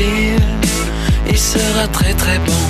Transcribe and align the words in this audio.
Il 0.00 1.38
sera 1.38 1.88
très 1.88 2.14
très 2.14 2.38
bon. 2.38 2.62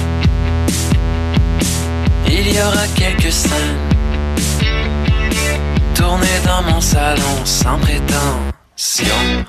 Il 2.27 2.55
y 2.55 2.59
aura 2.61 2.87
quelques 2.95 3.33
scènes 3.33 3.77
tournées 5.95 6.41
dans 6.47 6.63
mon 6.73 6.81
salon 6.81 7.45
sans 7.45 7.79
prétention. 7.79 8.58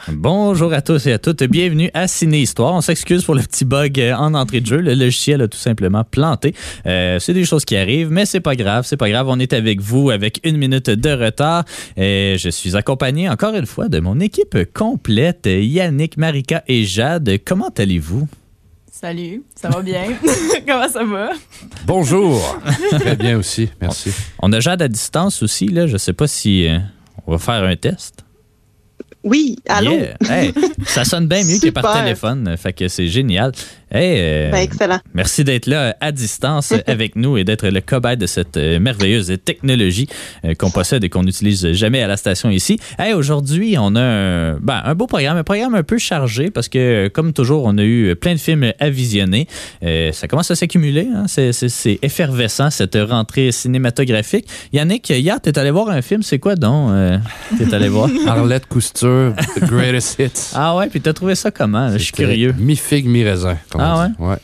Bonjour 0.07 0.73
à 0.73 0.81
tous 0.81 1.05
et 1.05 1.13
à 1.13 1.19
toutes. 1.19 1.43
Bienvenue 1.43 1.91
à 1.93 2.07
Ciné 2.07 2.41
Histoire. 2.41 2.73
On 2.73 2.81
s'excuse 2.81 3.23
pour 3.23 3.35
le 3.35 3.43
petit 3.43 3.63
bug 3.63 3.99
euh, 3.99 4.15
en 4.15 4.33
entrée 4.33 4.59
de 4.59 4.65
jeu. 4.65 4.77
Le 4.77 4.95
logiciel 4.95 5.43
a 5.43 5.47
tout 5.47 5.57
simplement 5.57 6.03
planté. 6.03 6.55
Euh, 6.87 7.19
c'est 7.19 7.33
des 7.33 7.45
choses 7.45 7.63
qui 7.63 7.77
arrivent, 7.77 8.09
mais 8.09 8.25
c'est 8.25 8.39
pas 8.39 8.55
grave. 8.55 8.85
C'est 8.87 8.97
pas 8.97 9.07
grave. 9.07 9.27
On 9.29 9.37
est 9.37 9.53
avec 9.53 9.81
vous 9.81 10.09
avec 10.09 10.39
une 10.43 10.57
minute 10.57 10.89
de 10.89 11.09
retard. 11.11 11.63
Et 11.95 12.37
je 12.39 12.49
suis 12.49 12.75
accompagné 12.75 13.29
encore 13.29 13.53
une 13.53 13.67
fois 13.67 13.87
de 13.87 13.99
mon 13.99 14.19
équipe 14.19 14.57
complète. 14.73 15.45
Yannick, 15.45 16.17
Marika 16.17 16.63
et 16.67 16.85
Jade. 16.85 17.29
Comment 17.45 17.69
allez-vous? 17.77 18.27
Salut, 18.91 19.43
ça 19.55 19.69
va 19.69 19.81
bien? 19.83 20.05
Comment 20.67 20.89
ça 20.89 21.03
va? 21.03 21.29
Bonjour. 21.85 22.59
Très 22.99 23.15
bien 23.15 23.37
aussi, 23.37 23.69
merci. 23.79 24.11
On 24.39 24.51
a 24.51 24.59
Jade 24.59 24.81
à 24.81 24.87
distance 24.87 25.43
aussi. 25.43 25.67
Là. 25.67 25.85
Je 25.85 25.97
sais 25.97 26.13
pas 26.13 26.27
si 26.27 26.67
euh, 26.67 26.79
on 27.27 27.33
va 27.33 27.37
faire 27.37 27.63
un 27.63 27.75
test. 27.75 28.25
Oui, 29.23 29.57
allô? 29.67 29.91
Yeah. 29.91 30.17
Hey, 30.29 30.53
ça 30.85 31.03
sonne 31.03 31.27
bien 31.27 31.43
mieux 31.43 31.59
que 31.59 31.69
par 31.69 32.01
téléphone. 32.01 32.55
Fait 32.57 32.73
que 32.73 32.87
c'est 32.87 33.07
génial. 33.07 33.51
Hey, 33.91 34.17
euh, 34.19 34.51
Ben, 34.51 34.57
excellent. 34.59 34.99
Merci 35.13 35.43
d'être 35.43 35.65
là 35.65 35.95
à 35.99 36.11
distance 36.11 36.73
avec 36.87 37.15
nous 37.15 37.37
et 37.37 37.43
d'être 37.43 37.67
le 37.67 37.81
cobaye 37.81 38.17
de 38.17 38.27
cette 38.27 38.57
euh, 38.57 38.79
merveilleuse 38.79 39.33
technologie 39.43 40.07
euh, 40.45 40.53
qu'on 40.53 40.69
possède 40.69 41.03
et 41.03 41.09
qu'on 41.09 41.23
n'utilise 41.23 41.71
jamais 41.73 42.01
à 42.03 42.07
la 42.07 42.17
station 42.17 42.49
ici. 42.49 42.79
Hey, 42.99 43.13
aujourd'hui, 43.13 43.75
on 43.79 43.95
a 43.95 44.01
un, 44.01 44.53
ben, 44.59 44.81
un 44.85 44.95
beau 44.95 45.07
programme, 45.07 45.37
un 45.37 45.43
programme 45.43 45.75
un 45.75 45.83
peu 45.83 45.97
chargé 45.97 46.51
parce 46.51 46.69
que, 46.69 46.77
euh, 47.07 47.09
comme 47.09 47.33
toujours, 47.33 47.63
on 47.65 47.77
a 47.77 47.83
eu 47.83 48.15
plein 48.15 48.33
de 48.33 48.39
films 48.39 48.71
à 48.79 48.89
visionner. 48.89 49.47
Euh, 49.83 50.11
ça 50.11 50.27
commence 50.27 50.51
à 50.51 50.55
s'accumuler. 50.55 51.07
Hein? 51.13 51.25
C'est, 51.27 51.99
effervescent, 52.01 52.69
cette 52.69 52.97
rentrée 53.09 53.51
cinématographique. 53.51 54.47
Yannick, 54.73 55.09
hier, 55.09 55.41
t'es 55.41 55.57
allé 55.57 55.71
voir 55.71 55.89
un 55.89 56.01
film. 56.01 56.21
C'est 56.21 56.39
quoi 56.39 56.55
donc? 56.55 56.91
euh, 56.91 57.17
t'es 57.57 57.73
allé 57.73 57.89
voir? 57.89 58.09
Arlette 58.27 58.67
Couture, 58.67 59.33
The 59.55 59.63
Greatest 59.65 60.19
Hits. 60.19 60.51
Ah 60.53 60.75
ouais, 60.75 60.87
puis 60.87 61.01
t'as 61.01 61.13
trouvé 61.13 61.35
ça 61.35 61.51
comment? 61.51 61.91
Je 61.93 61.97
suis 61.97 62.11
curieux. 62.11 62.53
Mi-figue, 62.57 63.07
mi-raisin. 63.07 63.57
Ah 63.79 64.07
ouais? 64.19 64.33
Un 64.33 64.37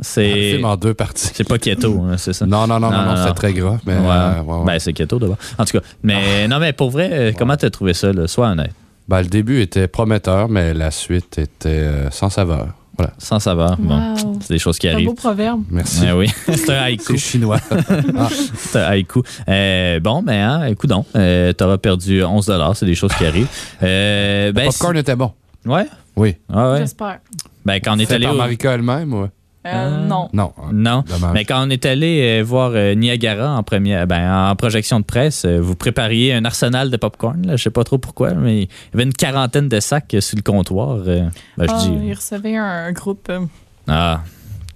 C'est, 0.00 0.52
film 0.52 0.64
en 0.64 0.76
deux 0.76 0.94
parties. 0.94 1.30
c'est 1.34 1.46
pas 1.46 1.58
keto, 1.58 2.00
hein, 2.02 2.16
c'est 2.16 2.32
ça? 2.32 2.46
Non, 2.46 2.66
non, 2.66 2.80
non, 2.80 2.90
non, 2.90 2.96
Non, 2.98 3.04
non, 3.04 3.10
non. 3.14 3.16
c'était 3.22 3.34
très 3.34 3.52
gras. 3.52 3.76
Mais, 3.84 3.94
Ouais. 3.94 4.00
euh, 4.08 4.40
ouais, 4.42 4.54
ouais. 4.58 4.64
Ben, 4.64 4.78
c'est 4.78 4.92
keto 4.94 5.18
d'abord. 5.18 5.36
En 5.58 5.64
tout 5.66 5.78
cas, 5.78 5.84
mais 6.02 6.48
non, 6.48 6.58
mais 6.60 6.72
pour 6.72 6.90
vrai, 6.90 7.10
euh, 7.12 7.32
comment 7.36 7.56
t'as 7.56 7.68
trouvé 7.70 7.92
ça, 7.92 8.10
là? 8.12 8.26
Sois 8.26 8.48
honnête. 8.48 8.72
Ben, 9.08 9.20
le 9.20 9.28
début 9.28 9.60
était 9.60 9.88
prometteur, 9.88 10.48
mais 10.48 10.72
la 10.72 10.90
suite 10.90 11.36
était 11.38 11.68
euh, 11.68 12.10
sans 12.10 12.30
saveur. 12.30 12.68
Voilà. 12.96 13.12
Sans 13.18 13.38
saveur. 13.38 13.76
Bon, 13.78 13.98
Wow. 14.14 14.38
c'est 14.40 14.54
des 14.54 14.58
choses 14.58 14.78
qui 14.78 14.86
C'est 14.86 14.92
un 14.92 14.94
arrivent. 14.96 15.08
beau 15.08 15.14
proverbe. 15.14 15.62
Merci. 15.70 16.04
Eh 16.08 16.12
oui, 16.12 16.30
c'est 16.46 16.70
un 16.70 16.82
haïku. 16.82 17.12
C'est 17.12 17.18
chinois. 17.18 17.58
Ah, 17.70 18.28
C'est 18.56 18.78
un 18.78 18.84
haïku. 18.84 19.22
Euh, 19.48 19.98
bon, 20.00 20.22
ben, 20.22 20.32
hein, 20.40 20.66
écoute 20.66 20.88
donc, 20.90 21.06
euh, 21.16 21.52
t'auras 21.52 21.78
perdu 21.78 22.22
11 22.24 22.50
c'est 22.74 22.86
des 22.86 22.94
choses 22.94 23.12
qui 23.14 23.26
arrivent. 23.26 23.48
Euh, 23.82 24.46
le 24.48 24.52
ben, 24.52 24.66
popcorn 24.66 24.96
était 24.96 25.16
bon. 25.16 25.32
Ouais? 25.66 25.86
Oui. 26.16 26.36
Ah 26.52 26.72
ouais? 26.72 26.78
J'espère. 26.78 27.18
Ben, 27.64 27.80
quand 27.82 27.96
on 27.96 27.98
est 27.98 28.10
allé 28.12 28.26
par 28.26 28.34
au- 28.34 28.38
Marika 28.38 28.72
elle-même, 28.72 29.14
ouais. 29.14 29.28
Euh, 29.64 29.70
Ah. 29.72 29.90
non. 30.08 30.28
Non. 30.32 30.52
Non. 30.72 31.04
Dommage. 31.08 31.30
Mais 31.34 31.44
quand 31.44 31.64
on 31.64 31.70
est 31.70 31.86
allé 31.86 32.40
euh, 32.40 32.42
voir 32.44 32.72
euh, 32.74 32.94
Niagara 32.94 33.56
en 33.56 33.62
première, 33.62 34.08
ben, 34.08 34.50
en 34.50 34.56
projection 34.56 34.98
de 34.98 35.04
presse, 35.04 35.44
euh, 35.44 35.60
vous 35.60 35.76
prépariez 35.76 36.34
un 36.34 36.44
arsenal 36.44 36.90
de 36.90 36.96
popcorn. 36.96 37.46
Là, 37.46 37.54
je 37.56 37.62
sais 37.62 37.70
pas 37.70 37.84
trop 37.84 37.96
pourquoi, 37.98 38.34
mais 38.34 38.62
il 38.62 38.64
y 38.64 38.68
avait 38.94 39.04
une 39.04 39.12
quarantaine 39.12 39.68
de 39.68 39.78
sacs 39.78 40.14
euh, 40.14 40.20
sur 40.20 40.36
le 40.36 40.42
comptoir. 40.42 40.98
euh, 41.06 41.28
ben, 41.56 41.66
je 41.68 41.72
Ah, 41.72 41.78
dis, 41.78 41.92
il 42.08 42.12
recevait 42.14 42.56
un 42.56 42.90
groupe. 42.90 43.28
euh, 43.30 43.38
ah, 43.86 44.22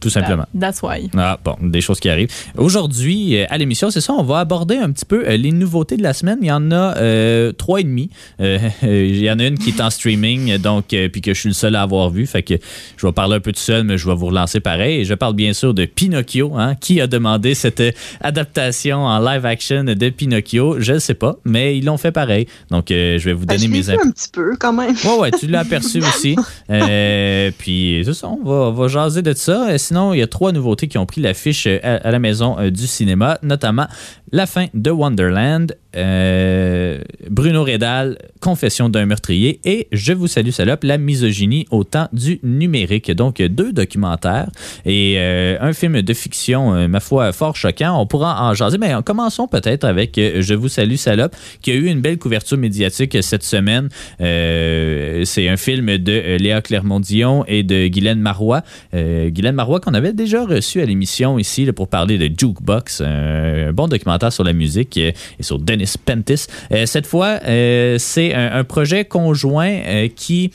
tout 0.00 0.10
simplement. 0.10 0.44
That's 0.58 0.82
why. 0.82 1.10
Ah, 1.16 1.38
bon, 1.42 1.56
des 1.62 1.80
choses 1.80 2.00
qui 2.00 2.08
arrivent. 2.08 2.28
Aujourd'hui, 2.56 3.38
euh, 3.38 3.44
à 3.48 3.58
l'émission, 3.58 3.90
c'est 3.90 4.00
ça, 4.00 4.12
on 4.12 4.22
va 4.22 4.38
aborder 4.40 4.76
un 4.76 4.90
petit 4.92 5.04
peu 5.04 5.24
euh, 5.26 5.36
les 5.36 5.52
nouveautés 5.52 5.96
de 5.96 6.02
la 6.02 6.12
semaine. 6.12 6.38
Il 6.42 6.48
y 6.48 6.52
en 6.52 6.70
a 6.70 6.96
euh, 6.96 7.52
trois 7.52 7.80
et 7.80 7.84
demi. 7.84 8.10
Euh, 8.40 8.58
il 8.82 9.18
y 9.22 9.30
en 9.30 9.38
a 9.38 9.44
une 9.44 9.58
qui 9.58 9.70
est 9.70 9.80
en 9.80 9.90
streaming, 9.90 10.58
donc, 10.58 10.92
euh, 10.92 11.08
puis 11.08 11.20
que 11.20 11.32
je 11.34 11.40
suis 11.40 11.48
le 11.48 11.54
seul 11.54 11.74
à 11.76 11.82
avoir 11.82 12.10
vu. 12.10 12.26
Fait 12.26 12.42
que 12.42 12.54
je 12.96 13.06
vais 13.06 13.12
parler 13.12 13.36
un 13.36 13.40
peu 13.40 13.52
tout 13.52 13.60
seul, 13.60 13.84
mais 13.84 13.96
je 13.98 14.06
vais 14.06 14.14
vous 14.14 14.26
relancer 14.26 14.60
pareil. 14.60 15.00
Et 15.00 15.04
je 15.04 15.14
parle 15.14 15.34
bien 15.34 15.52
sûr 15.52 15.72
de 15.74 15.84
Pinocchio. 15.84 16.52
Hein, 16.56 16.74
qui 16.76 17.00
a 17.00 17.06
demandé 17.06 17.54
cette 17.54 17.82
adaptation 18.20 18.98
en 19.06 19.18
live 19.20 19.44
action 19.46 19.84
de 19.84 20.08
Pinocchio? 20.10 20.76
Je 20.80 20.94
ne 20.94 20.98
sais 20.98 21.14
pas, 21.14 21.36
mais 21.44 21.76
ils 21.78 21.84
l'ont 21.84 21.96
fait 21.96 22.12
pareil. 22.12 22.46
Donc, 22.70 22.90
euh, 22.90 23.18
je 23.18 23.24
vais 23.24 23.32
vous 23.32 23.46
Ben, 23.46 23.56
donner 23.56 23.68
mes 23.68 23.90
impressions. 23.90 24.08
un 24.08 24.10
petit 24.12 24.28
peu 24.32 24.56
quand 24.58 24.72
même. 24.72 24.94
Ouais, 25.04 25.18
ouais, 25.18 25.30
tu 25.32 25.46
l'as 25.46 25.60
aperçu 25.60 25.98
aussi. 25.98 26.36
Euh, 26.68 27.50
puis, 27.56 28.02
c'est 28.04 28.12
ça, 28.14 28.28
on 28.28 28.42
va, 28.42 28.52
on 28.68 28.72
va 28.72 28.88
jaser 28.88 29.22
de 29.22 29.32
ça. 29.34 29.78
Sinon, 29.86 30.12
il 30.14 30.18
y 30.18 30.22
a 30.22 30.26
trois 30.26 30.50
nouveautés 30.50 30.88
qui 30.88 30.98
ont 30.98 31.06
pris 31.06 31.20
l'affiche 31.20 31.68
euh, 31.68 31.78
à, 31.84 32.08
à 32.08 32.10
la 32.10 32.18
maison 32.18 32.58
euh, 32.58 32.70
du 32.70 32.88
cinéma, 32.88 33.38
notamment 33.42 33.86
la 34.32 34.46
fin 34.46 34.66
de 34.74 34.90
Wonderland, 34.90 35.72
euh, 35.96 36.98
Bruno 37.30 37.64
Redal, 37.64 38.18
Confession 38.40 38.88
d'un 38.88 39.06
meurtrier 39.06 39.60
et 39.64 39.88
Je 39.92 40.12
vous 40.12 40.26
salue, 40.26 40.50
salope, 40.50 40.84
la 40.84 40.98
misogynie 40.98 41.66
au 41.70 41.84
temps 41.84 42.08
du 42.12 42.40
numérique. 42.42 43.10
Donc, 43.12 43.40
deux 43.40 43.72
documentaires 43.72 44.50
et 44.84 45.14
euh, 45.18 45.56
un 45.60 45.72
film 45.72 46.02
de 46.02 46.14
fiction, 46.14 46.74
euh, 46.74 46.88
ma 46.88 47.00
foi, 47.00 47.32
fort 47.32 47.56
choquant. 47.56 48.00
On 48.00 48.06
pourra 48.06 48.48
en 48.48 48.54
jaser, 48.54 48.78
mais 48.78 48.92
commençons 49.04 49.46
peut-être 49.46 49.84
avec 49.84 50.16
Je 50.16 50.54
vous 50.54 50.68
salue, 50.68 50.96
salope, 50.96 51.34
qui 51.62 51.70
a 51.70 51.74
eu 51.74 51.86
une 51.86 52.00
belle 52.00 52.18
couverture 52.18 52.58
médiatique 52.58 53.16
cette 53.22 53.44
semaine. 53.44 53.88
C'est 54.18 55.48
un 55.48 55.56
film 55.56 55.98
de 55.98 56.36
Léa 56.36 56.60
Clermont-Dion 56.62 57.44
et 57.46 57.62
de 57.62 57.86
Guylaine 57.86 58.20
Marois. 58.20 58.62
Guylaine 58.92 59.54
Marois 59.54 59.80
qu'on 59.80 59.94
avait 59.94 60.12
déjà 60.12 60.44
reçu 60.44 60.80
à 60.80 60.84
l'émission 60.84 61.38
ici 61.38 61.70
pour 61.72 61.88
parler 61.88 62.18
de 62.18 62.26
Jukebox, 62.26 63.00
un 63.00 63.72
bon 63.72 63.88
documentaire 63.88 64.15
sur 64.30 64.44
la 64.44 64.52
musique 64.52 64.96
euh, 64.98 65.12
et 65.38 65.42
sur 65.42 65.58
Dennis 65.58 65.94
Pentis. 66.02 66.46
Euh, 66.72 66.86
cette 66.86 67.06
fois, 67.06 67.40
euh, 67.46 67.96
c'est 67.98 68.34
un, 68.34 68.52
un 68.52 68.64
projet 68.64 69.04
conjoint 69.04 70.08
qui 70.14 70.50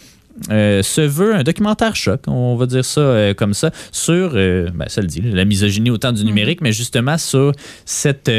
euh, 0.50 0.82
se 0.82 1.02
veut 1.02 1.36
un 1.36 1.44
documentaire 1.44 1.96
choc, 1.96 2.22
on 2.28 2.56
va 2.56 2.66
dire 2.66 2.86
ça 2.86 3.02
euh, 3.02 3.34
comme 3.34 3.54
ça, 3.54 3.72
sur, 3.92 4.32
euh, 4.34 4.70
ben, 4.74 4.88
ça 4.88 5.02
le 5.02 5.08
dit, 5.08 5.22
la 5.22 5.46
misogynie 5.46 5.92
au 5.92 5.98
temps 5.98 6.14
du 6.14 6.26
numérique, 6.26 6.62
mais 6.62 6.72
justement 6.72 7.18
sur 7.18 7.52
cette, 7.86 8.32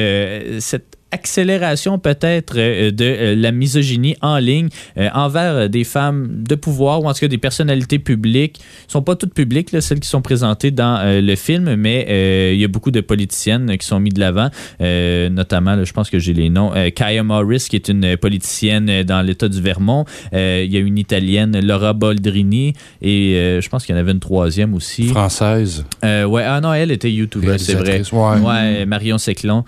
cette 0.60 0.96
accélération 1.12 1.98
peut-être 1.98 2.54
euh, 2.56 2.90
de 2.90 3.04
euh, 3.04 3.36
la 3.36 3.52
misogynie 3.52 4.16
en 4.20 4.38
ligne 4.38 4.68
euh, 4.96 5.08
envers 5.14 5.68
des 5.68 5.84
femmes 5.84 6.28
de 6.42 6.54
pouvoir 6.54 7.02
ou 7.02 7.08
en 7.08 7.12
tout 7.12 7.20
cas 7.20 7.28
des 7.28 7.38
personnalités 7.38 7.98
publiques. 7.98 8.60
Elles 8.60 8.92
sont 8.92 9.02
pas 9.02 9.16
toutes 9.16 9.34
publiques, 9.34 9.72
là, 9.72 9.80
celles 9.80 10.00
qui 10.00 10.08
sont 10.08 10.22
présentées 10.22 10.70
dans 10.70 11.02
le 11.04 11.36
film, 11.36 11.74
mais 11.76 12.52
il 12.54 12.60
y 12.60 12.64
a 12.64 12.68
beaucoup 12.68 12.90
de 12.90 13.00
politiciennes 13.00 13.76
qui 13.76 13.86
sont 13.86 14.00
mises 14.00 14.14
de 14.14 14.20
l'avant, 14.20 14.48
notamment, 14.80 15.76
là, 15.76 15.84
je 15.84 15.92
pense 15.92 16.10
que 16.10 16.18
j'ai 16.18 16.32
les 16.32 16.50
noms, 16.50 16.72
Kaya 16.94 17.22
Morris, 17.22 17.66
qui 17.68 17.76
est 17.76 17.88
une 17.88 18.16
politicienne 18.16 19.02
dans 19.02 19.22
l'État 19.22 19.48
du 19.48 19.60
Vermont. 19.60 20.04
Il 20.32 20.72
y 20.72 20.76
a 20.76 20.80
une 20.80 20.98
Italienne, 20.98 21.58
Laura 21.64 21.92
Boldrini, 21.92 22.74
et 23.00 23.58
je 23.60 23.68
pense 23.68 23.84
qu'il 23.84 23.94
y 23.94 23.98
en 23.98 24.00
avait 24.00 24.12
une 24.12 24.20
troisième 24.20 24.74
aussi. 24.74 25.04
Française. 25.04 25.84
Euh, 26.04 26.24
ouais, 26.24 26.44
ah 26.44 26.60
non, 26.60 26.72
elle 26.72 26.90
était 26.90 27.10
YouTuber, 27.10 27.58
c'est 27.58 27.74
vrai. 27.74 28.02
Ouais. 28.12 28.40
Ouais, 28.40 28.86
Marion 28.86 29.18
Séclin 29.18 29.64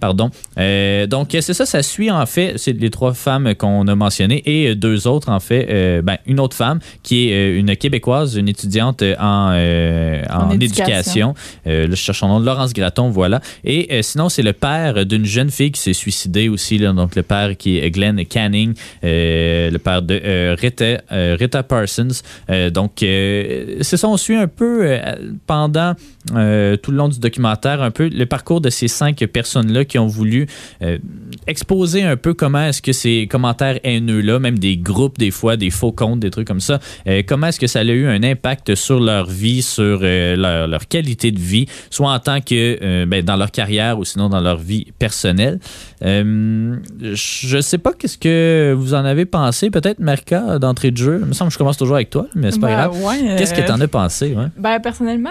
pardon. 0.00 0.30
Euh, 0.58 0.65
donc, 1.06 1.28
c'est 1.32 1.54
ça, 1.54 1.66
ça 1.66 1.82
suit 1.82 2.10
en 2.10 2.24
fait, 2.26 2.54
c'est 2.56 2.72
les 2.72 2.90
trois 2.90 3.14
femmes 3.14 3.54
qu'on 3.54 3.86
a 3.88 3.94
mentionnées 3.94 4.42
et 4.46 4.70
euh, 4.70 4.74
deux 4.74 5.06
autres 5.06 5.28
en 5.30 5.40
fait, 5.40 5.66
euh, 5.70 6.02
ben, 6.02 6.18
une 6.26 6.40
autre 6.40 6.56
femme 6.56 6.80
qui 7.02 7.28
est 7.28 7.34
euh, 7.34 7.58
une 7.58 7.76
Québécoise, 7.76 8.36
une 8.36 8.48
étudiante 8.48 9.02
euh, 9.02 9.14
en, 9.18 9.50
euh, 9.54 10.22
en, 10.30 10.48
En 10.48 10.50
éducation. 10.52 10.84
éducation. 10.84 11.34
Euh, 11.66 11.82
là, 11.86 11.90
je 11.90 11.96
cherche 11.96 12.20
son 12.20 12.28
nom, 12.28 12.38
Laurence 12.38 12.72
Graton, 12.72 13.10
voilà. 13.10 13.40
Et 13.64 13.88
euh, 13.90 14.02
sinon, 14.02 14.28
c'est 14.28 14.42
le 14.42 14.52
père 14.52 15.04
d'une 15.06 15.24
jeune 15.24 15.50
fille 15.50 15.72
qui 15.72 15.80
s'est 15.80 15.92
suicidée 15.92 16.48
aussi, 16.48 16.78
là, 16.78 16.92
donc 16.92 17.14
le 17.16 17.22
père 17.22 17.56
qui 17.56 17.78
est 17.78 17.90
Glenn 17.90 18.24
Canning, 18.26 18.74
euh, 19.04 19.70
le 19.70 19.78
père 19.78 20.02
de 20.02 20.20
euh, 20.24 20.56
Rita, 20.58 21.02
euh, 21.12 21.36
Rita 21.38 21.62
Parsons. 21.62 22.08
Euh, 22.50 22.70
donc, 22.70 23.02
euh, 23.02 23.78
c'est 23.82 23.96
ça, 23.96 24.08
on 24.08 24.16
suit 24.16 24.36
un 24.36 24.48
peu 24.48 24.80
euh, 24.82 24.98
pendant 25.46 25.94
euh, 26.34 26.76
tout 26.76 26.90
le 26.90 26.96
long 26.96 27.08
du 27.08 27.18
documentaire, 27.20 27.82
un 27.82 27.90
peu 27.90 28.08
le 28.08 28.26
parcours 28.26 28.60
de 28.60 28.70
ces 28.70 28.88
cinq 28.88 29.18
personnes-là 29.26 29.84
qui 29.84 29.98
ont 29.98 30.06
voulu 30.06 30.46
euh, 30.82 30.98
exposer 31.46 32.02
un 32.02 32.16
peu 32.16 32.34
comment 32.34 32.64
est-ce 32.64 32.82
que 32.82 32.92
ces 32.92 33.28
commentaires 33.30 33.78
haineux-là, 33.84 34.38
même 34.38 34.58
des 34.58 34.76
groupes 34.76 35.18
des 35.18 35.30
fois, 35.30 35.56
des 35.56 35.70
faux 35.70 35.92
comptes, 35.92 36.20
des 36.20 36.30
trucs 36.30 36.46
comme 36.48 36.60
ça, 36.60 36.80
euh, 37.06 37.22
comment 37.26 37.46
est-ce 37.48 37.60
que 37.60 37.66
ça 37.68 37.80
a 37.80 37.84
eu 37.84 38.06
un 38.08 38.22
impact 38.22 38.74
sur 38.74 38.98
leur 39.00 39.26
vie, 39.26 39.62
sur 39.62 40.00
leur, 40.02 40.66
leur 40.66 40.88
qualité 40.88 41.30
de 41.30 41.38
vie, 41.38 41.66
soit 41.90 42.10
en 42.10 42.18
tant 42.18 42.40
que 42.40 43.04
ben, 43.04 43.22
dans 43.24 43.36
leur 43.36 43.50
carrière 43.50 43.98
ou 43.98 44.04
sinon 44.04 44.28
dans 44.28 44.40
leur 44.40 44.56
vie 44.58 44.86
personnelle. 44.98 45.58
Je 46.02 47.58
sais 47.60 47.78
pas 47.78 47.92
qu'est-ce 47.92 48.18
que 48.18 48.74
vous 48.76 48.94
en 48.94 49.04
avez 49.04 49.24
pensé, 49.26 49.70
peut-être 49.70 49.98
Marca 50.00 50.58
d'entrée 50.58 50.90
de 50.90 50.96
jeu. 50.96 51.18
Il 51.22 51.26
me 51.28 51.32
semble 51.32 51.48
que 51.50 51.54
je 51.54 51.58
commence 51.58 51.76
toujours 51.76 51.96
avec 51.96 52.10
toi, 52.10 52.26
mais 52.34 52.50
c'est 52.50 52.58
pas 52.60 52.66
Ben, 52.68 52.88
grave. 52.88 53.02
ouais, 53.04 53.36
Qu'est-ce 53.38 53.54
que 53.54 53.60
tu 53.64 53.70
en 53.70 53.80
as 53.80 53.88
pensé? 53.88 54.34
Ouais? 54.34 54.46
Ben, 54.58 54.80
personnellement, 54.80 55.30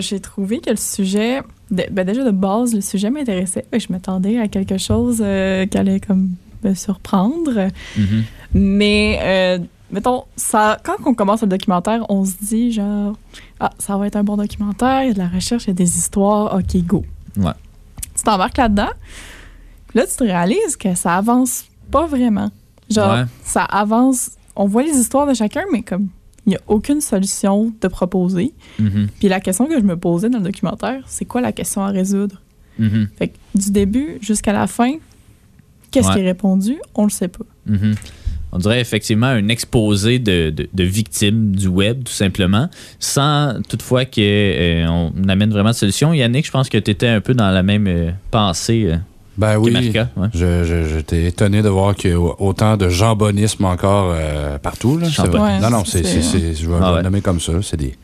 j'ai 0.00 0.20
trouvé 0.20 0.31
que 0.36 0.70
le 0.70 0.76
sujet. 0.76 1.42
de- 1.70 1.86
ben, 1.90 2.04
déjà, 2.06 2.22
de 2.24 2.30
base, 2.30 2.74
le 2.74 2.80
sujet 2.82 3.08
m'intéressait. 3.10 3.64
Je 3.72 3.86
m'attendais 3.90 4.38
à 4.38 4.48
quelque 4.48 4.76
chose 4.78 5.22
euh, 5.24 5.64
qui 5.66 5.78
allait 5.78 6.00
comme 6.00 6.30
me 6.62 6.74
surprendre. 6.74 7.68
Mhm. 7.96 8.24
Mais, 8.54 9.18
euh, 9.22 9.58
mettons, 9.90 10.24
ça, 10.36 10.78
quand 10.84 10.96
on 11.06 11.14
commence 11.14 11.40
le 11.42 11.48
documentaire, 11.48 12.04
on 12.10 12.24
se 12.26 12.32
dit 12.42 12.72
genre, 12.72 13.16
ah, 13.58 13.70
ça 13.78 13.96
va 13.96 14.06
être 14.06 14.16
un 14.16 14.22
bon 14.24 14.36
documentaire, 14.36 15.02
il 15.04 15.08
y 15.08 15.10
a 15.10 15.14
de 15.14 15.18
la 15.18 15.28
recherche, 15.28 15.64
il 15.64 15.68
y 15.68 15.70
a 15.70 15.74
des 15.74 15.96
histoires, 15.96 16.54
ok, 16.54 16.76
go. 16.84 17.04
Ouais. 17.38 17.52
Tu 18.14 18.22
t'embarques 18.22 18.58
là-dedans, 18.58 18.90
là, 19.94 20.06
tu 20.06 20.14
te 20.16 20.24
réalises 20.24 20.76
que 20.78 20.94
ça 20.94 21.16
avance 21.16 21.64
pas 21.90 22.06
vraiment. 22.06 22.50
Genre, 22.90 23.12
Ouais. 23.14 23.24
ça 23.44 23.64
avance, 23.64 24.32
on 24.56 24.66
voit 24.66 24.82
les 24.82 24.92
histoires 24.98 25.26
de 25.26 25.32
chacun, 25.34 25.62
mais 25.72 25.82
comme, 25.82 26.08
il 26.46 26.50
n'y 26.50 26.56
a 26.56 26.60
aucune 26.66 27.00
solution 27.00 27.72
de 27.80 27.88
proposer. 27.88 28.52
Mhm. 28.78 29.08
Puis 29.18 29.28
la 29.28 29.40
question 29.40 29.66
que 29.66 29.74
je 29.78 29.84
me 29.84 29.96
posais 29.96 30.28
dans 30.28 30.38
le 30.38 30.44
documentaire, 30.44 31.02
c'est 31.06 31.24
quoi 31.24 31.40
la 31.40 31.52
question 31.52 31.82
à 31.82 31.88
résoudre? 31.88 32.40
Mhm. 32.78 33.08
Fait 33.16 33.28
que 33.28 33.36
du 33.54 33.70
début 33.70 34.18
jusqu'à 34.20 34.52
la 34.52 34.66
fin, 34.66 34.94
qu'est-ce 35.90 36.08
Ouais. 36.08 36.14
qui 36.14 36.20
est 36.20 36.24
répondu? 36.26 36.76
On 36.94 37.04
le 37.04 37.10
sait 37.10 37.28
pas. 37.28 37.44
Mhm. 37.66 37.94
On 38.54 38.58
dirait 38.58 38.80
effectivement 38.82 39.28
un 39.28 39.48
exposé 39.48 40.18
de, 40.18 40.50
de- 40.50 40.68
de 40.72 40.84
victimes 40.84 41.56
du 41.56 41.68
web, 41.68 42.04
tout 42.04 42.12
simplement, 42.12 42.68
sans 42.98 43.60
toutefois 43.66 44.04
qu'on 44.04 45.12
amène 45.28 45.50
vraiment 45.50 45.70
de 45.70 45.74
solution. 45.74 46.12
Yannick, 46.12 46.44
je 46.46 46.50
pense 46.50 46.68
que 46.68 46.76
tu 46.76 46.90
étais 46.90 47.08
un 47.08 47.20
peu 47.22 47.32
dans 47.32 47.50
la 47.50 47.62
même 47.62 47.86
euh, 47.86 48.10
pensée 48.30 48.88
euh, 48.90 48.96
Ben 49.38 49.56
oui. 49.56 49.74
Ouais. 49.94 50.28
Je- 50.34 50.64
je- 50.64 50.88
J'étais 50.94 51.24
étonné 51.28 51.62
de 51.62 51.68
voir 51.68 51.94
qu'il 51.94 52.10
y 52.10 52.14
a 52.14 52.18
autant 52.20 52.76
de 52.76 52.88
jambonisme 52.90 53.64
encore 53.64 54.12
euh, 54.14 54.58
partout. 54.58 54.98
Là. 54.98 55.06
C'est 55.06 55.24
Jambon. 55.24 55.38
vrai. 55.38 55.54
Ouais, 55.54 55.60
non, 55.60 55.70
non, 55.70 55.84
c'est, 55.86 56.04
c'est- 56.04 56.20
c'est- 56.22 56.38
c'est- 56.38 56.54
je 56.62 56.68
vais 56.68 56.76
Ah 56.82 56.90
le 56.90 56.96
ouais. 56.96 57.02
nommer 57.02 57.20
comme 57.22 57.40
ça. 57.40 57.52
C'est 57.62 57.78
des, 57.78 57.94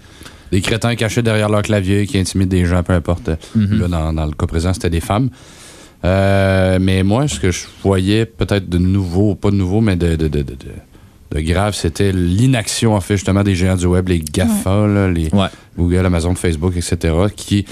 des 0.51 0.61
crétins 0.63 0.95
cachés 0.97 1.21
derrière 1.23 1.51
leur 1.51 1.63
clavier 1.63 2.07
qui 2.07 2.19
intimident 2.19 2.49
des 2.51 2.65
gens, 2.65 2.83
peu 2.83 2.95
importe. 2.95 3.29
Mhm. 3.55 3.81
Là, 3.81 3.89
dans, 3.89 4.13
dans 4.15 4.25
le 4.25 4.33
cas 4.33 4.47
présent, 4.47 4.73
c'était 4.73 4.89
des 4.91 5.01
femmes. 5.01 5.29
Euh, 6.05 6.79
mais 6.81 7.03
moi, 7.03 7.27
ce 7.29 7.41
que 7.41 7.51
je 7.51 7.65
voyais 7.83 8.25
peut-être 8.25 8.69
de 8.69 8.79
nouveau, 8.79 9.35
pas 9.35 9.51
de 9.51 9.57
nouveau, 9.57 9.81
mais 9.81 9.97
de, 9.97 10.17
de, 10.17 10.29
de, 10.29 10.43
de, 10.43 10.43
de- 10.43 10.57
de 11.31 11.41
grave, 11.41 11.75
c'était 11.75 12.11
l'inaction, 12.13 12.95
en 12.95 13.01
fait, 13.03 13.17
justement, 13.17 13.43
des 13.43 13.55
géants 13.55 13.77
du 13.77 13.85
web, 13.85 14.09
les 14.09 14.21
GAFA, 14.21 14.87
là, 14.87 15.11
les 15.11 15.29
Ouais. 15.35 15.49
Google, 15.77 16.07
Amazon, 16.07 16.35
Facebook, 16.35 16.73
etc., 16.75 17.15
qui 17.37 17.67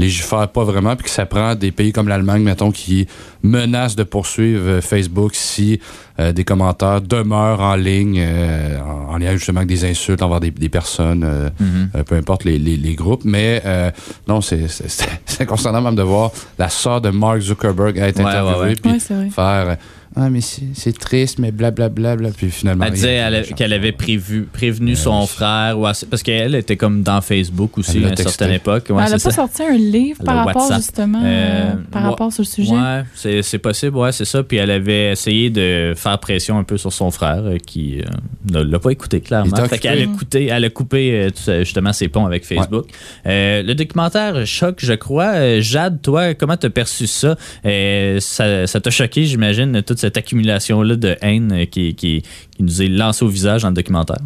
légifèrent 0.00 0.48
pas 0.48 0.64
vraiment, 0.64 0.96
puis 0.96 1.04
que 1.04 1.10
ça 1.10 1.26
prend 1.26 1.54
des 1.54 1.70
pays 1.70 1.92
comme 1.92 2.08
l'Allemagne, 2.08 2.42
mettons, 2.42 2.70
qui 2.72 3.06
menacent 3.42 3.96
de 3.96 4.02
poursuivre 4.04 4.62
euh, 4.66 4.80
Facebook 4.80 5.34
si 5.34 5.80
euh, 6.18 6.32
des 6.32 6.44
commentaires 6.44 7.00
demeurent 7.00 7.60
en 7.60 7.76
ligne, 7.76 8.18
euh, 8.20 8.78
en, 8.80 9.14
en 9.14 9.18
lien 9.18 9.32
justement 9.32 9.58
avec 9.60 9.68
des 9.68 9.84
insultes 9.84 10.22
envers 10.22 10.40
des, 10.40 10.50
des 10.50 10.68
personnes, 10.68 11.24
euh, 11.24 11.50
Mhm. 11.60 12.04
peu 12.04 12.14
importe 12.16 12.44
les, 12.44 12.58
les- 12.58 12.76
les 12.76 12.94
groupes. 12.94 13.22
Mais 13.24 13.62
euh, 13.64 13.90
non, 14.28 14.40
c'est 14.42 15.46
concernant 15.46 15.80
même 15.80 15.94
de 15.96 16.02
voir 16.02 16.30
la 16.58 16.68
sœur 16.68 17.00
de 17.00 17.10
Mark 17.10 17.40
Zuckerberg 17.40 17.96
être 17.98 18.18
Ouais, 18.18 18.24
ouais, 18.24 18.30
interviewée, 18.30 18.68
ouais. 18.68 18.74
puis 18.82 18.92
Ouais, 18.92 19.30
faire 19.30 19.68
euh, 19.70 19.74
Ah, 20.16 20.28
mais 20.28 20.40
c'est 20.40 20.98
triste, 20.98 21.38
mais 21.38 21.52
blablabla. 21.52 22.16
Bla, 22.16 22.30
puis 22.36 22.50
finalement. 22.50 22.84
Elle 22.86 22.92
disait 22.92 23.14
elle- 23.14 23.46
qu'elle 23.54 23.72
avait 23.72 23.92
prévu, 23.92 24.42
prévenu 24.52 24.96
son 24.96 25.24
frère, 25.26 25.78
ou 25.78 25.86
assez- 25.86 26.06
parce 26.06 26.22
qu'elle 26.24 26.56
était 26.56 26.76
comme 26.76 27.02
dans 27.02 27.20
Facebook 27.20 27.78
aussi 27.78 28.04
à 28.04 28.08
une 28.08 28.16
certaine 28.16 28.50
époque. 28.50 28.86
Ouais, 28.90 29.02
elle 29.04 29.12
n'a 29.12 29.18
c'est 29.18 29.24
pas 29.28 29.30
ça. 29.30 29.36
sorti 29.36 29.62
un 29.62 29.76
livre 29.76 30.18
Le 30.20 30.24
par 30.26 30.36
rapport 30.44 30.62
WhatsApp. 30.62 30.78
justement 30.78 31.22
Euh, 31.24 31.74
par 31.92 32.02
ouais. 32.02 32.08
rapport 32.08 32.32
sur 32.32 32.42
le 32.42 32.46
sujet? 32.48 32.72
Ouais, 32.72 33.02
c'est, 33.14 33.42
c'est 33.42 33.58
possible, 33.58 33.96
ouais, 33.98 34.10
c'est 34.10 34.24
ça. 34.24 34.42
Puis 34.42 34.56
elle 34.56 34.72
avait 34.72 35.12
essayé 35.12 35.48
de 35.48 35.92
faire 35.96 36.18
pression 36.18 36.58
un 36.58 36.64
peu 36.64 36.76
sur 36.76 36.92
son 36.92 37.12
frère, 37.12 37.42
euh, 37.44 37.58
qui 37.64 38.00
euh, 38.00 38.04
ne 38.52 38.62
l'a 38.64 38.78
pas 38.80 38.90
écouté, 38.90 39.20
clairement. 39.20 39.50
t'a 39.52 39.68
Fait 39.68 39.76
occupé. 39.76 39.78
qu'elle 39.80 40.02
a, 40.02 40.06
coupé, 40.06 40.46
elle 40.46 40.64
a 40.64 40.70
coupé 40.70 41.30
euh, 41.48 41.60
justement 41.64 41.92
ses 41.92 42.08
ponts 42.08 42.26
avec 42.26 42.44
Facebook. 42.44 42.86
Euh, 43.26 43.62
le 43.62 43.74
documentaire 43.76 44.44
choc, 44.44 44.78
je 44.82 44.94
crois. 44.94 45.34
Euh, 45.34 45.60
Jade, 45.60 46.02
toi, 46.02 46.34
comment 46.34 46.56
t'as 46.56 46.68
perçu 46.70 47.06
ça? 47.06 47.36
Euh, 47.64 48.18
ça, 48.18 48.66
ça 48.66 48.80
t'a 48.80 48.90
choqué, 48.90 49.24
j'imagine, 49.24 49.82
toute 49.82 49.99
cette 50.00 50.16
accumulation-là 50.16 50.96
de 50.96 51.16
haine 51.20 51.66
qui, 51.70 51.94
qui, 51.94 52.22
qui 52.56 52.62
nous 52.62 52.82
est 52.82 52.88
lancée 52.88 53.24
au 53.24 53.28
visage 53.28 53.62
dans 53.62 53.68
le 53.68 53.74
documentaire? 53.74 54.20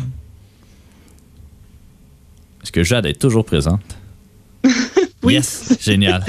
Est-ce 2.63 2.73
que 2.73 2.83
Jade 2.83 3.07
est 3.07 3.21
toujours 3.21 3.45
présente? 3.45 3.83
Oui. 5.25 5.35
Yes, 5.35 5.79
génial. 5.81 6.23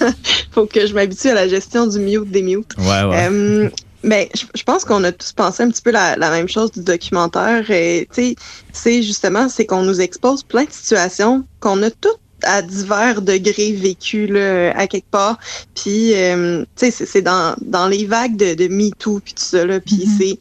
Faut 0.50 0.66
que 0.66 0.84
je 0.84 0.92
m'habitue 0.94 1.28
à 1.28 1.34
la 1.34 1.46
gestion 1.46 1.86
du 1.86 2.00
mute 2.00 2.28
des 2.28 2.42
mutes. 2.42 2.74
Ouais, 2.76 3.04
ouais. 3.04 3.28
Euh, 3.30 3.70
ben, 4.02 4.26
je, 4.34 4.44
je 4.54 4.62
pense 4.64 4.84
qu'on 4.84 5.04
a 5.04 5.12
tous 5.12 5.32
pensé 5.32 5.62
un 5.62 5.70
petit 5.70 5.82
peu 5.82 5.92
la, 5.92 6.16
la 6.16 6.30
même 6.30 6.48
chose 6.48 6.72
du 6.72 6.82
documentaire. 6.82 7.70
Et, 7.70 8.08
c'est 8.72 9.02
justement, 9.02 9.48
c'est 9.48 9.64
qu'on 9.64 9.82
nous 9.82 10.00
expose 10.00 10.42
plein 10.42 10.64
de 10.64 10.72
situations 10.72 11.44
qu'on 11.60 11.82
a 11.82 11.90
toutes 11.90 12.18
à 12.44 12.62
divers 12.62 13.22
degrés 13.22 13.72
vécues 13.72 14.26
là, 14.26 14.70
à 14.76 14.86
quelque 14.86 15.10
part. 15.10 15.38
Puis, 15.74 16.14
euh, 16.14 16.62
tu 16.76 16.86
sais, 16.86 16.90
c'est- 16.90 17.06
c'est 17.06 17.22
dans, 17.22 17.54
dans 17.62 17.88
les 17.88 18.06
vagues 18.06 18.36
de, 18.36 18.54
de 18.54 18.68
MeToo 18.68 19.20
puis 19.24 19.34
tout 19.34 19.44
ça. 19.44 19.64
Là, 19.66 19.80
puis 19.80 20.04
Mhm. 20.06 20.16
c'est 20.18 20.38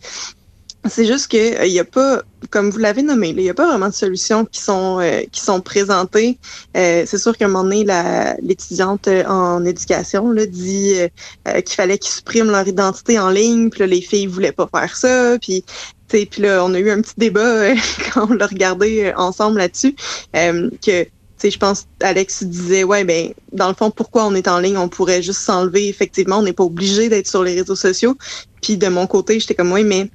c'est 0.89 1.05
juste 1.05 1.27
que 1.31 1.65
il 1.67 1.71
y 1.71 1.79
a 1.79 1.85
pas, 1.85 2.23
comme 2.49 2.71
vous 2.71 2.79
l'avez 2.79 3.03
nommé, 3.03 3.29
il 3.29 3.35
n'y 3.35 3.49
a 3.49 3.53
pas 3.53 3.67
vraiment 3.67 3.89
de 3.89 3.93
solutions 3.93 4.45
qui 4.45 4.59
sont 4.61 4.99
euh, 4.99 5.21
qui 5.31 5.39
sont 5.41 5.61
présentées. 5.61 6.39
Euh, 6.75 7.03
c'est 7.05 7.19
sûr 7.19 7.37
qu'à 7.37 7.45
un 7.45 7.49
moment 7.49 7.63
donné, 7.65 7.83
la- 7.83 8.35
l'étudiante 8.41 9.07
euh, 9.07 9.23
en 9.25 9.63
éducation 9.65 10.31
là, 10.31 10.45
dit 10.47 10.93
euh, 10.95 11.07
euh, 11.47 11.61
qu'il 11.61 11.75
fallait 11.75 11.99
qu'ils 11.99 12.11
suppriment 12.11 12.49
leur 12.51 12.67
identité 12.67 13.19
en 13.19 13.29
ligne, 13.29 13.69
puis 13.69 13.81
là, 13.81 13.87
les 13.87 14.01
filles 14.01 14.25
voulaient 14.27 14.51
pas 14.53 14.67
faire 14.73 14.95
ça, 14.97 15.37
puis 15.39 15.63
tu 16.09 16.17
sais, 16.19 16.25
puis 16.25 16.41
là, 16.41 16.65
on 16.65 16.73
a 16.73 16.79
eu 16.79 16.89
un 16.89 17.01
petit 17.01 17.13
débat 17.17 17.41
euh, 17.41 17.75
quand 18.13 18.27
on 18.31 18.33
l'a 18.33 18.47
regardé 18.47 19.03
euh, 19.05 19.13
ensemble 19.17 19.59
là-dessus, 19.59 19.95
euh, 20.35 20.69
que 20.85 21.05
je 21.49 21.57
pense 21.57 21.85
Alex 22.01 22.43
disait 22.43 22.83
ouais 22.83 23.03
ben 23.03 23.33
dans 23.53 23.69
le 23.69 23.73
fond 23.73 23.89
pourquoi 23.89 24.25
on 24.25 24.35
est 24.35 24.47
en 24.47 24.59
ligne, 24.59 24.77
on 24.77 24.89
pourrait 24.89 25.23
juste 25.23 25.39
s'enlever 25.41 25.87
effectivement, 25.87 26.37
on 26.39 26.43
n'est 26.43 26.53
pas 26.53 26.63
obligé 26.65 27.09
d'être 27.09 27.27
sur 27.27 27.41
les 27.43 27.55
réseaux 27.55 27.75
sociaux. 27.75 28.15
Puis 28.61 28.77
de 28.77 28.87
mon 28.89 29.07
côté, 29.07 29.39
j'étais 29.39 29.55
comme 29.55 29.71
oui 29.71 29.83
mais 29.83 30.11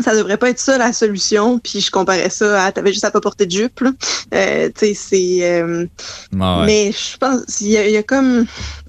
ça 0.00 0.14
devrait 0.14 0.36
pas 0.36 0.50
être 0.50 0.58
ça 0.58 0.76
la 0.76 0.92
solution. 0.92 1.58
Puis 1.58 1.80
je 1.80 1.90
comparais 1.90 2.28
ça 2.28 2.64
à 2.64 2.72
t'avais 2.72 2.92
juste 2.92 3.04
à 3.04 3.10
pas 3.10 3.20
porter 3.22 3.46
de 3.46 3.50
jupe. 3.52 3.82
Euh, 4.34 4.68
tu 4.76 4.88
sais 4.88 4.94
c'est 4.94 5.38
euh, 5.50 5.86
ouais. 6.34 6.66
mais 6.66 6.92
je 6.92 7.16
pense 7.16 7.60
il 7.62 7.68
y, 7.68 7.76
a- 7.78 7.86
il 7.86 7.92
y 7.92 7.96
a 7.96 8.02
comme 8.02 8.44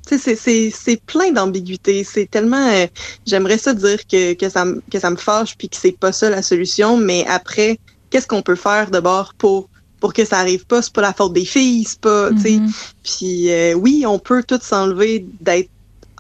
tu 0.08 0.18
sais 0.18 0.36
c'est 0.36 1.02
plein 1.06 1.32
d'ambiguïté, 1.32 2.04
c'est 2.04 2.26
tellement 2.30 2.68
euh, 2.70 2.88
j'aimerais 3.26 3.58
ça 3.58 3.74
dire 3.74 4.00
que 4.08 4.34
que 4.34 4.50
ça 4.50 4.66
me 4.66 4.82
que 4.92 5.00
ça 5.00 5.10
me 5.10 5.16
fâche 5.18 5.56
puis 5.58 5.70
que 5.70 5.78
c'est 5.78 5.98
pas 5.98 6.12
ça 6.12 6.30
la 6.30 6.42
solution 6.42 6.98
mais 6.98 7.26
après 7.28 7.78
qu'est-ce 8.10 8.28
qu'on 8.28 8.42
peut 8.42 8.56
faire 8.56 8.90
d'abord 8.90 9.34
pour 9.38 9.70
pour 10.00 10.14
que 10.14 10.26
ça 10.26 10.38
arrive 10.40 10.66
pas, 10.66 10.82
c'est 10.82 10.94
pas 10.94 11.02
la 11.02 11.14
faute 11.14 11.34
des 11.34 11.46
filles, 11.46 11.84
c'est 11.86 12.00
pas 12.00 12.30
tu 12.32 12.42
sais 12.42 12.52
Mhm. 12.60 12.72
puis 13.04 13.52
euh, 13.52 13.74
oui, 13.74 14.06
on 14.08 14.20
peut 14.20 14.44
tout 14.44 14.60
s'enlever 14.62 15.26
d'être 15.42 15.70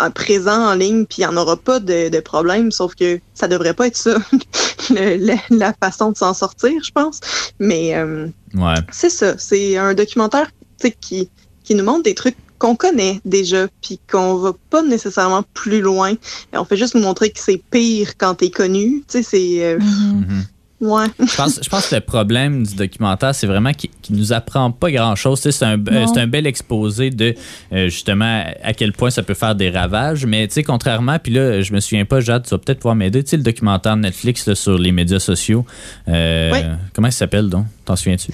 euh, 0.01 0.09
présent 0.11 0.69
en 0.69 0.73
ligne, 0.75 1.05
puis 1.05 1.17
il 1.19 1.21
n'y 1.21 1.25
en 1.27 1.37
aura 1.37 1.57
pas 1.57 1.79
de, 1.79 2.09
de 2.09 2.19
problème, 2.19 2.71
sauf 2.71 2.93
que 2.95 3.19
ça 3.33 3.47
devrait 3.47 3.73
pas 3.73 3.87
être 3.87 3.97
ça, 3.97 4.17
le- 4.91 5.15
la, 5.17 5.35
la 5.49 5.73
façon 5.81 6.11
de 6.11 6.17
s'en 6.17 6.33
sortir, 6.33 6.71
je 6.83 6.91
pense. 6.91 7.19
Mais 7.59 7.95
euh, 7.95 8.27
Ouais. 8.53 8.75
c'est 8.91 9.09
ça, 9.09 9.37
c'est 9.37 9.75
un 9.77 9.93
documentaire 9.93 10.47
tu 10.79 10.87
sais, 10.87 10.95
qui, 11.01 11.29
qui 11.63 11.73
nous 11.75 11.83
montre 11.83 12.03
des 12.03 12.13
trucs 12.15 12.37
qu'on 12.59 12.75
connaît 12.75 13.19
déjà, 13.25 13.67
puis 13.81 13.99
qu'on 14.11 14.35
va 14.35 14.53
pas 14.69 14.81
nécessairement 14.83 15.43
plus 15.53 15.81
loin. 15.81 16.13
On 16.53 16.65
fait 16.65 16.77
juste 16.77 16.95
nous 16.95 17.01
montrer 17.01 17.29
que 17.31 17.39
c'est 17.39 17.61
pire 17.71 18.13
quand 18.17 18.35
t'es 18.35 18.49
connu. 18.49 19.03
Tu 19.07 19.17
sais, 19.17 19.23
c'est... 19.23 19.63
euh, 19.63 19.77
Mhm. 19.79 20.25
Mhm. 20.27 20.43
Ouais. 20.81 21.05
Je 21.19 21.35
pense, 21.35 21.59
je 21.63 21.69
pense 21.69 21.87
que 21.89 21.95
le 21.95 22.01
problème 22.01 22.65
du 22.65 22.75
documentaire, 22.75 23.33
c'est 23.35 23.47
vraiment 23.47 23.71
qu'il 23.73 23.89
qu'il 24.01 24.15
nous 24.15 24.33
apprend 24.33 24.71
pas 24.71 24.91
grand-chose. 24.91 25.39
C'est 25.39 25.63
un, 25.63 25.77
euh, 25.77 26.05
un 26.15 26.27
bel 26.27 26.45
exposé 26.47 27.09
de 27.09 27.35
euh, 27.73 27.89
justement 27.89 28.43
à 28.63 28.73
quel 28.73 28.93
point 28.93 29.09
ça 29.09 29.23
peut 29.23 29.33
faire 29.33 29.55
des 29.55 29.69
ravages. 29.69 30.25
Mais 30.25 30.47
tu 30.47 30.53
sais, 30.55 30.63
contrairement, 30.63 31.17
puis 31.19 31.33
là, 31.33 31.61
je 31.61 31.73
me 31.73 31.79
souviens 31.79 32.05
pas, 32.05 32.19
Jade, 32.19 32.43
tu 32.43 32.49
vas 32.51 32.57
peut-être 32.57 32.79
pouvoir 32.79 32.95
m'aider. 32.95 33.23
Tu 33.23 33.31
sais, 33.31 33.37
le 33.37 33.43
documentaire 33.43 33.95
Netflix 33.97 34.47
là, 34.47 34.55
sur 34.55 34.77
les 34.77 34.91
médias 34.91 35.19
sociaux. 35.19 35.65
euh, 36.07 36.51
Oui. 36.53 36.59
Comment 36.93 37.07
il 37.09 37.13
s'appelle 37.13 37.49
donc? 37.49 37.65
T'en 37.85 37.95
souviens-tu? 37.95 38.31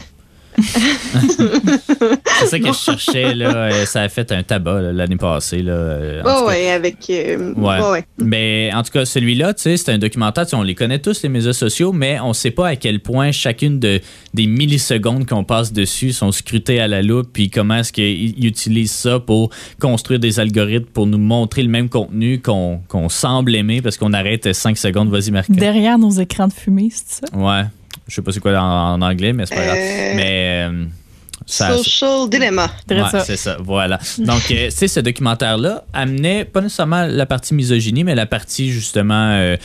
c'est 2.39 2.45
ça 2.47 2.59
que 2.59 2.67
je 2.67 2.73
cherchais. 2.73 3.33
Là. 3.35 3.55
Euh, 3.55 3.85
ça 3.85 4.01
a 4.01 4.09
fait 4.09 4.31
un 4.31 4.43
tabac 4.43 4.81
l'année 4.93 5.17
passée. 5.17 5.61
Là. 5.61 6.21
Oh, 6.21 6.25
cas. 6.25 6.45
ouais, 6.45 6.71
avec. 6.71 6.97
euh, 7.09 7.53
Ouais. 7.55 8.03
Mais 8.19 8.71
en 8.73 8.83
tout 8.83 8.91
cas, 8.91 9.05
celui-là, 9.05 9.53
tu 9.53 9.63
sais, 9.63 9.77
c'est 9.77 9.91
un 9.91 9.97
documentaire. 9.97 10.45
tu 10.45 10.51
sais, 10.51 10.55
On 10.55 10.61
les 10.63 10.75
connaît 10.75 10.99
tous, 10.99 11.21
les 11.23 11.29
médias 11.29 11.53
sociaux, 11.53 11.91
mais 11.91 12.19
on 12.19 12.33
sait 12.33 12.51
pas 12.51 12.69
à 12.69 12.75
quel 12.75 12.99
point 12.99 13.31
chacune 13.31 13.79
de, 13.79 13.99
des 14.33 14.47
millisecondes 14.47 15.25
qu'on 15.27 15.43
passe 15.43 15.73
dessus 15.73 16.11
sont 16.11 16.31
scrutées 16.31 16.79
à 16.79 16.87
la 16.87 17.01
loupe, 17.01 17.29
puis 17.33 17.49
comment 17.49 17.75
est-ce 17.77 17.93
qu'ils 17.93 18.45
utilisent 18.45 18.91
ça 18.91 19.19
pour 19.19 19.49
construire 19.79 20.19
des 20.19 20.39
algorithmes 20.39 20.85
pour 20.85 21.07
nous 21.07 21.17
montrer 21.17 21.63
le 21.63 21.69
même 21.69 21.89
contenu 21.89 22.39
qu'on 22.41 22.81
qu'on 22.87 23.09
semble 23.09 23.55
aimer 23.55 23.81
parce 23.81 23.97
qu'on 23.97 24.13
arrête 24.13 24.53
5 24.53 24.77
secondes. 24.77 25.09
Vas-y, 25.09 25.31
Marc. 25.31 25.51
Derrière 25.51 25.97
nos 25.97 26.11
écrans 26.11 26.47
de 26.47 26.53
fumée, 26.53 26.89
c'est 26.91 27.25
ça? 27.25 27.37
Ouais. 27.37 27.63
Je 28.07 28.15
sais 28.15 28.21
pas 28.21 28.31
c'est 28.31 28.39
quoi 28.39 28.57
en, 28.59 28.93
en 28.95 29.01
anglais, 29.01 29.33
mais 29.33 29.45
c'est 29.45 29.55
pas 29.55 29.63
grave. 29.65 29.77
Euh, 29.77 30.13
Mais 30.15 30.67
euh, 30.69 30.85
ça, 31.45 31.75
Social 31.77 32.29
Dilemma. 32.29 32.69
Ouais, 32.89 33.03
c'est 33.25 33.37
ça, 33.37 33.57
voilà. 33.59 33.99
Donc, 34.19 34.51
euh, 34.51 34.69
tu 34.69 34.71
sais, 34.71 34.87
ce 34.87 34.99
documentaire-là 34.99 35.85
amenait 35.93 36.45
pas 36.45 36.61
nécessairement 36.61 37.05
la 37.05 37.25
partie 37.25 37.53
misogynie, 37.53 38.03
mais 38.03 38.15
la 38.15 38.25
partie, 38.25 38.71
justement, 38.71 39.31
euh, 39.31 39.57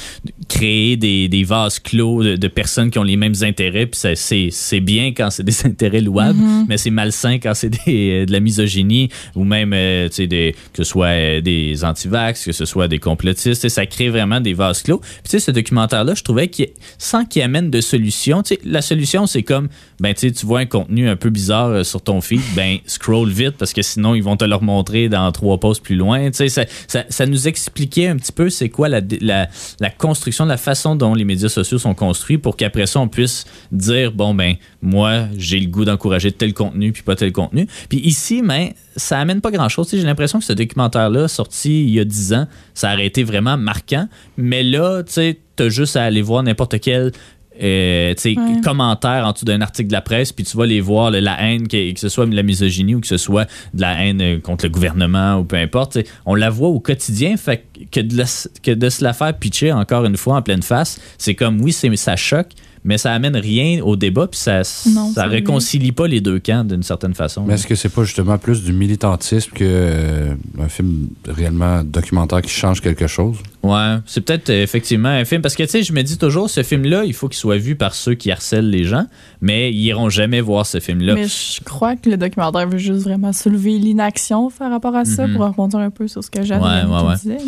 créer 0.49 0.97
des, 0.97 1.29
des 1.29 1.45
vases 1.45 1.79
clos 1.79 2.23
de, 2.23 2.37
de 2.37 2.49
personnes 2.49 2.91
qui 2.91 2.99
ont 2.99 3.05
les 3.05 3.17
mêmes 3.17 3.35
intérêts. 3.43 3.87
Puis 3.87 4.01
c'est, 4.15 4.49
c'est 4.51 4.81
bien 4.81 5.09
quand 5.09 5.31
c'est 5.31 5.43
des 5.43 5.55
intérêts 5.67 6.01
louables, 6.01 6.39
mais 6.69 6.77
c'est 6.77 6.91
malsain 6.91 7.39
quand 7.39 7.55
c'est 7.55 7.71
des, 7.71 8.23
euh, 8.23 8.27
de 8.27 8.33
la 8.33 8.41
misogynie 8.41 9.09
ou 9.35 9.45
même, 9.45 9.73
euh, 9.73 10.09
tu 10.09 10.17
sais, 10.17 10.27
des, 10.27 10.55
que 10.73 10.83
ce 10.83 10.91
soit 10.91 11.07
euh, 11.07 11.41
des 11.41 11.85
antivax, 11.85 12.45
que 12.45 12.53
ce 12.53 12.65
soit 12.65 12.89
des 12.89 12.99
complotistes. 12.99 13.63
Tu 13.63 13.69
sais, 13.69 13.69
Ça 13.69 13.87
crée 13.87 14.09
vraiment 14.09 14.41
des 14.41 14.55
vases 14.55 14.83
clos. 14.83 14.99
Puis, 14.99 15.23
tu 15.25 15.31
sais, 15.31 15.39
ce 15.39 15.51
documentaire-là, 15.51 16.15
je 16.15 16.23
trouvais 16.23 16.49
qu'il, 16.49 16.69
sans 16.99 17.25
qu'il 17.25 17.43
amène 17.43 17.71
de 17.71 17.81
solution, 17.81 18.43
tu 18.43 18.55
sais, 18.55 18.61
la 18.65 18.83
solution, 18.83 19.27
c'est 19.27 19.43
comme, 19.43 19.69
ben, 20.01 20.15
tu 20.15 20.29
sais, 20.29 20.33
tu 20.33 20.47
vois 20.47 20.61
un 20.61 20.67
contenu 20.67 21.09
un 21.09 21.17
peu 21.17 21.31
bizarre 21.31 21.68
euh, 21.69 21.85
sur 21.85 22.03
ton 22.03 22.21
feed, 22.21 22.41
ben, 22.55 22.79
scroll 22.87 23.29
vite 23.31 23.57
parce 23.59 23.73
que 23.73 23.83
sinon, 23.83 24.15
ils 24.15 24.23
vont 24.23 24.37
te 24.37 24.45
le 24.45 24.55
remontrer 24.55 25.09
dans 25.09 25.31
trois 25.33 25.59
posts 25.59 25.83
plus 25.83 25.97
loin. 25.97 26.31
Ça, 26.33 26.65
ça, 27.09 27.27
nous 27.27 27.49
expliquait 27.49 28.09
un 28.09 28.17
petit 28.17 28.33
peu 28.33 28.51
c'est 28.51 28.69
quoi 28.69 28.89
la, 28.89 29.01
la, 29.21 29.49
la 29.81 29.91
construction, 29.91 30.45
la 30.45 30.57
façon 30.57 30.97
dont 30.97 31.15
les 31.15 31.25
médias 31.25 31.49
sociaux 31.49 31.79
sont 31.79 31.95
construits 31.95 32.39
pour 32.39 32.57
qu'après 32.57 32.87
ça, 32.87 33.01
on 33.01 33.09
puisse 33.09 33.45
dire, 33.73 34.13
bon, 34.13 34.35
ben, 34.35 34.55
moi, 34.83 35.25
j'ai 35.37 35.61
le 35.61 35.67
goût 35.67 35.85
d'encourager 35.85 36.33
tel 36.33 36.55
contenu 36.55 36.93
puis 36.93 37.03
pas 37.03 37.17
tel 37.17 37.33
contenu. 37.33 37.67
Puis 37.89 37.99
ici, 37.99 38.43
ben, 38.43 38.71
ça 38.97 39.19
amène 39.19 39.41
pas 39.41 39.51
grand-chose. 39.51 39.87
Tu 39.87 39.97
sais, 39.97 40.03
J'ai 40.03 40.07
l'impression 40.07 40.39
que 40.39 40.45
ce 40.45 40.53
documentaire-là, 40.53 41.29
sorti 41.29 41.85
il 41.85 41.91
y 41.91 42.01
a 42.01 42.05
10 42.05 42.33
ans, 42.35 42.47
ça 42.75 42.93
aurait 42.93 43.07
été 43.07 43.25
vraiment 43.25 43.57
marquant. 43.57 44.09
Mais 44.37 44.63
là, 44.63 45.03
tu 45.03 45.13
sais, 45.13 45.39
juste 45.67 45.97
à 45.97 46.05
aller 46.05 46.23
voir 46.23 46.43
n'importe 46.43 46.79
quel 46.81 47.13
euh, 47.63 48.15
tu 48.15 48.35
sais, 48.35 48.39
Ouais. 48.39 48.61
commentaire 48.63 49.27
en 49.27 49.33
dessous 49.33 49.45
d'un 49.45 49.61
article 49.61 49.89
de 49.89 49.93
la 49.93 50.01
presse, 50.01 50.33
puis 50.33 50.45
tu 50.45 50.57
vas 50.57 50.67
les 50.67 50.81
voir, 50.81 51.11
la 51.11 51.41
haine, 51.43 51.67
que, 51.69 51.93
que 51.93 52.01
ce 52.01 52.09
soit 52.09 52.27
de 52.27 52.35
la 52.35 52.43
misogynie 52.43 52.95
ou 52.95 53.01
que 53.01 53.07
ce 53.07 53.17
soit 53.17 53.45
de 53.75 53.81
la 53.81 54.05
haine 54.05 54.21
euh, 54.21 54.39
contre 54.41 54.65
le 54.67 54.71
gouvernement 54.71 55.37
ou 55.39 55.45
peu 55.45 55.57
importe. 55.57 55.99
On 56.27 56.35
la 56.35 56.51
voit 56.51 56.69
au 56.69 56.81
quotidien, 56.81 57.37
fait 57.37 57.65
que 57.91 58.01
de, 58.01 58.17
la- 58.17 58.49
que 58.63 58.71
de 58.71 58.89
se 58.89 59.03
la 59.05 59.13
faire 59.13 59.35
pitcher 59.37 59.73
encore 59.73 60.05
une 60.05 60.17
fois 60.17 60.37
en 60.37 60.43
pleine 60.43 60.63
face, 60.63 61.01
c'est 61.19 61.35
comme, 61.35 61.61
oui, 61.61 61.73
c'est- 61.73 61.95
ça 61.97 62.17
choque, 62.17 62.51
mais 62.85 62.99
ça 62.99 63.13
amène 63.13 63.37
rien 63.37 63.81
au 63.83 63.97
débat, 63.97 64.27
puis 64.27 64.39
ça, 64.41 64.63
Non, 64.93 65.13
ça 65.13 65.25
réconcilie 65.25 65.93
pas 65.93 66.07
les 66.07 66.21
deux 66.21 66.39
camps 66.39 66.65
d'une 66.65 66.83
certaine 66.83 67.15
façon. 67.15 67.45
Mais 67.47 67.55
est-ce 67.55 67.67
que 67.67 67.75
c'est 67.75 67.89
pas 67.89 68.05
justement 68.05 68.39
plus 68.39 68.63
du 68.63 68.73
militantisme 68.73 69.51
que 69.53 69.65
euh, 69.65 70.35
un 70.61 70.69
film 70.69 71.09
réellement 71.27 71.83
documentaire 71.85 72.43
qui 72.43 72.51
change 72.51 72.81
quelque 72.81 73.07
chose? 73.07 73.37
Ouais, 73.63 73.97
c'est 74.07 74.21
peut-être 74.21 74.51
euh, 74.51 74.63
effectivement 74.63 75.09
un 75.09 75.25
film 75.25 75.43
parce 75.43 75.55
que 75.57 75.63
tu 75.65 75.71
sais, 75.71 75.83
je 75.83 75.93
me 75.93 76.03
dis 76.03 76.17
toujours 76.19 76.49
ce 76.49 76.63
film-là, 76.63 77.05
il 77.05 77.13
faut 77.15 77.29
qu'il 77.29 77.39
soit 77.39 77.59
vu 77.59 77.75
par 77.77 77.95
ceux 77.95 78.15
qui 78.15 78.31
harcèlent 78.31 78.71
les 78.71 78.85
gens, 78.85 79.07
mais 79.41 79.71
ils 79.73 79.83
iront 79.83 80.09
jamais 80.09 80.41
voir 80.41 80.65
ce 80.67 80.81
film-là. 80.81 81.15
Mais 81.15 81.27
je 81.27 81.61
crois 81.65 81.97
que 81.97 82.09
le 82.09 82.17
documentaire 82.17 82.69
veut 82.69 82.79
juste 82.79 83.03
vraiment 83.03 83.33
soulever 83.33 83.79
l'inaction 83.79 84.51
par 84.51 84.71
rapport 84.71 84.95
à 84.97 85.05
ça, 85.05 85.27
Mhm. 85.27 85.35
pour 85.35 85.45
rebondir 85.47 85.81
un 85.81 85.91
peu 85.91 86.07
sur 86.09 86.23
ce 86.23 86.31
que 86.31 86.45
j'avais 86.45 86.63
Ouais, 86.65 86.85
ouais, 86.85 87.09
ouais. 87.09 87.15
disais. 87.17 87.39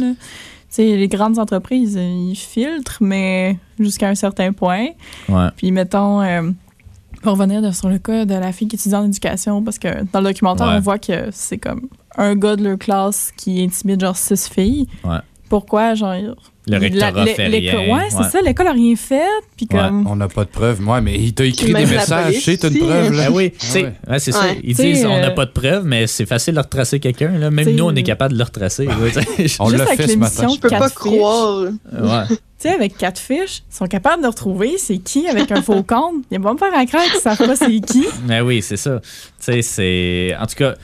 Les 0.78 1.08
grandes 1.08 1.38
entreprises, 1.38 1.94
ils 2.00 2.34
filtrent, 2.36 2.98
mais 3.02 3.58
jusqu'à 3.78 4.08
un 4.08 4.14
certain 4.14 4.52
point. 4.52 4.88
Ouais. 5.28 5.48
Puis, 5.56 5.72
mettons, 5.72 6.20
euh, 6.22 6.50
pour 7.22 7.32
revenir 7.32 7.60
de- 7.60 7.70
sur 7.72 7.88
le 7.88 7.98
cas 7.98 8.24
de 8.24 8.34
la 8.34 8.52
fille 8.52 8.68
qui 8.68 8.76
étudie 8.76 8.94
en 8.94 9.04
éducation, 9.04 9.62
parce 9.62 9.78
que 9.78 10.04
dans 10.12 10.20
le 10.20 10.26
documentaire, 10.26 10.68
Ouais. 10.68 10.74
on 10.76 10.80
voit 10.80 10.98
que 10.98 11.28
c'est 11.32 11.58
comme 11.58 11.88
un 12.16 12.34
gars 12.34 12.56
de 12.56 12.64
leur 12.64 12.78
classe 12.78 13.32
qui 13.36 13.62
intimide 13.62 14.00
genre 14.00 14.16
six 14.16 14.48
filles. 14.48 14.86
Ouais. 15.04 15.18
Pourquoi, 15.48 15.94
genre. 15.94 16.14
Le 16.70 16.78
rectorat 16.78 17.26
fait 17.26 17.46
rien. 17.46 17.94
Ouais, 17.94 18.02
c'est 18.10 18.16
Ouais. 18.16 18.28
ça, 18.30 18.40
l'école 18.42 18.68
a 18.68 18.72
rien 18.72 18.94
fait. 18.96 19.22
Puis 19.56 19.66
Ouais. 19.72 19.78
comme. 19.78 20.06
On 20.06 20.16
n'a 20.16 20.28
pas 20.28 20.44
de 20.44 20.50
preuves. 20.50 20.86
Ouais, 20.86 21.00
mais 21.00 21.16
il 21.18 21.32
t'a 21.34 21.44
écrit 21.44 21.72
des 21.72 21.86
messages. 21.86 22.24
police 22.26 22.44
C'est 22.44 22.64
une 22.64 22.78
preuve, 22.78 23.12
là. 23.12 23.28
Ben 23.28 23.34
oui, 23.34 23.50
tu 23.58 23.66
sais, 23.66 23.82
Ouais. 23.84 23.92
ouais, 24.08 24.18
c'est 24.18 24.32
ça. 24.32 24.46
Ils 24.62 24.74
T'sais, 24.74 24.92
disent 24.92 25.04
on 25.06 25.18
n'a 25.18 25.28
euh, 25.28 25.34
pas 25.34 25.46
de 25.46 25.50
preuves, 25.52 25.84
mais 25.84 26.06
c'est 26.06 26.26
facile 26.26 26.54
de 26.54 26.60
retracer 26.60 27.00
quelqu'un. 27.00 27.30
là. 27.38 27.50
Même 27.50 27.64
T'sais, 27.64 27.74
nous, 27.74 27.84
on 27.84 27.94
est 27.94 28.02
capable 28.02 28.32
de 28.34 28.38
le 28.38 28.44
retracer. 28.44 28.88
On 29.58 29.68
l'a 29.70 29.82
avec 29.84 29.96
fait 30.00 30.08
ce 30.08 30.16
matin. 30.16 30.48
Je 30.54 30.60
peux 30.60 30.68
pas 30.68 30.90
croire. 30.90 31.62
ouais. 31.64 32.36
Tu 32.62 32.68
sais, 32.68 32.74
avec 32.74 32.98
Catfish, 32.98 33.62
ils 33.70 33.74
sont 33.74 33.86
capables 33.86 34.22
de 34.22 34.26
retrouver 34.28 34.74
c'est 34.76 34.98
qui 34.98 35.26
avec 35.26 35.50
un 35.50 35.62
faux 35.62 35.82
compte. 35.82 36.16
Ils 36.30 36.38
vont 36.38 36.52
me 36.52 36.58
faire 36.58 36.74
un 36.76 36.84
crack 36.84 37.08
qu'ils 37.10 37.18
savent 37.20 37.38
pas 37.38 37.56
c'est 37.56 37.80
qui. 37.80 38.04
Ben 38.24 38.42
oui, 38.42 38.60
c'est 38.60 38.76
ça. 38.76 39.00
Tu 39.00 39.08
sais, 39.38 39.62
c'est. 39.62 40.36
En 40.38 40.44
tout 40.44 40.56
cas. 40.56 40.74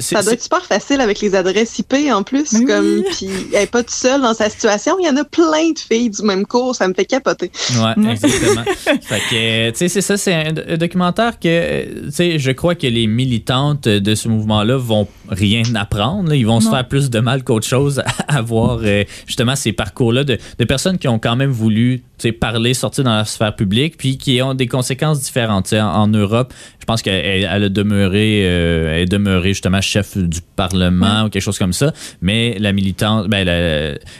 Ça 0.00 0.22
doit 0.22 0.34
être 0.34 0.42
super 0.42 0.64
facile 0.64 1.00
avec 1.00 1.20
les 1.20 1.34
adresses 1.34 1.78
IP 1.78 1.94
en 2.12 2.22
plus. 2.22 2.52
Mais 2.52 2.58
oui. 2.60 2.66
comme 2.66 3.02
Puis 3.12 3.28
elle 3.52 3.62
est 3.62 3.66
pas 3.70 3.82
toute 3.82 3.94
seule 3.94 4.20
dans 4.22 4.34
sa 4.34 4.48
situation. 4.50 4.96
Il 5.00 5.06
y 5.06 5.08
en 5.10 5.16
a 5.16 5.24
plein 5.24 5.70
de 5.72 5.78
filles 5.78 6.10
du 6.10 6.22
même 6.22 6.46
cours. 6.46 6.74
Ça 6.76 6.86
me 6.86 6.94
fait 6.94 7.04
capoter. 7.04 7.50
Ouais, 7.74 8.10
exactement. 8.10 8.64
fait 9.02 9.20
que, 9.30 9.70
tu 9.70 9.76
sais, 9.76 9.88
c'est 9.88 10.00
ça, 10.00 10.16
c'est 10.16 10.34
un, 10.34 10.54
un 10.68 10.76
documentaire 10.76 11.38
que, 11.38 11.48
euh, 11.48 11.84
tu 12.06 12.12
sais, 12.12 12.38
je 12.38 12.50
crois 12.52 12.74
que 12.74 12.86
les 12.86 13.06
militantes 13.06 13.88
de 13.88 14.14
ce 14.14 14.28
mouvement-là 14.28 14.76
vont 14.76 15.08
rien 15.28 15.62
apprendre. 15.74 16.28
là. 16.30 16.36
Ils 16.36 16.46
vont 16.46 16.60
se 16.60 16.68
faire 16.70 16.86
plus 16.86 17.10
de 17.10 17.18
mal 17.20 17.42
qu'autre 17.44 17.66
chose 17.66 18.00
à, 18.28 18.36
à 18.36 18.42
voir 18.42 18.80
euh, 18.84 19.04
justement 19.26 19.56
ces 19.56 19.72
parcours-là 19.72 20.24
de, 20.24 20.38
de 20.58 20.64
personnes 20.64 20.98
qui 20.98 21.08
ont 21.08 21.18
quand 21.18 21.36
même 21.36 21.50
voulu, 21.50 22.02
parler, 22.38 22.74
sortir 22.74 23.04
dans 23.04 23.14
la 23.16 23.24
sphère 23.24 23.54
publique, 23.56 23.96
puis 23.96 24.18
qui 24.18 24.40
ont 24.42 24.54
des 24.54 24.66
conséquences 24.66 25.20
différentes. 25.22 25.72
En, 25.72 26.02
en 26.02 26.06
Europe, 26.08 26.52
je 26.80 26.84
pense 26.84 27.02
qu'elle 27.02 27.44
elle 27.44 27.64
a 27.64 27.68
demeuré, 27.68 28.42
euh, 28.44 28.94
elle 28.94 29.02
est 29.02 29.06
demeurée 29.06 29.50
justement 29.50 29.80
chef 29.80 30.16
du 30.16 30.40
Parlement 30.56 31.24
ou 31.24 31.28
quelque 31.28 31.42
chose 31.42 31.58
comme 31.58 31.72
ça, 31.72 31.92
mais 32.20 32.56
la 32.58 32.72
militante, 32.72 33.28
ben, 33.28 33.46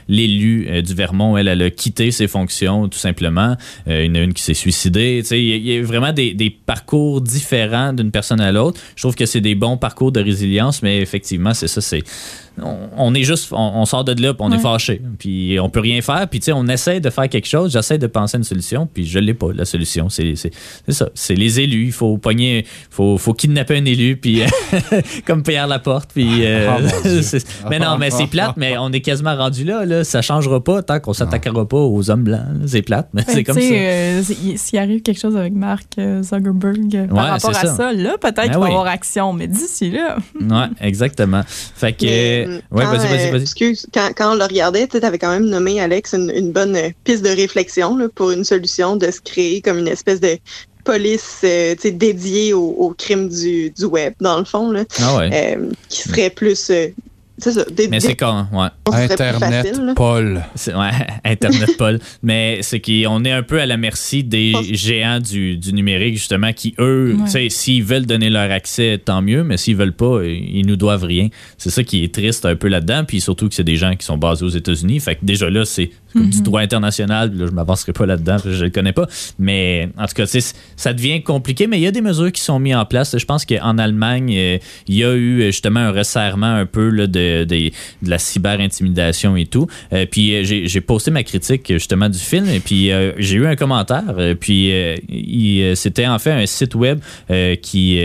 l'élu 0.08 0.66
euh, 0.70 0.82
du 0.82 0.94
Vermont, 0.94 1.36
elle, 1.36 1.48
elle 1.48 1.62
a 1.62 1.70
quitté 1.70 2.10
ses 2.10 2.28
fonctions 2.28 2.88
tout 2.88 2.98
simplement. 2.98 3.56
Euh, 3.88 4.04
il 4.04 4.08
y 4.08 4.10
en 4.10 4.20
a 4.20 4.24
une 4.24 4.34
qui 4.34 4.42
s'est 4.42 4.54
suicidée. 4.54 5.18
Tu 5.22 5.28
sais, 5.28 5.42
Il 5.42 5.48
y, 5.48 5.52
a- 5.52 5.56
il 5.56 5.66
y 5.66 5.78
a 5.78 5.82
vraiment 5.82 6.12
des, 6.12 6.34
des 6.34 6.50
parcours 6.50 7.20
différents 7.20 7.92
d'une 7.92 8.10
personne 8.10 8.40
à 8.40 8.52
l'autre. 8.52 8.80
Je 8.96 9.02
trouve 9.02 9.14
que 9.14 9.26
c'est 9.26 9.40
des 9.40 9.54
bons 9.54 9.76
parcours 9.76 10.12
de 10.12 10.20
résilience, 10.20 10.82
mais 10.82 10.98
effectivement, 11.00 11.54
c'est 11.54 11.68
ça, 11.68 11.80
c'est 11.80 12.02
on, 12.64 12.76
on 12.96 13.14
est 13.14 13.22
juste, 13.22 13.52
on, 13.52 13.56
on 13.76 13.84
sort 13.84 14.04
de 14.04 14.12
là, 14.20 14.34
puis 14.34 14.42
on 14.46 14.52
est 14.52 14.58
fâché, 14.58 15.00
puis 15.18 15.58
on 15.60 15.68
peut 15.70 15.80
rien 15.80 16.00
faire, 16.00 16.26
puis 16.28 16.40
tu 16.40 16.46
sais, 16.46 16.52
on 16.52 16.66
essaie 16.68 17.00
de 17.00 17.10
faire 17.10 17.28
quelque 17.28 17.46
chose, 17.48 17.72
j'essaie 17.72 17.98
de 17.98 18.06
penser 18.06 18.36
à 18.36 18.38
une 18.38 18.44
solution, 18.44 18.88
puis 18.92 19.06
je 19.06 19.18
l'ai 19.18 19.34
pas, 19.34 19.48
la 19.54 19.64
solution. 19.64 20.08
C'est 20.08 20.34
c'est- 20.36 20.50
c'est 20.86 20.92
ça, 20.94 21.08
c'est 21.14 21.34
les 21.34 21.60
élus, 21.60 21.86
il 21.86 21.92
faut 21.92 22.18
pogner, 22.18 22.64
faut, 22.90 23.18
faut 23.18 23.34
kidnapper 23.34 23.76
un 23.78 23.84
élu, 23.84 24.16
puis 24.16 24.42
comme 25.26 25.42
Pierre 25.42 25.66
Laporte, 25.66 26.10
puis... 26.14 26.44
euh, 26.46 26.68
Oh, 26.68 26.86
c'est- 27.22 27.46
mais 27.70 27.78
non, 27.78 27.96
mais 27.98 28.10
c'est 28.10 28.26
plate, 28.26 28.54
mais 28.56 28.76
on 28.78 28.90
est 28.92 29.00
quasiment 29.00 29.36
rendu 29.36 29.64
là, 29.64 29.84
là, 29.84 30.04
ça 30.04 30.22
changera 30.22 30.62
pas 30.62 30.82
tant 30.82 31.00
qu'on 31.00 31.12
s'attaquera 31.12 31.66
pas 31.68 31.76
aux 31.78 32.10
hommes 32.10 32.24
blancs, 32.24 32.42
c'est 32.66 32.82
plate, 32.82 33.08
mais 33.12 33.22
c'est 33.26 33.34
Fait 33.34 33.42
que, 33.44 33.52
comme 33.52 33.60
tu 33.60 33.68
ça. 33.68 33.68
sais, 33.74 33.88
euh, 33.88 34.22
c'est- 34.22 34.56
S'il 34.56 34.78
arrive 34.78 35.02
quelque 35.02 35.20
chose 35.20 35.36
avec 35.36 35.52
Mark 35.52 35.86
euh, 35.98 36.22
Zuckerberg 36.22 36.94
euh, 36.94 37.06
par 37.06 37.16
Ouais, 37.16 37.30
rapport 37.30 37.54
c'est 37.54 37.66
à 37.66 37.70
ça. 37.70 37.76
ça, 37.76 37.92
là, 37.92 38.16
peut-être 38.20 38.36
Ben 38.36 38.42
qu'il 38.44 38.52
va 38.54 38.60
oui. 38.60 38.66
y 38.68 38.70
avoir 38.72 38.86
action. 38.86 39.32
Mais 39.32 39.46
d'ici 39.46 39.90
là, 39.90 40.16
Ouais, 40.40 40.66
exactement. 40.80 41.42
Fait 41.46 41.92
que... 41.92 42.04
Mais, 42.04 42.44
euh, 42.47 42.47
ouais, 42.70 42.84
vas-y, 42.84 43.08
vas-y, 43.08 43.28
euh, 43.28 43.30
vas-y. 43.32 43.42
excuse, 43.42 43.86
quand, 43.94 44.10
quand 44.16 44.32
on 44.32 44.36
le 44.36 44.44
regardait, 44.44 44.86
tu 44.86 44.96
avais 44.98 45.18
quand 45.18 45.30
même 45.30 45.46
nommé, 45.48 45.80
Alex, 45.80 46.14
une, 46.14 46.30
une 46.34 46.52
bonne 46.52 46.76
piste 47.04 47.22
de 47.24 47.30
réflexion 47.30 47.96
là, 47.96 48.08
pour 48.14 48.30
une 48.30 48.44
solution 48.44 48.96
de 48.96 49.10
se 49.10 49.20
créer 49.20 49.60
comme 49.60 49.78
une 49.78 49.88
espèce 49.88 50.20
de 50.20 50.38
police 50.84 51.40
euh, 51.44 51.74
dédiée 51.84 52.54
au, 52.54 52.64
au 52.78 52.90
crime 52.94 53.28
du, 53.28 53.70
du 53.70 53.84
web, 53.84 54.14
dans 54.20 54.38
le 54.38 54.44
fond, 54.44 54.70
là, 54.70 54.84
Ah 55.00 55.16
ouais. 55.18 55.30
euh, 55.58 55.70
qui 55.88 56.02
serait 56.02 56.30
plus... 56.30 56.70
euh, 56.70 56.88
ça, 57.38 57.64
des, 57.70 57.88
Mais 57.88 58.00
c'est 58.00 58.14
quand, 58.14 58.46
ouais. 58.52 58.68
Internet, 58.92 59.66
facile. 59.66 59.92
Paul. 59.94 60.42
Ouais, 60.66 60.90
Internet, 61.24 61.70
Paul. 61.78 61.98
Mais 62.22 62.58
c'est 62.62 62.80
qu'on 62.80 63.24
est 63.24 63.30
un 63.30 63.42
peu 63.42 63.60
à 63.60 63.66
la 63.66 63.76
merci 63.76 64.24
des 64.24 64.54
géants 64.72 65.20
du, 65.20 65.56
du 65.56 65.72
numérique, 65.72 66.14
justement, 66.16 66.52
qui, 66.52 66.74
eux, 66.78 67.14
Ouais. 67.18 67.24
tu 67.24 67.30
sais, 67.30 67.48
s'ils 67.48 67.84
veulent 67.84 68.06
donner 68.06 68.28
leur 68.30 68.50
accès, 68.50 69.00
tant 69.02 69.22
mieux, 69.22 69.44
mais 69.44 69.56
s'ils 69.56 69.76
veulent 69.76 69.92
pas, 69.92 70.20
ils 70.24 70.66
nous 70.66 70.76
doivent 70.76 71.04
rien. 71.04 71.28
C'est 71.56 71.70
ça 71.70 71.82
qui 71.84 72.02
est 72.04 72.12
triste 72.14 72.44
un 72.44 72.56
peu 72.56 72.68
là-dedans, 72.68 73.04
puis 73.06 73.20
surtout 73.20 73.48
que 73.48 73.54
c'est 73.54 73.64
des 73.64 73.76
gens 73.76 73.94
qui 73.94 74.04
sont 74.04 74.18
basés 74.18 74.44
aux 74.44 74.48
États-Unis. 74.48 75.00
Fait 75.00 75.14
que 75.14 75.24
déjà 75.24 75.48
là, 75.48 75.64
c'est 75.64 75.90
comme 76.12 76.24
Mhm. 76.24 76.30
du 76.30 76.42
droit 76.42 76.60
international. 76.60 77.30
Puis 77.30 77.38
là, 77.40 77.46
je 77.46 77.52
m'avancerai 77.52 77.92
pas 77.92 78.06
là-dedans, 78.06 78.36
je 78.44 78.64
le 78.64 78.70
connais 78.70 78.92
pas. 78.92 79.06
Mais 79.38 79.88
en 79.98 80.06
tout 80.06 80.14
cas, 80.14 80.26
ça 80.76 80.92
devient 80.92 81.22
compliqué. 81.22 81.66
Mais 81.66 81.78
il 81.78 81.82
y 81.82 81.86
a 81.86 81.90
des 81.90 82.00
mesures 82.00 82.32
qui 82.32 82.40
sont 82.40 82.58
mises 82.58 82.74
en 82.76 82.84
place. 82.84 83.16
Je 83.16 83.24
pense 83.24 83.44
qu'en 83.44 83.78
Allemagne, 83.78 84.34
euh, 84.36 84.58
il 84.86 84.96
y 84.96 85.04
a 85.04 85.14
eu 85.14 85.40
euh, 85.42 85.46
justement 85.46 85.80
un 85.80 85.90
resserrement 85.92 86.54
un 86.54 86.66
peu 86.66 86.88
là, 86.88 87.06
de, 87.06 87.44
de, 87.44 87.70
de 88.02 88.10
la 88.10 88.18
cyber-intimidation 88.18 89.36
et 89.36 89.46
tout. 89.46 89.66
Euh, 89.92 90.06
puis 90.10 90.44
j'ai 90.44 90.80
posté 90.80 91.10
ma 91.10 91.22
critique 91.22 91.64
justement 91.72 92.08
du 92.08 92.18
film. 92.18 92.48
Et 92.48 92.60
puis 92.60 92.90
euh, 92.90 93.12
j'ai 93.18 93.36
eu 93.36 93.46
un 93.46 93.56
commentaire. 93.56 94.04
puis 94.40 94.72
euh, 94.72 95.74
c'était 95.74 96.06
en 96.06 96.18
fait 96.18 96.32
un 96.32 96.46
site 96.46 96.74
web 96.74 97.00
qui 97.62 98.00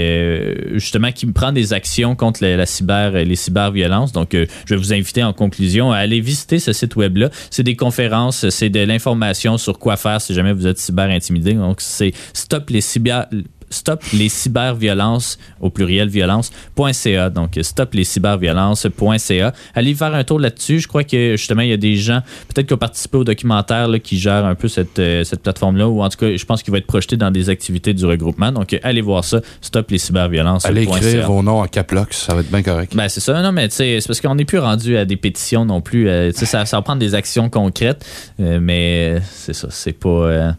justement 0.74 1.12
qui 1.12 1.26
prend 1.28 1.52
des 1.52 1.74
actions 1.74 2.16
contre 2.16 2.44
la, 2.44 2.58
la 2.58 2.66
cyber, 2.66 3.12
les 3.12 3.36
cyberviolences. 3.36 4.12
Donc 4.12 4.30
je 4.34 4.46
vais 4.70 4.76
vous 4.76 4.94
inviter 4.94 5.24
en 5.24 5.34
conclusion 5.34 5.92
à 5.92 5.98
aller 5.98 6.20
visiter 6.20 6.60
ce 6.60 6.74
site 6.74 6.96
web 6.96 7.18
là. 7.18 7.30
C'est 7.50 7.64
des 7.64 7.76
conférences, 7.76 7.93
c'est 8.32 8.70
de 8.70 8.80
l'information 8.80 9.58
sur 9.58 9.80
quoi 9.80 9.98
faire 9.98 10.22
si 10.22 10.34
jamais 10.34 10.54
vous 10.54 10.68
êtes 10.68 10.80
cyber 10.80 11.10
intimidé. 11.10 11.54
Donc 11.54 11.82
c'est 11.82 12.14
stop 12.34 12.70
les 12.70 12.82
cyber 12.82 13.28
stop 13.74 14.02
les 14.14 14.30
cyberviolences 14.30 15.38
au 15.60 15.70
pluriel 15.70 16.10
violence.ca 16.10 17.30
donc 17.30 17.60
stop 17.62 17.94
les 17.94 18.04
cyberviolences.ca 18.04 19.54
allez 19.76 19.96
faire 19.96 20.14
un 20.14 20.24
tour 20.24 20.40
là-dessus 20.40 20.80
je 20.80 20.88
crois 20.88 21.04
que 21.04 21.36
justement 21.36 21.62
il 21.62 21.70
y 21.70 21.74
a 21.74 21.78
des 21.78 21.96
gens 21.96 22.22
peut-être 22.54 22.68
qui 22.68 22.74
ont 22.74 22.78
participé 22.78 23.18
au 23.18 23.24
documentaire 23.24 23.88
là, 23.88 24.00
qui 24.00 24.18
gèrent 24.18 24.46
un 24.46 24.56
peu 24.56 24.68
cette, 24.68 25.00
euh, 25.00 25.24
cette 25.24 25.42
plateforme 25.42 25.78
là 25.78 25.88
ou 25.88 26.02
en 26.02 26.10
tout 26.10 26.18
cas 26.18 26.36
je 26.36 26.46
pense 26.46 26.64
qu'il 26.64 26.72
va 26.72 26.78
être 26.78 26.88
projeté 26.88 27.18
dans 27.18 27.32
des 27.32 27.50
activités 27.50 27.94
du 27.94 28.06
regroupement 28.06 28.52
donc 28.52 28.78
allez 28.84 29.02
voir 29.02 29.24
ça 29.24 29.42
stop 29.62 29.92
les 29.92 29.98
cyberviolences 29.98 30.66
Allez 30.66 30.84
écrire 30.84 31.28
vos 31.28 31.44
noms 31.44 31.62
en 31.62 31.68
caplox, 31.68 32.18
ça 32.18 32.34
va 32.34 32.42
être 32.42 32.50
bien 32.50 32.64
correct. 32.64 32.96
ben, 32.96 33.10
c'est 33.10 33.20
ça. 33.20 33.42
Non, 33.42 33.52
mais 33.52 33.68
c'est 33.70 34.00
parce 34.06 34.22
qu'on 34.22 34.36
n'est 34.36 34.46
plus 34.46 34.60
rendu 34.60 34.98
à 34.98 35.06
des 35.06 35.18
pétitions 35.18 35.66
non 35.66 35.82
plus. 35.82 36.08
Euh, 36.08 36.32
ça, 36.32 36.66
ça 36.66 36.78
va 36.78 36.82
prendre 36.82 37.00
des 37.00 37.16
actions 37.16 37.50
concrètes. 37.50 38.06
Euh, 38.40 38.60
mais 38.62 39.22
c'est 39.32 39.54
ça. 39.54 39.68
C'est 39.72 39.94
pas. 39.94 40.56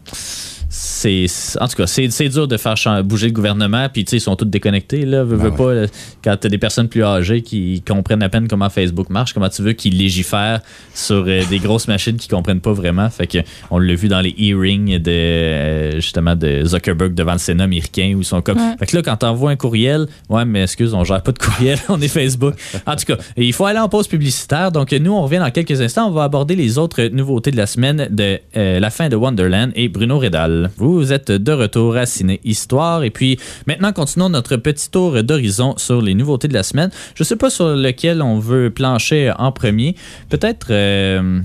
C'est 0.77 1.25
en 1.61 1.67
tout 1.69 1.77
cas 1.77 1.87
c'est 1.87 2.09
c'est 2.11 2.27
dur 2.27 2.47
de 2.49 2.57
faire 2.57 2.75
bouger 3.03 3.27
le 3.27 3.33
gouvernement 3.33 3.87
puis 3.91 4.03
tu 4.03 4.11
sais 4.11 4.17
ils 4.17 4.21
sont 4.21 4.35
tous 4.35 4.43
déconnectés 4.45 5.05
là. 5.05 5.23
Veux, 5.23 5.37
Ben 5.37 5.43
veux 5.45 5.49
ouais. 5.51 5.55
pas 5.57 5.73
là, 5.73 5.87
quand 6.23 6.35
t'as 6.37 6.49
des 6.49 6.57
personnes 6.57 6.89
plus 6.89 7.01
âgées 7.03 7.41
qui 7.41 7.81
comprennent 7.87 8.21
à 8.23 8.27
peine 8.29 8.47
comment 8.49 8.69
Facebook 8.69 9.09
marche 9.09 9.33
comment 9.33 9.47
tu 9.47 9.61
veux 9.61 9.71
qu'ils 9.71 9.97
légifèrent 9.97 10.59
sur 10.93 11.23
euh, 11.27 11.41
des 11.49 11.59
grosses 11.59 11.87
machines 11.87 12.17
qui 12.17 12.27
comprennent 12.27 12.59
pas 12.59 12.73
vraiment. 12.73 13.09
Fait 13.09 13.25
que 13.25 13.37
on 13.71 13.79
l'a 13.79 13.95
vu 13.95 14.09
dans 14.09 14.19
les 14.19 14.35
hearings 14.37 14.99
de 14.99 15.11
euh, 15.11 15.91
justement 15.95 16.35
de 16.35 16.63
Zuckerberg 16.65 17.13
devant 17.13 17.33
le 17.33 17.39
Sénat 17.39 17.63
américain 17.63 18.13
où 18.15 18.19
ils 18.19 18.25
sont 18.25 18.41
comme 18.41 18.57
Ouais. 18.57 18.75
fait 18.79 18.85
que 18.87 18.95
là 18.97 19.01
quand 19.01 19.17
t'envoies 19.17 19.51
un 19.51 19.55
courriel 19.55 20.07
ouais 20.29 20.43
mais 20.45 20.63
excuse 20.63 20.93
on 20.93 21.03
gère 21.03 21.21
pas 21.23 21.31
de 21.31 21.39
courriel 21.39 21.77
on 21.89 22.01
est 22.01 22.07
Facebook. 22.09 22.55
En 22.85 22.95
tout 22.95 23.05
cas 23.05 23.15
il 23.37 23.53
faut 23.53 23.65
aller 23.65 23.79
en 23.79 23.87
pause 23.89 24.07
publicitaire. 24.07 24.71
Donc 24.73 24.91
nous 24.91 25.11
on 25.13 25.21
revient 25.23 25.39
dans 25.39 25.51
quelques 25.51 25.79
instants. 25.81 26.07
On 26.09 26.11
va 26.11 26.23
aborder 26.23 26.55
les 26.55 26.77
autres 26.77 27.03
nouveautés 27.07 27.51
de 27.51 27.57
la 27.57 27.65
semaine 27.67 28.07
de 28.11 28.39
euh, 28.57 28.79
la 28.79 28.89
fin 28.89 29.07
de 29.09 29.15
Wonderland 29.15 29.71
et 29.75 29.87
Bruno 29.87 30.19
Redal 30.19 30.64
vous 30.77 31.13
êtes 31.13 31.31
de 31.31 31.51
retour 31.51 31.95
à 31.97 32.05
Ciné 32.05 32.39
Histoire. 32.43 33.03
Et 33.03 33.09
puis 33.09 33.39
maintenant 33.67 33.93
continuons 33.93 34.29
notre 34.29 34.57
petit 34.57 34.89
tour 34.89 35.23
d'horizon 35.23 35.75
sur 35.77 36.01
les 36.01 36.13
nouveautés 36.13 36.47
de 36.47 36.53
la 36.53 36.63
semaine. 36.63 36.89
Je 37.15 37.23
sais 37.23 37.35
pas 37.35 37.49
sur 37.49 37.75
lequel 37.75 38.21
on 38.21 38.39
veut 38.39 38.69
plancher 38.69 39.31
en 39.37 39.51
premier. 39.51 39.95
Peut-être 40.29 40.67
euh, 40.71 41.41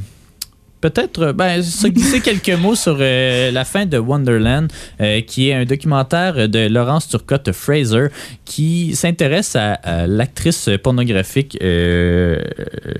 Peut-être, 0.80 1.32
ben, 1.32 1.62
se 1.62 1.87
glisser 1.88 2.20
quelques 2.22 2.58
mots 2.58 2.75
sur 2.75 2.96
euh, 3.00 3.50
la 3.50 3.64
fin 3.64 3.84
de 3.87 3.99
Wonderland, 3.99 4.68
euh, 5.00 5.20
qui 5.20 5.50
est 5.50 5.54
un 5.54 5.64
documentaire 5.64 6.49
de 6.49 6.68
Laurence 6.68 7.08
Turcotte 7.08 7.52
Fraser, 7.52 8.06
qui 8.46 8.94
s'intéresse 8.96 9.56
à, 9.56 9.75
à 9.75 10.06
l'actrice 10.06 10.70
pornographique 10.82 11.58
euh, 11.62 12.40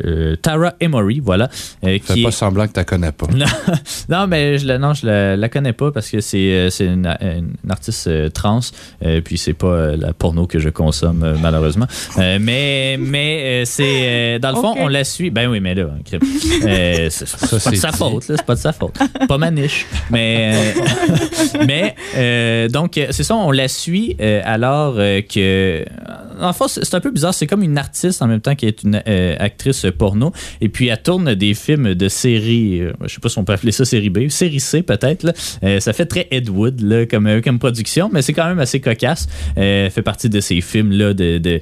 euh, 0.05 0.37
Tara 0.37 0.75
Emory, 0.81 1.21
voilà. 1.21 1.45
euh, 1.85 1.99
Fais 2.03 2.15
qui 2.15 2.23
pas 2.23 2.29
est- 2.29 2.33
semblant 2.33 2.67
que 2.69 2.79
tu 2.79 2.85
connais 2.85 3.13
pas. 3.13 3.27
non, 3.35 3.47
non, 4.09 4.27
mais 4.27 4.59
je 4.59 4.67
la, 4.67 4.79
non, 4.79 4.93
je 4.95 5.07
la, 5.07 5.37
la 5.37 5.49
connais 5.49 5.73
pas 5.73 5.91
parce 5.91 6.11
que 6.11 6.21
c'est 6.21 6.39
euh, 6.53 6.71
c'est 6.71 6.87
une, 6.87 7.07
une 7.23 7.71
artiste 7.71 8.07
euh, 8.09 8.29
trans, 8.29 8.61
euh, 9.05 9.21
puis 9.23 9.39
c'est 9.39 9.55
pas 9.55 9.67
euh, 9.69 9.97
la 9.99 10.13
porno 10.13 10.47
que 10.47 10.59
je 10.59 10.69
consomme 10.69 11.23
euh, 11.23 11.35
malheureusement. 11.41 11.87
Euh, 12.19 12.39
mais 12.41 12.97
mais 13.01 13.63
euh, 13.63 13.65
c'est 13.65 14.37
euh, 14.37 14.39
dans 14.39 14.51
le 14.51 14.57
fond 14.57 14.75
on 14.79 14.89
la 14.89 15.05
suit. 15.05 15.31
Ben 15.31 15.49
oui, 15.49 15.61
mais 15.61 15.75
là. 15.75 15.87
Euh, 16.67 17.09
c'est 17.11 17.70
pas, 17.71 17.77
de 17.77 17.81
c'est 17.81 17.91
sa 17.91 17.93
faute, 17.93 18.29
là, 18.29 18.35
c'est 18.37 18.47
pas 18.47 18.55
de 18.55 18.61
sa 18.61 18.73
faute. 18.73 18.95
Pas 19.29 19.39
ma 19.39 19.51
niche. 19.51 19.87
Mais 20.11 20.53
euh, 20.55 20.73
mais 21.67 21.95
euh, 22.17 22.69
donc 22.69 22.99
euh, 22.99 23.09
c'est 23.11 23.23
ça, 23.23 23.37
on 23.37 23.51
la 23.51 23.69
suit 23.69 24.17
euh, 24.21 24.41
alors 24.45 24.95
euh, 24.99 25.21
que 25.23 25.85
en 26.41 26.53
fait 26.53 26.65
c'est 26.83 26.95
un 26.95 27.01
peu 27.01 27.11
bizarre. 27.11 27.35
C'est 27.35 27.47
comme 27.47 27.63
une 27.63 27.79
artiste 27.79 28.23
en 28.23 28.27
même 28.27 28.41
temps 28.41 28.55
qui 28.55 28.67
est 28.67 28.83
une 28.83 29.03
euh, 29.07 29.37
actrice 29.39 29.87
porno 29.97 30.33
et 30.61 30.69
puis 30.69 30.89
elle 30.89 31.01
tourne 31.03 31.35
des 31.35 31.55
films 31.55 31.95
de 31.95 32.09
série, 32.09 32.81
euh, 32.81 32.93
je 33.07 33.15
sais 33.15 33.21
pas 33.21 33.29
si 33.29 33.39
on 33.39 33.45
peut 33.45 33.53
appeler 33.53 33.73
ça 33.73 33.85
série 33.85 34.11
B, 34.11 34.29
série 34.29 34.61
C 34.61 34.83
peut-être. 34.83 35.33
Euh, 35.63 35.81
ça 35.81 35.93
fait 35.93 36.07
très 36.07 36.27
Ed 36.31 36.49
Wood 36.49 36.81
là, 36.81 37.07
comme, 37.07 37.27
euh, 37.27 37.41
comme 37.41 37.59
production, 37.59 38.11
mais 38.13 38.23
c'est 38.23 38.33
quand 38.33 38.47
même 38.47 38.59
assez 38.59 38.81
cocasse. 38.81 39.29
Elle 39.57 39.91
fait 39.91 40.03
partie 40.03 40.29
de 40.29 40.41
ces 40.41 40.61
films-là, 40.61 41.15
de, 41.15 41.39
de, 41.39 41.61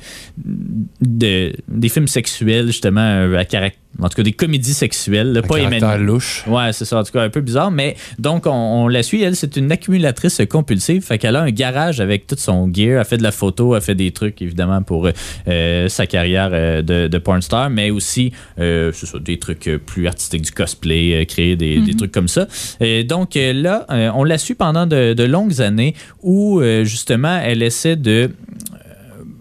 de- 1.01 1.53
des 1.69 1.89
films 1.89 2.09
sexuels 2.09 2.67
justement 2.67 3.35
à 3.37 3.45
caractère. 3.45 3.81
En 4.01 4.09
tout 4.09 4.17
cas, 4.17 4.23
des 4.23 4.33
comédies 4.33 4.75
sexuelles, 4.75 5.33
là, 5.33 5.41
Un 5.43 5.49
pas 5.49 5.57
Emmanuel. 5.57 6.03
louche. 6.03 6.45
Ouais, 6.47 6.73
c'est 6.73 6.85
ça. 6.85 6.99
En 7.01 7.03
tout 7.03 7.11
cas, 7.11 7.23
un 7.23 7.31
peu 7.31 7.41
bizarre. 7.41 7.71
Mais 7.73 7.97
donc, 8.19 8.47
on, 8.47 8.51
on 8.53 8.87
la 8.87 9.03
suit. 9.03 9.23
Elle, 9.23 9.35
c'est 9.35 9.57
une 9.57 9.73
accumulatrice 9.73 10.41
compulsive. 10.49 11.03
Fait 11.03 11.19
qu'elle 11.19 11.35
a 11.35 11.43
un 11.43 11.51
garage 11.51 11.99
avec 12.01 12.27
tout 12.29 12.37
son 12.39 12.71
gear. 12.73 13.01
Elle 13.01 13.05
fait 13.07 13.17
de 13.17 13.23
la 13.25 13.33
photo. 13.33 13.75
Elle 13.75 13.81
fait 13.83 13.97
des 13.97 14.13
trucs, 14.13 14.41
évidemment, 14.41 14.68
pour 14.87 15.09
euh, 15.49 15.89
sa 15.89 16.07
carrière 16.07 16.51
euh, 16.53 16.83
de, 16.83 17.09
de 17.09 17.19
porn 17.19 17.43
star. 17.43 17.71
Mais 17.71 17.91
aussi, 17.91 18.33
euh, 18.59 18.93
ça, 18.93 19.19
des 19.19 19.39
trucs 19.39 19.67
euh, 19.69 19.79
plus 19.79 20.07
artistiques, 20.07 20.43
du 20.43 20.53
cosplay, 20.53 21.15
euh, 21.15 21.25
créer 21.25 21.57
des, 21.57 21.81
des 21.81 21.95
trucs 21.95 22.13
comme 22.13 22.29
ça. 22.29 22.47
Et 22.81 23.05
donc, 23.05 23.37
euh, 23.37 23.53
là, 23.53 23.87
euh, 23.91 24.11
on 24.15 24.25
l'a 24.25 24.39
su 24.39 24.55
pendant 24.55 24.87
de, 24.87 25.15
de 25.15 25.25
longues 25.25 25.61
années 25.61 25.95
où, 26.23 26.61
euh, 26.61 26.85
justement, 26.85 27.41
elle 27.43 27.63
essaie 27.63 27.97
de 27.97 28.31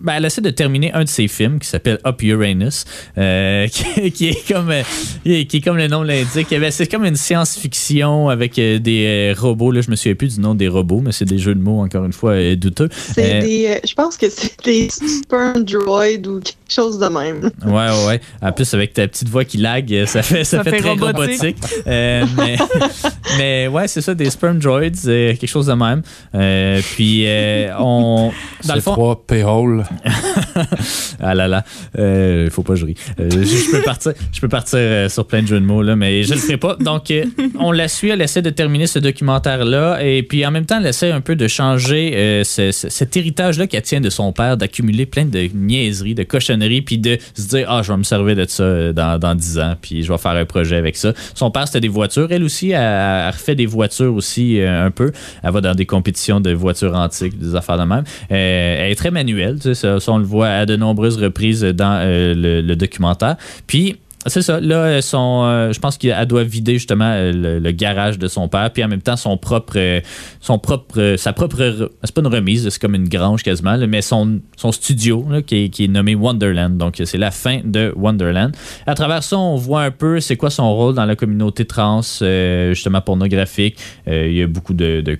ben, 0.01 0.13
elle 0.17 0.25
essaie 0.25 0.41
de 0.41 0.49
terminer 0.49 0.91
un 0.93 1.03
de 1.03 1.09
ses 1.09 1.27
films 1.27 1.59
qui 1.59 1.67
s'appelle 1.67 1.99
Up 2.05 2.21
Uranus, 2.23 2.85
euh, 3.17 3.67
qui, 3.71 4.11
qui 4.11 4.27
est 4.29 4.47
comme 4.47 4.69
euh, 4.71 4.81
qui 5.23 5.57
est- 5.57 5.61
comme 5.63 5.77
le 5.77 5.87
nom 5.87 6.03
l'indique. 6.03 6.47
Eh 6.51 6.59
ben, 6.59 6.71
C'est 6.71 6.87
comme 6.87 7.05
une 7.05 7.15
science-fiction 7.15 8.29
avec 8.29 8.57
euh, 8.59 8.79
des 8.79 9.33
robots. 9.37 9.71
Là, 9.71 9.81
je 9.81 9.89
me 9.91 9.95
souviens 9.95 10.15
plus 10.15 10.35
du 10.35 10.41
nom 10.41 10.55
des 10.55 10.67
robots, 10.67 11.01
mais 11.03 11.11
c'est 11.11 11.25
des 11.25 11.37
jeux 11.37 11.55
de 11.55 11.61
mots 11.61 11.81
encore 11.81 12.05
une 12.05 12.13
fois 12.13 12.55
douteux. 12.55 12.89
C'est 12.91 13.35
Euh, 13.37 13.41
des. 13.41 13.67
euh, 13.67 13.79
je 13.87 13.93
pense 13.93 14.17
que 14.17 14.29
c'est 14.29 14.53
des 14.63 14.89
sperm 14.89 15.63
droids 15.63 16.05
ou 16.27 16.39
quelque 16.39 16.53
chose 16.69 16.99
de 16.99 17.07
même. 17.07 17.49
Ouais, 17.65 17.71
ouais, 17.89 18.05
ouais. 18.07 18.21
En 18.41 18.51
plus, 18.51 18.73
avec 18.73 18.93
ta 18.93 19.07
petite 19.07 19.29
voix 19.29 19.45
qui 19.45 19.57
lag, 19.57 20.05
ça 20.05 20.21
fait, 20.21 20.43
ça 20.43 20.57
Ça 20.57 20.63
fait, 20.63 20.71
fait 20.71 20.77
très 20.79 20.89
robotique. 20.91 21.17
robotique. 21.17 21.57
Euh, 21.87 22.25
mais, 22.37 22.57
mais 23.37 23.67
ouais, 23.67 23.87
c'est 23.87 24.01
ça, 24.01 24.13
des 24.13 24.29
sperm 24.29 24.59
droids, 24.59 24.81
euh, 24.81 25.35
quelque 25.35 25.47
chose 25.47 25.67
de 25.67 25.73
même. 25.73 26.01
Euh, 26.35 26.81
puis, 26.95 27.23
euh, 27.25 27.71
on. 27.79 28.31
Dans 28.65 28.73
le 28.75 28.79
C'est 28.79 28.83
fond, 28.83 28.93
trois 28.93 29.25
payroll. 29.25 29.85
Ah 31.19 31.33
là 31.33 31.47
là, 31.47 31.63
il 31.97 32.49
faut 32.51 32.63
pas 32.63 32.73
que 32.73 32.79
je. 32.79 32.85
Euh, 32.85 32.91
je, 33.29 33.71
peux 33.71 33.81
partir, 33.83 34.13
je 34.31 34.39
peux 34.39 34.47
partir 34.47 34.77
euh, 34.79 35.09
sur 35.09 35.25
plein 35.25 35.41
de 35.41 35.47
jeux 35.47 35.59
de 35.59 35.65
mots, 35.65 35.81
là, 35.81 35.95
mais 35.95 36.23
je 36.23 36.33
le 36.33 36.39
ferai 36.39 36.57
pas. 36.57 36.75
Donc, 36.79 37.09
euh, 37.11 37.25
on 37.59 37.71
la 37.71 37.87
suit, 37.87 38.09
elle 38.09 38.21
essaie 38.21 38.41
de 38.41 38.49
terminer 38.49 38.87
ce 38.87 38.99
documentaire-là, 38.99 40.03
et 40.03 40.23
puis 40.23 40.45
en 40.45 40.51
même 40.51 40.65
temps, 40.65 40.77
elle 40.79 40.87
essaie 40.87 41.11
un 41.11 41.21
peu 41.21 41.35
de 41.35 41.47
changer 41.47 42.13
euh, 42.15 42.43
ce- 42.43 42.71
ce- 42.71 42.89
cet 42.89 43.17
héritage-là 43.17 43.67
qu'elle 43.67 43.81
tient 43.81 44.01
de 44.01 44.09
son 44.09 44.31
père, 44.31 44.57
d'accumuler 44.57 45.05
plein 45.05 45.25
de 45.25 45.49
niaiseries, 45.53 46.15
de 46.15 46.23
cochonneries, 46.23 46.81
puis 46.81 46.97
de 46.97 47.17
se 47.35 47.47
dire, 47.47 47.65
ah, 47.69 47.81
je 47.83 47.91
vais 47.91 47.97
me 47.97 48.03
servir 48.03 48.35
de 48.35 48.45
ça 48.47 48.63
euh, 48.63 48.93
dans, 48.93 49.17
dans 49.19 49.35
10 49.35 49.59
ans, 49.59 49.75
puis 49.81 50.03
je 50.03 50.11
vais 50.11 50.17
faire 50.17 50.31
un 50.31 50.45
projet 50.45 50.75
avec 50.77 50.95
ça. 50.97 51.13
Son 51.33 51.51
père, 51.51 51.67
c'était 51.67 51.81
des 51.81 51.87
voitures. 51.87 52.27
Elle 52.31 52.43
aussi, 52.43 52.71
elle, 52.71 52.81
elle 52.81 53.29
refait 53.31 53.55
des 53.55 53.65
voitures 53.65 54.13
aussi 54.13 54.59
euh, 54.59 54.85
un 54.85 54.91
peu. 54.91 55.11
Elle 55.43 55.51
va 55.51 55.61
dans 55.61 55.75
des 55.75 55.85
compétitions 55.85 56.39
de 56.39 56.51
voitures 56.53 56.95
antiques, 56.95 57.37
des 57.39 57.55
affaires 57.55 57.77
de 57.77 57.83
même. 57.83 58.03
Euh, 58.31 58.75
elle 58.85 58.91
est 58.91 58.95
très 58.95 59.11
manuelle, 59.11 59.57
ça, 59.77 60.11
on 60.11 60.17
le 60.17 60.25
voit 60.25 60.49
à 60.49 60.65
de 60.65 60.75
nombreuses 60.75 61.17
reprises 61.17 61.61
dans 61.61 61.99
euh, 62.01 62.33
le, 62.35 62.75
documentaire. 62.75 63.37
Puis, 63.65 63.97
c'est 64.25 64.41
ça. 64.41 64.59
Là, 64.59 64.75
euh, 64.75 65.01
son, 65.01 65.43
euh, 65.45 65.71
je 65.71 65.79
pense 65.79 65.97
qu'elle 65.97 66.25
doit 66.25 66.43
vider 66.43 66.73
justement 66.73 67.13
le, 67.15 67.71
garage 67.71 68.19
de 68.19 68.27
son 68.27 68.49
père, 68.49 68.71
puis 68.71 68.83
en 68.83 68.87
même 68.87 69.01
temps 69.01 69.15
son 69.15 69.37
propre, 69.37 70.01
son 70.41 70.59
propre, 70.59 71.15
sa 71.17 71.31
propre, 71.31 71.57
re- 71.57 71.89
c'est 72.03 72.13
pas 72.13 72.21
une 72.21 72.27
remise, 72.27 72.67
c'est 72.67 72.81
comme 72.81 72.95
une 72.95 73.07
grange 73.07 73.43
quasiment, 73.43 73.77
mais 73.87 74.01
son, 74.01 74.41
son 74.57 74.71
studio 74.71 75.25
qui, 75.45 75.71
est, 75.79 75.87
nommé 75.87 76.15
Wonderland. 76.15 76.77
Donc 76.77 77.01
c'est 77.03 77.17
la 77.17 77.31
fin 77.31 77.61
de 77.63 77.93
Wonderland. 77.95 78.51
À 78.85 78.95
travers 78.95 79.23
ça, 79.23 79.37
on 79.37 79.55
voit 79.55 79.83
un 79.83 79.91
peu 79.91 80.19
c'est 80.19 80.35
quoi 80.35 80.49
son 80.49 80.75
rôle 80.75 80.95
dans 80.95 81.05
la 81.05 81.15
communauté 81.15 81.65
trans, 81.65 82.01
justement 82.01 83.01
pornographique. 83.01 83.77
Il 84.07 84.33
y 84.33 84.41
a 84.41 84.47
beaucoup 84.47 84.73
de 84.73 85.17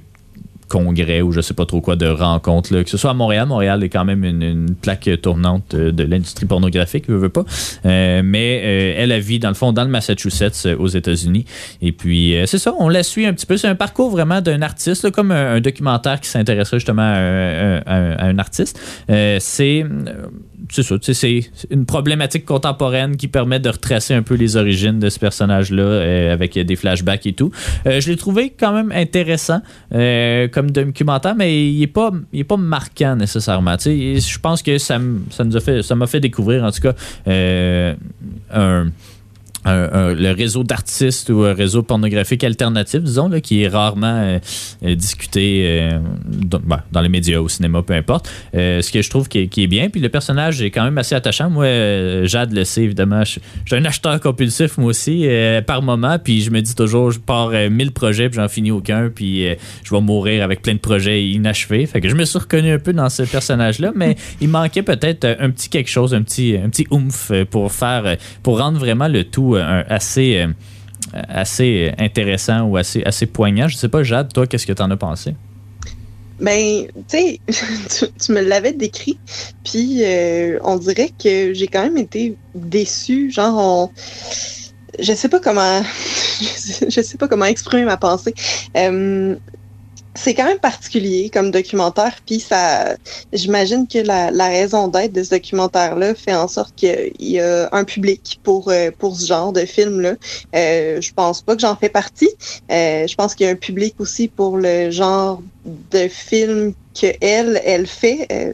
congrès 0.67 1.21
ou 1.21 1.32
je 1.32 1.41
sais 1.41 1.53
pas 1.53 1.65
trop 1.65 1.82
quoi 1.82 1.95
de 1.95 2.08
rencontres 2.08 2.73
là. 2.73 2.84
que 2.84 2.89
ce 2.89 2.97
soit 2.97 3.12
à 3.12 3.13
Montréal 3.13 3.47
Montréal 3.47 3.84
est 3.84 3.89
quand 3.89 4.06
même 4.06 4.23
une, 4.23 4.75
plaque 4.82 5.10
tournante 5.21 5.73
euh, 5.73 5.91
de 5.91 6.03
l'industrie 6.03 6.45
pornographique 6.45 7.06
je 7.08 7.13
veux 7.13 7.30
pas. 7.30 7.45
Euh, 7.86 8.21
mais 8.23 8.62
euh, 8.63 8.95
elle 8.97 9.12
a 9.12 9.19
vit 9.19 9.39
dans 9.39 9.47
le 9.49 9.56
fond 9.56 9.71
dans 9.71 9.84
le 9.84 9.89
Massachusetts 9.89 10.67
aux 10.77 10.88
États-Unis. 10.88 11.45
Et 11.82 11.91
puis 11.91 12.36
c'est 12.45 12.58
ça 12.58 12.73
on 12.80 12.89
la 12.89 13.03
suit 13.03 13.25
un 13.25 13.34
petit 13.34 13.45
peu. 13.45 13.58
C'est 13.58 13.67
un 13.67 13.75
parcours 13.75 14.10
vraiment 14.10 14.41
d'un 14.41 14.62
artiste 14.62 15.03
là, 15.03 15.12
comme 15.12 15.32
un, 15.32 15.60
documentaire 15.62 16.19
qui 16.19 16.30
s'intéresserait 16.30 16.80
justement 16.80 17.01
à 17.01 18.25
un, 18.25 18.39
artiste. 18.39 18.80
C'est 19.08 19.86
c'est 20.71 20.84
ça, 20.84 20.95
c'est 21.01 21.49
une 21.69 21.86
problématique 21.86 22.45
contemporaine 22.45 23.17
qui 23.17 23.27
permet 23.27 23.60
de 23.60 23.69
retracer 23.69 24.13
un 24.13 24.21
peu 24.21 24.36
les 24.36 24.58
origines 24.58 24.99
de 24.99 25.10
ce 25.10 25.19
personnage-là 25.19 25.84
euh, 25.84 26.34
avec 26.34 26.58
des 26.58 26.75
flashbacks 26.75 27.25
et 27.25 27.34
tout. 27.34 27.51
Euh, 27.86 28.01
je 28.01 28.10
l'ai 28.10 28.17
trouvé 28.17 28.53
quand 28.58 28.73
même 28.73 28.91
intéressant 28.91 29.62
euh, 29.93 30.47
comme 30.47 30.71
documentaire, 30.71 31.36
mais 31.36 31.69
il 31.69 31.82
est 31.82 31.88
pas, 31.88 32.12
pas 32.47 32.58
marquant 32.58 33.15
nécessairement. 33.15 33.75
Je 33.80 34.39
pense 34.39 34.62
que 34.62 34.77
ça, 34.77 34.99
ça 35.30 35.43
nous 35.43 35.56
a 35.56 35.60
fait, 35.60 35.82
ça 35.84 35.95
m'a 35.95 36.08
fait 36.08 36.19
découvrir 36.19 36.63
en 36.63 36.71
tout 36.71 36.82
cas 36.82 36.93
un 37.27 38.88
le 39.73 40.32
réseau 40.32 40.63
d'artistes 40.63 41.30
ou 41.30 41.43
un 41.43 41.53
réseau 41.53 41.84
pornographique 41.84 42.43
alternatif, 42.43 43.01
disons, 43.01 43.30
là, 43.30 43.41
qui 43.41 43.63
est 43.63 43.67
rarement 43.67 44.39
euh, 44.84 44.95
discuté 44.95 45.65
euh, 45.65 45.99
dans, 46.25 46.60
ben, 46.60 46.82
dans 46.91 47.01
les 47.01 47.10
médias, 47.10 47.39
au 47.39 47.47
cinéma, 47.47 47.82
peu 47.82 47.93
importe. 47.93 48.30
Euh, 48.56 48.82
ce 48.82 48.91
que 48.91 49.01
je 49.01 49.10
trouve 49.10 49.27
qui 49.27 49.39
est, 49.39 49.47
qui 49.47 49.63
est 49.63 49.67
bien. 49.67 49.89
Puis 49.89 50.01
le 50.01 50.10
personnage 50.10 50.62
est 50.62 50.71
quand 50.71 50.84
même 50.84 50.97
assez 50.97 51.15
attachant. 51.15 51.49
Moi, 51.49 52.25
Jade 52.25 52.53
le 52.53 52.63
sait, 52.63 52.84
évidemment. 52.84 53.23
Je 53.23 53.39
je 53.65 53.75
suis 53.75 53.84
un 53.84 53.86
acheteur 53.86 54.19
compulsif, 54.21 54.77
moi 54.77 54.89
aussi, 54.89 55.27
par 55.65 55.82
moment. 55.82 56.17
Puis 56.23 56.41
je 56.41 56.51
me 56.51 56.62
dis 56.62 56.73
toujours, 56.73 57.12
je 57.12 57.19
pars 57.19 57.49
euh, 57.53 57.69
1000 57.69 57.91
projets, 57.91 58.30
puis 58.30 58.38
j'en 58.38 58.47
finis 58.47 58.71
aucun. 58.71 59.10
Puis 59.13 59.45
je 59.84 59.93
vais 59.93 60.01
mourir 60.01 60.43
avec 60.43 60.62
plein 60.62 60.73
de 60.73 60.80
projets 60.80 61.27
inachevés. 61.27 61.86
Fait 61.86 62.01
que 62.01 62.10
je 62.10 62.15
me 62.15 62.23
suis 62.23 62.39
reconnu 62.39 62.71
un 62.71 62.80
peu 62.80 62.93
dans 62.93 63.10
ce 63.10 63.23
personnage-là. 63.23 63.91
Mais 63.95 64.15
il 64.41 64.49
manquait 64.49 64.84
peut-être 64.84 65.25
un 65.39 65.49
petit 65.49 65.69
quelque 65.69 65.89
chose, 65.89 66.13
un 66.13 66.21
petit, 66.21 66.56
un 66.63 66.69
petit 66.69 66.88
oomph 66.91 67.32
pour 67.49 67.71
faire, 67.71 68.17
pour 68.41 68.60
rendre 68.60 68.80
vraiment 68.80 69.08
le 69.08 69.25
tout 69.25 69.57
un- 69.62 69.86
assez, 69.89 70.38
euh, 70.38 70.48
assez 71.13 71.91
intéressant 71.98 72.63
ou 72.63 72.78
assez, 72.78 73.04
assez 73.04 73.26
poignant. 73.26 73.67
Je 73.67 73.78
sais 73.78 73.89
pas, 73.89 74.04
Jade, 74.04 74.34
toi, 74.34 74.48
qu'est-ce 74.48 74.65
que 74.67 74.74
t'en 74.74 74.89
as 74.91 74.98
pensé? 74.98 75.36
Ben, 76.39 76.86
tu 76.96 77.17
sais, 77.17 77.41
tu, 77.48 78.06
tu 78.20 78.32
me 78.32 78.41
l'avais 78.41 78.74
décrit, 78.74 79.20
puis 79.63 80.04
euh, 80.04 80.60
on 80.63 80.78
dirait 80.78 81.12
que 81.17 81.54
j'ai 81.54 81.67
quand 81.67 81.82
même 81.82 81.98
été 81.98 82.38
déçue. 82.54 83.32
Genre, 83.32 83.56
on, 83.58 83.91
je 85.00 85.13
sais 85.13 85.30
pas 85.30 85.39
comment, 85.39 85.82
je 86.39 87.02
sais 87.02 87.17
pas 87.17 87.28
comment 87.28 87.46
exprimer 87.46 87.86
ma 87.86 87.98
pensée. 87.98 88.34
Euh, 88.76 89.36
c'est 90.17 90.34
quand 90.34 90.45
même 90.45 90.60
particulier 90.60 91.30
comme 91.32 91.51
documentaire, 91.51 92.15
puis 92.25 92.39
ça, 92.39 92.95
j'imagine 93.32 93.88
que 93.88 93.99
la, 93.99 94.47
raison 94.47 94.88
d'être 94.88 95.13
de 95.13 95.23
ce 95.23 95.32
documentaire-là 95.32 96.15
fait 96.15 96.34
en 96.34 96.47
sorte 96.47 96.73
qu'il 96.75 97.13
y 97.19 97.39
a 97.39 97.69
un 97.71 97.84
public 97.84 98.39
pour 98.43 98.69
euh, 98.69 98.89
pour 98.97 99.15
ce 99.15 99.27
genre 99.27 99.53
de 99.53 99.65
film-là. 99.65 100.15
Euh, 100.56 100.99
je 101.01 101.13
pense 101.13 101.41
pas 101.41 101.56
que 101.56 101.62
j'en 101.62 101.75
fais 101.75 101.89
partie. 101.89 102.30
Euh, 102.71 103.06
je 103.08 103.15
pense 103.15 103.36
qu'il 103.36 103.45
y 103.45 103.49
a 103.49 103.51
un 103.51 103.56
public 103.56 103.95
aussi 103.99 104.27
pour 104.27 104.58
le 104.58 104.89
genre 104.89 105.41
de 105.91 106.08
film 106.08 106.73
que 106.99 107.08
elle, 107.21 107.62
elle 107.65 107.88
fait. 107.88 108.27
euh, 108.32 108.53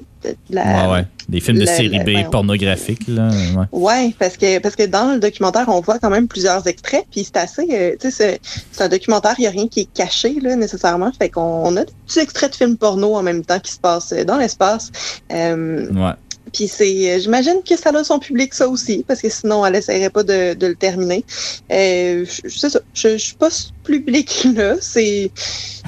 la- 0.49 0.88
ouais, 0.88 0.91
ouais. 0.93 1.06
Des 1.28 1.39
films 1.41 1.60
de 1.60 1.65
la- 1.65 1.76
série 1.76 1.99
B 1.99 2.30
pornographiques, 2.32 3.08
là. 3.10 3.30
Ouais. 3.56 3.65
Ouais, 3.71 4.15
parce 4.17 4.38
que 4.38 4.60
parce 4.60 4.76
que 4.76 4.84
dans 4.84 5.13
le 5.13 5.19
documentaire, 5.19 5.65
on 5.67 5.80
voit 5.82 5.99
quand 5.99 6.10
même 6.10 6.28
plusieurs 6.28 6.65
extraits, 6.67 7.06
puis 7.12 7.23
c'est 7.26 7.38
assez, 7.38 7.67
euh, 7.71 7.91
tu 7.99 8.10
sais, 8.10 8.12
c'est- 8.12 8.39
c'est 8.71 8.84
un 8.84 8.89
documentaire, 8.89 9.36
il 9.38 9.43
y 9.43 9.47
a 9.47 9.49
rien 9.49 9.67
qui 9.67 9.82
est 9.82 9.93
caché 9.93 10.38
là 10.41 10.56
nécessairement, 10.56 11.12
fait 11.17 11.30
qu'on 11.30 11.41
on 11.41 11.76
a 11.78 11.84
des 11.86 11.91
petits 12.08 12.19
extraits 12.19 12.52
de 12.52 12.56
films 12.56 12.78
porno 12.78 13.15
en 13.15 13.23
même 13.23 13.43
temps 13.43 13.60
qui 13.60 13.71
se 13.73 13.80
passent 13.80 14.13
euh, 14.13 14.23
dans 14.23 14.38
l'espace. 14.38 14.91
Euh, 15.32 15.88
Ouais. 15.93 16.13
puis 16.54 16.67
c'est, 16.69 17.12
euh, 17.15 17.19
j'imagine 17.19 17.62
que 17.67 17.78
ça 17.78 17.89
a 17.89 18.04
son 18.04 18.19
public 18.19 18.54
ça 18.54 18.67
aussi, 18.69 19.04
parce 19.08 19.21
que 19.21 19.30
sinon 19.30 19.65
elle 19.65 19.76
essaierait 19.76 20.10
pas 20.10 20.23
de, 20.23 20.54
de 20.54 20.67
le 20.67 20.76
terminer. 20.76 21.23
Euh, 21.71 22.26
je- 22.26 22.49
c'est 22.49 22.69
ça, 22.69 22.80
je, 22.93 23.10
je 23.10 23.17
suis 23.17 23.36
pas 23.36 23.49
ce 23.49 23.67
public-là, 23.84 24.76
c'est, 24.82 25.32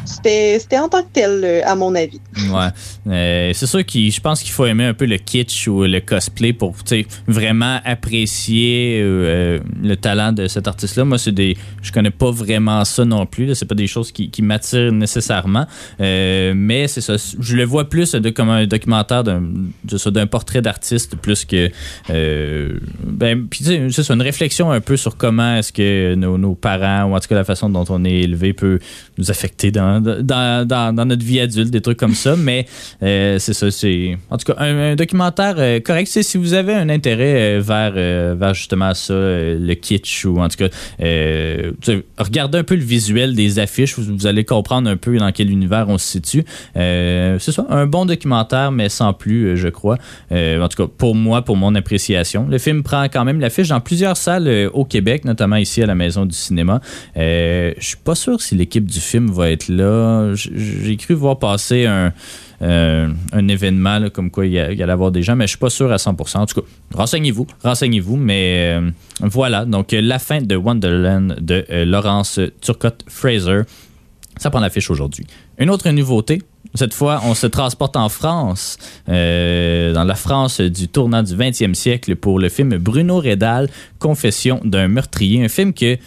c'était, 0.05 0.59
en 0.77 0.87
tant 0.87 1.01
que 1.01 1.07
tel 1.11 1.41
euh, 1.43 1.61
à 1.65 1.75
mon 1.75 1.95
avis. 1.95 2.21
Ouais. 2.51 2.67
Euh, 3.07 3.51
c'est 3.53 3.65
sûr 3.65 3.85
que 3.85 4.09
je 4.09 4.21
pense 4.21 4.41
qu'il 4.41 4.51
faut 4.51 4.65
aimer 4.65 4.85
un 4.85 4.93
peu 4.93 5.05
le 5.05 5.17
kitsch 5.17 5.67
ou 5.67 5.83
le 5.83 5.99
cosplay 5.99 6.53
pour 6.53 6.75
vraiment 7.27 7.79
apprécier 7.83 8.99
euh, 9.01 9.59
le 9.81 9.95
talent 9.95 10.31
de 10.31 10.47
cet 10.47 10.67
artiste-là. 10.67 11.05
Moi, 11.05 11.17
c'est 11.17 11.31
des. 11.31 11.57
Je 11.81 11.91
connais 11.91 12.11
pas 12.11 12.31
vraiment 12.31 12.85
ça 12.85 13.05
non 13.05 13.25
plus. 13.25 13.53
C'est 13.55 13.65
pas 13.65 13.75
des 13.75 13.87
choses 13.87 14.11
qui, 14.11 14.31
m'attirent 14.41 14.91
nécessairement. 14.91 15.65
Mais 15.99 16.87
c'est 16.87 17.01
ça. 17.01 17.15
Je 17.39 17.55
le 17.55 17.63
vois 17.63 17.89
plus 17.89 18.15
comme 18.35 18.49
un 18.49 18.67
documentaire 18.67 19.23
d'un 19.23 20.27
portrait 20.27 20.61
d'artiste 20.61 21.15
plus 21.15 21.45
que. 21.45 21.71
ben, 22.09 23.47
c'est 23.51 24.09
une 24.09 24.21
réflexion 24.21 24.71
un 24.71 24.81
peu 24.81 24.97
sur 24.97 25.17
comment 25.17 25.55
est-ce 25.55 25.71
que 25.71 26.15
nos, 26.15 26.37
nos 26.37 26.55
parents, 26.55 27.09
ou 27.09 27.15
en 27.15 27.19
tout 27.19 27.27
cas 27.27 27.35
la 27.35 27.43
façon 27.43 27.69
dont 27.69 27.85
on 27.89 28.05
est 28.05 28.21
élevé, 28.21 28.53
peut 28.53 28.79
nous 29.17 29.31
affecter 29.31 29.71
dans, 29.71 29.94
dans, 30.01 30.67
dans, 30.67 31.05
notre 31.05 31.23
vie 31.23 31.39
adulte, 31.39 31.69
des 31.69 31.81
trucs 31.81 31.97
comme 31.97 32.13
ça. 32.13 32.36
Mais 32.38 32.65
euh, 33.03 33.39
c'est 33.39 33.53
ça, 33.53 33.71
c'est. 33.71 34.17
En 34.29 34.38
tout 34.38 34.51
cas, 34.51 34.62
un, 34.62 34.95
documentaire 34.95 35.55
euh, 35.58 35.79
correct. 35.79 36.08
Si 36.08 36.38
vous 36.38 36.53
avez 36.53 36.73
un 36.73 36.89
intérêt 36.89 37.60
euh, 37.60 38.36
vers, 38.38 38.53
justement 38.53 38.93
ça, 38.93 39.13
le 39.13 39.73
kitsch, 39.73 40.25
ou 40.25 40.39
en 40.39 40.47
tout 40.47 40.58
cas, 40.58 40.69
regardez 42.17 42.58
un 42.58 42.63
peu 42.63 42.75
le 42.75 42.84
visuel 42.84 43.36
des 43.36 43.60
affiches, 43.60 43.97
vous, 43.97 44.15
vous 44.15 44.27
allez 44.27 44.43
comprendre 44.43 44.89
un 44.89 44.97
peu 44.97 45.17
dans 45.17 45.31
quel 45.31 45.49
univers 45.49 45.89
on 45.89 45.97
se 45.97 46.08
situe. 46.08 46.43
C'est 46.75 47.51
ça, 47.51 47.65
un 47.69 47.86
bon 47.86 48.05
documentaire, 48.05 48.71
mais 48.71 48.89
sans 48.89 49.13
plus, 49.13 49.58
je 49.58 49.67
crois. 49.67 49.97
En 50.31 50.67
tout 50.67 50.84
cas, 50.84 50.91
pour 50.97 51.15
moi, 51.15 51.41
pour 51.43 51.58
mon 51.58 51.75
appréciation. 51.75 52.47
Le 52.49 52.58
film 52.58 52.84
prend 52.84 53.03
quand 53.05 53.25
même 53.25 53.39
l'affiche 53.39 53.69
dans 53.69 53.81
plusieurs 53.81 54.17
salles 54.17 54.69
au 54.73 54.86
Québec, 54.86 55.25
notamment 55.25 55.58
ici 55.58 55.81
à 55.81 55.86
la 55.86 55.95
Maison 55.95 56.25
du 56.25 56.36
cinéma. 56.36 56.81
Je 57.15 57.73
suis 57.79 57.97
pas 57.97 58.15
sûr 58.15 58.41
si 58.41 58.55
l'équipe 58.55 58.86
du 58.86 58.99
film 58.99 59.31
va 59.31 59.49
être 59.51 59.67
là. 59.67 59.84
J'ai 60.35 60.97
cru 60.97 61.13
voir 61.13 61.39
passer 61.39 61.85
un, 61.85 62.13
euh, 62.61 63.09
un 63.33 63.47
événement 63.47 64.09
comme 64.09 64.31
quoi 64.31 64.45
il 64.45 64.51
y, 64.51 64.55
y 64.55 64.59
allait 64.59 64.91
avoir 64.91 65.11
des 65.11 65.23
gens, 65.23 65.35
mais 65.35 65.45
je 65.45 65.49
suis 65.49 65.57
pas 65.57 65.69
sûr 65.69 65.91
à 65.91 65.97
100%. 65.97 66.37
En 66.37 66.45
tout 66.45 66.61
cas, 66.61 66.67
renseignez-vous, 66.93 67.47
renseignez-vous. 67.63 68.15
Mais 68.15 68.75
euh, 68.77 68.89
voilà, 69.21 69.65
donc 69.65 69.93
euh, 69.93 70.01
la 70.01 70.19
fin 70.19 70.41
de 70.41 70.55
Wonderland 70.55 71.35
de 71.41 71.65
Laurence 71.83 72.39
Turcotte-Fraser. 72.61 73.61
Ça 74.37 74.49
prend 74.49 74.59
l'affiche 74.59 74.89
aujourd'hui. 74.89 75.25
Une 75.57 75.69
autre 75.69 75.89
nouveauté, 75.91 76.41
cette 76.73 76.93
fois, 76.93 77.21
on 77.23 77.33
se 77.35 77.47
transporte 77.47 77.95
en 77.95 78.09
France, 78.09 78.77
dans 79.07 80.03
la 80.05 80.15
France 80.15 80.59
du 80.59 80.89
tournant 80.89 81.23
du 81.23 81.33
20e 81.33 81.73
siècle 81.73 82.17
pour 82.17 82.37
le 82.37 82.49
film 82.49 82.77
Bruno 82.77 83.19
Rédal, 83.19 83.69
Confession 83.97 84.59
d'un 84.65 84.89
meurtrier. 84.89 85.45
Un 85.45 85.47
film 85.47 85.73
que 85.73 85.97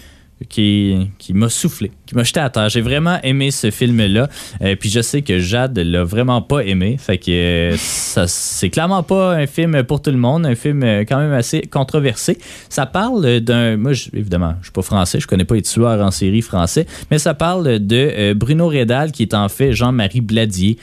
qui, 0.48 1.10
qui 1.18 1.34
m'a 1.34 1.48
soufflé, 1.48 1.90
qui 2.06 2.14
m'a 2.14 2.22
jeté 2.22 2.38
à 2.40 2.48
terre. 2.48 2.68
J'ai 2.68 2.80
vraiment 2.80 3.18
aimé 3.22 3.50
ce 3.50 3.70
film-là. 3.70 4.28
Euh, 4.62 4.76
puis 4.76 4.88
je 4.88 5.00
sais 5.00 5.22
que 5.22 5.38
Jade 5.38 5.76
l'a 5.78 6.04
vraiment 6.04 6.42
pas 6.42 6.60
aimé. 6.60 6.96
Fait 6.98 7.18
que 7.18 7.30
euh, 7.30 7.76
ça, 7.76 8.26
c'est 8.28 8.70
clairement 8.70 9.02
pas 9.02 9.34
un 9.34 9.46
film 9.46 9.82
pour 9.82 10.00
tout 10.00 10.10
le 10.10 10.16
monde, 10.16 10.46
un 10.46 10.54
film 10.54 10.82
euh, 10.84 11.00
quand 11.00 11.18
même 11.18 11.32
assez 11.32 11.62
controversé. 11.62 12.38
Ça 12.68 12.86
parle 12.86 13.40
d'un. 13.40 13.76
Moi, 13.76 13.92
je- 13.94 14.10
évidemment, 14.14 14.54
je 14.60 14.66
suis 14.66 14.72
pas 14.72 14.82
français, 14.82 15.18
je 15.18 15.26
connais 15.26 15.44
pas 15.44 15.56
les 15.56 15.62
tueurs 15.62 16.00
en 16.00 16.10
série 16.10 16.42
français, 16.42 16.86
mais 17.10 17.18
ça 17.18 17.34
parle 17.34 17.80
de 17.80 18.32
Bruno 18.34 18.68
Rédal, 18.68 19.10
qui 19.12 19.22
est 19.22 19.34
en 19.34 19.48
fait 19.48 19.72
Jean-Marie 19.72 20.20
Bladier, 20.20 20.78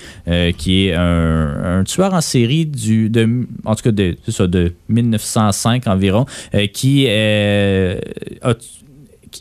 qui 0.58 0.88
est 0.88 0.94
un, 0.94 1.84
tueur 1.86 2.13
en 2.13 2.22
série 2.22 2.65
du. 2.65 3.10
De, 3.10 3.48
en 3.63 3.76
tout 3.76 3.84
cas, 3.84 3.91
de, 3.91 4.15
ça, 4.28 4.48
de 4.48 4.74
1905 4.89 5.88
environ, 5.88 6.26
qui 6.74 7.08
a 7.08 7.96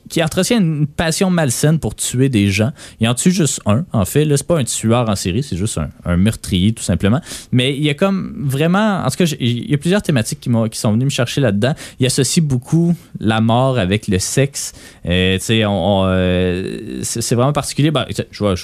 qui 0.09 0.23
entretient 0.23 0.59
une 0.59 0.87
passion 0.87 1.31
malsaine 1.31 1.79
pour 1.79 1.95
tuer 1.95 2.29
des 2.29 2.51
gens. 2.51 2.71
Il 3.01 3.09
en 3.09 3.15
tue 3.15 3.31
juste 3.31 3.61
un, 3.67 3.85
en 3.93 4.05
fait. 4.05 4.25
Là, 4.25 4.37
c'est 4.37 4.47
pas 4.47 4.59
un 4.59 4.65
tueur 4.65 5.09
en 5.09 5.17
série, 5.17 5.43
c'est 5.43 5.57
juste 5.57 5.79
un, 6.05 6.17
meurtrier, 6.17 6.73
tout 6.73 6.83
simplement. 6.83 7.21
Mais 7.53 7.75
il 7.75 7.83
y 7.83 7.91
a 7.91 7.95
comme 7.95 8.35
vraiment... 8.47 9.03
En 9.05 9.11
tout 9.11 9.17
cas, 9.17 9.35
il 9.41 9.71
y 9.71 9.75
a 9.75 9.79
plusieurs 9.79 10.03
thématiques 10.03 10.41
qui, 10.41 10.79
sont 10.79 10.93
venues 10.93 11.05
me 11.05 11.11
chercher 11.11 11.41
là-dedans. 11.41 11.75
Il 12.01 12.07
associe 12.07 12.45
beaucoup 12.45 12.95
la 13.21 13.41
mort 13.41 13.79
avec 13.79 14.09
le 14.09 14.19
sexe. 14.19 14.73
Euh, 15.07 15.39
tu 15.39 15.45
sais, 15.45 15.65
on, 15.65 16.05
euh, 16.07 17.01
c'est 17.03 17.35
vraiment 17.35 17.53
particulier. 17.53 17.91
Ben, 17.91 18.07
je 18.31 18.39
vois... 18.39 18.55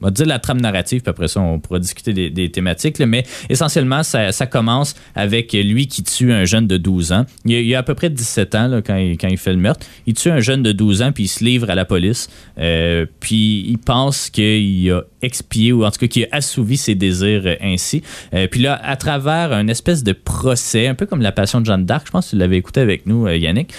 on 0.00 0.06
va 0.06 0.10
dire 0.10 0.26
la 0.26 0.38
trame 0.38 0.60
narrative, 0.60 1.02
puis 1.02 1.10
après 1.10 1.28
ça, 1.28 1.40
on 1.40 1.58
pourra 1.58 1.78
discuter 1.78 2.30
des, 2.30 2.50
thématiques. 2.50 2.98
mais 3.00 3.24
essentiellement, 3.48 4.02
ça, 4.02 4.46
commence 4.46 4.94
avec 5.14 5.52
lui 5.52 5.86
qui 5.86 6.02
tue 6.02 6.32
un 6.32 6.44
jeune 6.44 6.66
de 6.66 6.76
12 6.76 7.12
ans. 7.12 7.26
Il 7.44 7.74
a, 7.74 7.78
à 7.78 7.82
peu 7.82 7.94
près 7.94 8.10
17 8.10 8.54
ans 8.54 8.80
quand, 8.84 8.96
il, 8.96 9.38
fait 9.38 9.52
le 9.52 9.58
meurtre. 9.58 9.86
Il 10.06 10.14
tue 10.14 10.30
un 10.30 10.40
jeune 10.40 10.62
de 10.62 10.72
12 10.72 11.02
ans, 11.02 11.12
puis 11.12 11.24
il 11.24 11.28
se 11.28 11.44
livre 11.44 11.70
à 11.70 11.74
la 11.74 11.84
police. 11.84 12.28
Euh, 12.58 13.06
puis 13.20 13.64
il 13.68 13.78
pense 13.78 14.30
qu'il 14.30 14.90
a 14.90 15.02
expié, 15.22 15.72
ou 15.72 15.84
en 15.84 15.90
tout 15.90 16.00
cas 16.00 16.06
qu'il 16.06 16.24
a 16.24 16.28
assouvi 16.32 16.76
ses 16.76 16.94
désirs 16.94 17.42
euh, 17.44 17.56
ainsi. 17.60 18.02
Euh, 18.34 18.46
puis 18.46 18.60
là, 18.60 18.80
à 18.82 18.96
travers 18.96 19.52
un 19.52 19.68
espèce 19.68 20.02
de 20.02 20.12
procès, 20.12 20.86
un 20.86 20.94
peu 20.94 21.06
comme 21.06 21.20
La 21.20 21.32
Passion 21.32 21.60
de 21.60 21.66
Jeanne 21.66 21.84
d'Arc, 21.84 22.06
je 22.06 22.12
pense 22.12 22.26
que 22.26 22.30
tu 22.30 22.36
l'avais 22.36 22.56
écouté 22.56 22.80
avec 22.80 23.06
nous, 23.06 23.28
Yannick, 23.28 23.72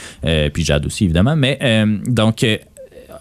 puis 0.53 0.63
Jade 0.63 0.86
aussi, 0.86 1.05
évidemment. 1.05 1.36
Mais 1.36 1.60
donc... 2.05 2.45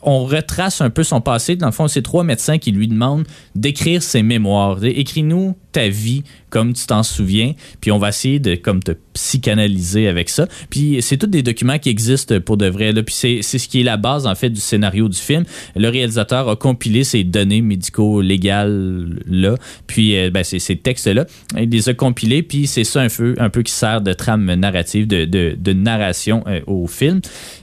on 0.03 0.25
retrace 0.25 0.81
un 0.81 0.91
peu 0.91 1.03
son 1.03 1.21
passé. 1.21 1.57
Dans 1.57 1.67
le 1.67 1.73
fond, 1.73 1.89
c'est 1.89 2.03
trois 2.03 2.25
médecins 2.25 2.59
qui 2.59 2.73
lui 2.73 2.89
demandent 2.89 3.27
d'écrire 3.55 4.03
ses 4.03 4.23
mémoires. 4.23 4.83
Écris-nous 4.85 5.57
ta 5.73 5.89
vie 5.89 6.23
comme 6.51 6.73
tu 6.73 6.87
t'en 6.87 7.03
souviens, 7.03 7.53
puis 7.81 7.93
on 7.93 7.99
va 7.99 8.09
essayer 8.09 8.39
de 8.39 8.55
comme 8.55 8.83
te 8.83 8.93
psychanalyser 9.13 10.09
avec 10.09 10.31
ça. 10.31 10.47
Puis 10.71 10.99
c'est 11.03 11.19
tous 11.19 11.27
des 11.27 11.43
documents 11.43 11.79
qui 11.79 11.91
existent 11.91 12.41
pour 12.41 12.57
de 12.57 12.67
vrai. 12.67 12.93
Là. 12.93 13.03
Puis 13.03 13.15
c'est, 13.15 13.43
ce 13.43 13.69
qui 13.69 13.81
est 13.81 13.85
la 13.85 13.97
base 13.99 14.27
en 14.27 14.35
fait 14.35 14.49
du 14.49 14.61
scénario 14.61 15.09
du 15.09 15.19
film. 15.19 15.45
Le 15.77 15.89
réalisateur 15.89 16.49
a 16.49 16.57
compilé 16.57 17.05
ces 17.05 17.23
données 17.25 17.61
médicaux 17.61 18.23
légales 18.23 19.21
là, 19.27 19.57
puis 19.87 20.17
euh, 20.17 20.31
ben, 20.31 20.43
ces, 20.43 20.59
ces 20.59 20.77
textes-là, 20.77 21.27
il 21.59 21.69
les 21.69 21.89
a 21.89 21.95
compilés, 21.95 22.43
puis 22.43 22.67
c'est 22.67 22.85
ça 22.85 23.03
un 23.03 23.09
peu, 23.09 23.35
un 23.39 23.51
peu 23.51 23.63
qui 23.63 23.73
sert 23.73 24.01
de 24.01 24.13
trame 24.13 24.55
narrative, 24.55 25.07
de 25.07 25.73
narration 25.73 26.45
euh, 26.47 26.61
au 26.67 26.87
film. 26.87 27.21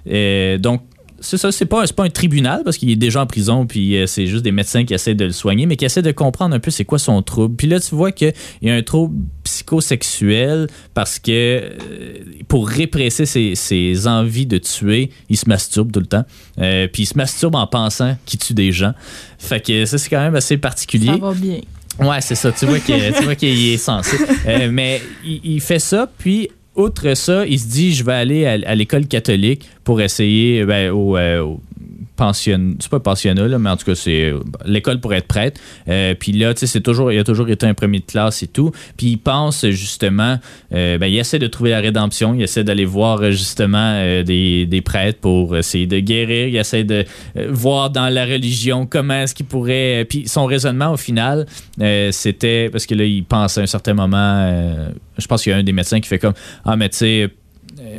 Euh, 0.07 0.57
donc 0.57 0.81
c'est 1.19 1.38
ça, 1.38 1.51
c'est 1.51 1.65
pas, 1.65 1.86
pas 1.88 2.04
un 2.04 2.10
tribunal 2.10 2.62
parce 2.63 2.78
qu'il 2.78 2.89
est 2.89 2.95
déjà 2.95 3.21
en 3.21 3.25
prison, 3.25 3.65
puis 3.65 3.97
euh, 3.97 4.06
c'est 4.06 4.28
juste 4.28 4.43
des 4.43 4.51
médecins 4.51 4.86
qui 4.86 4.93
essaient 4.93 5.15
de 5.15 5.25
le 5.25 5.32
soigner, 5.32 5.65
mais 5.65 5.75
qui 5.75 5.86
essaient 5.86 6.01
de 6.01 6.12
comprendre 6.12 6.56
un 6.56 6.60
peu 6.60 6.71
c'est 6.71 6.86
quoi 6.86 6.99
son 6.99 7.21
trouble. 7.21 7.56
Puis 7.56 7.67
là, 7.67 7.80
tu 7.80 7.95
vois 7.95 8.12
qu'il 8.12 8.34
y 8.62 8.69
a 8.69 8.75
un 8.75 8.82
trouble 8.82 9.17
psychosexuel 9.43 10.67
parce 10.93 11.19
que 11.19 11.32
euh, 11.32 12.19
pour 12.47 12.67
répresser 12.67 13.25
ses, 13.25 14.08
envies 14.08 14.45
de 14.45 14.58
tuer, 14.58 15.10
il 15.30 15.38
se 15.38 15.47
masturbe 15.47 15.91
tout 15.91 15.99
le 15.99 16.06
temps. 16.06 16.25
Euh, 16.60 16.88
puis 16.91 17.04
il 17.04 17.08
se 17.08 17.17
masturbe 17.17 17.56
en 17.56 17.67
pensant 17.67 18.17
qu'il 18.25 18.39
tue 18.39 18.54
des 18.54 18.71
gens. 18.71 18.93
Fait 19.38 19.65
que 19.65 19.86
ça, 19.86 19.97
c'est 19.97 20.10
quand 20.10 20.21
même 20.21 20.36
assez 20.36 20.58
particulier. 20.58 21.08
Ça 21.08 21.17
va 21.17 21.34
bien. 21.34 21.60
Ouais, 21.99 22.19
c'est 22.19 22.36
ça. 22.36 22.51
Tu 22.51 22.65
vois 22.65 22.80
qu'il 22.80 23.73
est 23.73 23.78
censé. 23.78 24.17
mais 24.69 25.01
il, 25.23 25.39
il, 25.43 25.62
fait 25.62 25.80
ça, 25.80 26.10
puis 26.17 26.49
outre 26.75 27.13
ça, 27.15 27.45
il 27.45 27.59
se 27.59 27.67
dit 27.67 27.93
je 27.93 28.03
vais 28.03 28.13
aller 28.13 28.45
à, 28.45 28.75
l'école 28.75 29.07
catholique 29.07 29.69
pour 29.83 30.01
essayer 30.01 30.65
ben, 30.65 30.91
au, 30.91 31.17
euh, 31.17 31.55
pension, 32.15 32.75
c'est 32.80 32.89
pas 32.89 32.99
pensionnat, 32.99 33.58
mais 33.58 33.69
en 33.69 33.78
tout 33.78 33.86
cas, 33.86 33.95
c'est 33.95 34.32
euh, 34.32 34.39
l'école 34.65 34.99
pour 34.99 35.13
être 35.13 35.28
prêtre. 35.28 35.60
Euh, 35.88 36.13
puis 36.17 36.32
là, 36.32 36.54
tu 36.54 36.62
sais, 36.62 36.67
c'est 36.67 36.82
toujours, 36.82 37.12
il 37.12 37.19
a 37.19 37.23
toujours 37.23 37.49
été 37.49 37.65
un 37.65 37.73
premier 37.73 37.99
de 37.99 38.06
classe 38.06 38.43
et 38.43 38.47
tout. 38.47 38.71
Puis 38.97 39.08
il 39.08 39.17
pense 39.17 39.65
justement, 39.69 40.39
ben, 40.71 41.06
il 41.06 41.17
essaie 41.17 41.39
de 41.39 41.47
trouver 41.47 41.71
la 41.71 41.80
rédemption, 41.80 42.34
il 42.34 42.41
essaie 42.41 42.63
d'aller 42.63 42.86
voir 42.86 43.32
justement 43.32 44.01
des, 44.23 44.65
des, 44.65 44.82
prêtres 44.82 45.19
pour 45.19 45.56
essayer 45.58 45.88
de 45.88 45.99
guérir, 45.99 46.47
il 46.47 46.56
essaie 46.56 46.84
de 46.84 47.06
voir 47.49 47.89
dans 47.89 48.10
la 48.10 48.25
religion 48.25 48.86
comment 48.86 49.21
est-ce 49.21 49.36
qu'il 49.36 49.45
pourrait. 49.45 50.06
Puis 50.10 50.28
son 50.28 50.45
raisonnement 50.45 50.91
au 50.91 50.97
final, 50.97 51.45
c'était 52.12 52.69
parce 52.69 52.86
que 52.86 52.95
là, 52.95 53.06
il 53.06 53.23
pense 53.23 53.58
à 53.58 53.62
un 53.62 53.65
certain 53.65 53.93
moment, 53.93 54.49
je 55.17 55.28
pense 55.28 55.43
qu'il 55.43 55.51
y 55.51 55.56
a 55.56 55.58
un 55.58 55.63
des 55.63 55.73
médecins 55.73 55.99
qui 55.99 56.08
fait 56.08 56.19
comme 56.19 56.34
Ah, 56.63 56.75
mais 56.75 56.89
tu 56.89 56.97
sais, 56.97 57.30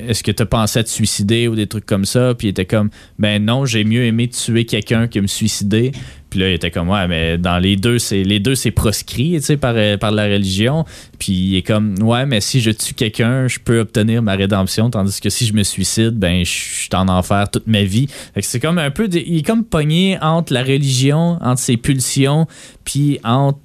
est-ce 0.08 0.22
que 0.22 0.30
tu 0.30 0.44
pensé 0.46 0.78
à 0.78 0.84
te 0.84 0.88
suicider 0.88 1.48
ou 1.48 1.54
des 1.54 1.66
trucs 1.66 1.86
comme 1.86 2.04
ça? 2.04 2.34
Puis 2.34 2.48
il 2.48 2.50
était 2.50 2.64
comme, 2.64 2.90
ben 3.18 3.44
non, 3.44 3.64
j'ai 3.64 3.84
mieux 3.84 4.04
aimé 4.04 4.28
tuer 4.28 4.64
quelqu'un 4.64 5.08
que 5.08 5.18
me 5.18 5.26
suicider. 5.26 5.92
Puis 6.30 6.40
là, 6.40 6.48
il 6.50 6.54
était 6.54 6.70
comme, 6.70 6.88
ouais, 6.88 7.06
mais 7.08 7.38
dans 7.38 7.58
les 7.58 7.76
deux, 7.76 7.98
c'est 7.98 8.22
les 8.22 8.40
deux, 8.40 8.54
c'est 8.54 8.70
proscrit, 8.70 9.38
euh, 9.38 9.96
par 9.96 10.12
la 10.12 10.24
religion. 10.24 10.84
Puis 11.18 11.32
il 11.32 11.56
est 11.56 11.62
comme, 11.62 11.94
ouais, 12.02 12.26
mais 12.26 12.40
si 12.40 12.60
je 12.60 12.70
tue 12.70 12.94
quelqu'un, 12.94 13.48
je 13.48 13.58
peux 13.58 13.80
obtenir 13.80 14.22
ma 14.22 14.34
rédemption, 14.34 14.90
tandis 14.90 15.20
que 15.20 15.30
si 15.30 15.46
je 15.46 15.52
me 15.52 15.62
suicide, 15.62 16.14
ben 16.18 16.44
je 16.44 16.50
suis 16.50 16.88
en 16.94 17.08
enfer 17.08 17.48
toute 17.50 17.66
ma 17.66 17.84
vie. 17.84 18.08
c'est 18.40 18.60
comme 18.60 18.78
un 18.78 18.90
peu, 18.90 19.08
il 19.12 19.38
est 19.38 19.46
comme 19.46 19.64
pogné 19.64 20.18
entre 20.20 20.52
la 20.52 20.62
religion, 20.62 21.38
entre 21.40 21.60
ses 21.60 21.76
pulsions, 21.76 22.46
puis 22.84 23.18
entre 23.24 23.58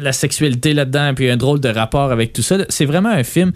la 0.00 0.12
sexualité 0.12 0.74
là-dedans, 0.74 1.12
puis 1.14 1.30
un 1.30 1.36
drôle 1.36 1.60
de 1.60 1.68
rapport 1.68 2.10
avec 2.10 2.32
tout 2.32 2.42
ça. 2.42 2.58
C'est 2.68 2.86
vraiment 2.86 3.10
un 3.10 3.22
film 3.22 3.52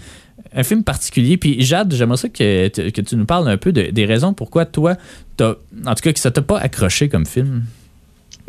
un 0.55 0.63
film 0.63 0.85
particulier. 0.85 1.37
Puis 1.37 1.63
Jade, 1.63 1.93
j'aimerais 1.95 2.17
ça 2.17 2.29
que, 2.29 2.69
que, 2.69 3.01
tu 3.01 3.17
nous 3.17 3.27
parles 3.27 3.49
un 3.49 3.57
peu 3.57 3.73
des 3.73 4.05
raisons 4.05 4.33
pourquoi 4.33 4.65
toi, 4.65 4.97
en 5.41 5.55
tout 5.55 6.03
cas, 6.03 6.13
que 6.13 6.21
ça 6.21 6.31
t'a 6.31 6.43
pas 6.43 6.59
accroché 6.59 7.09
comme 7.09 7.27
film. 7.27 7.65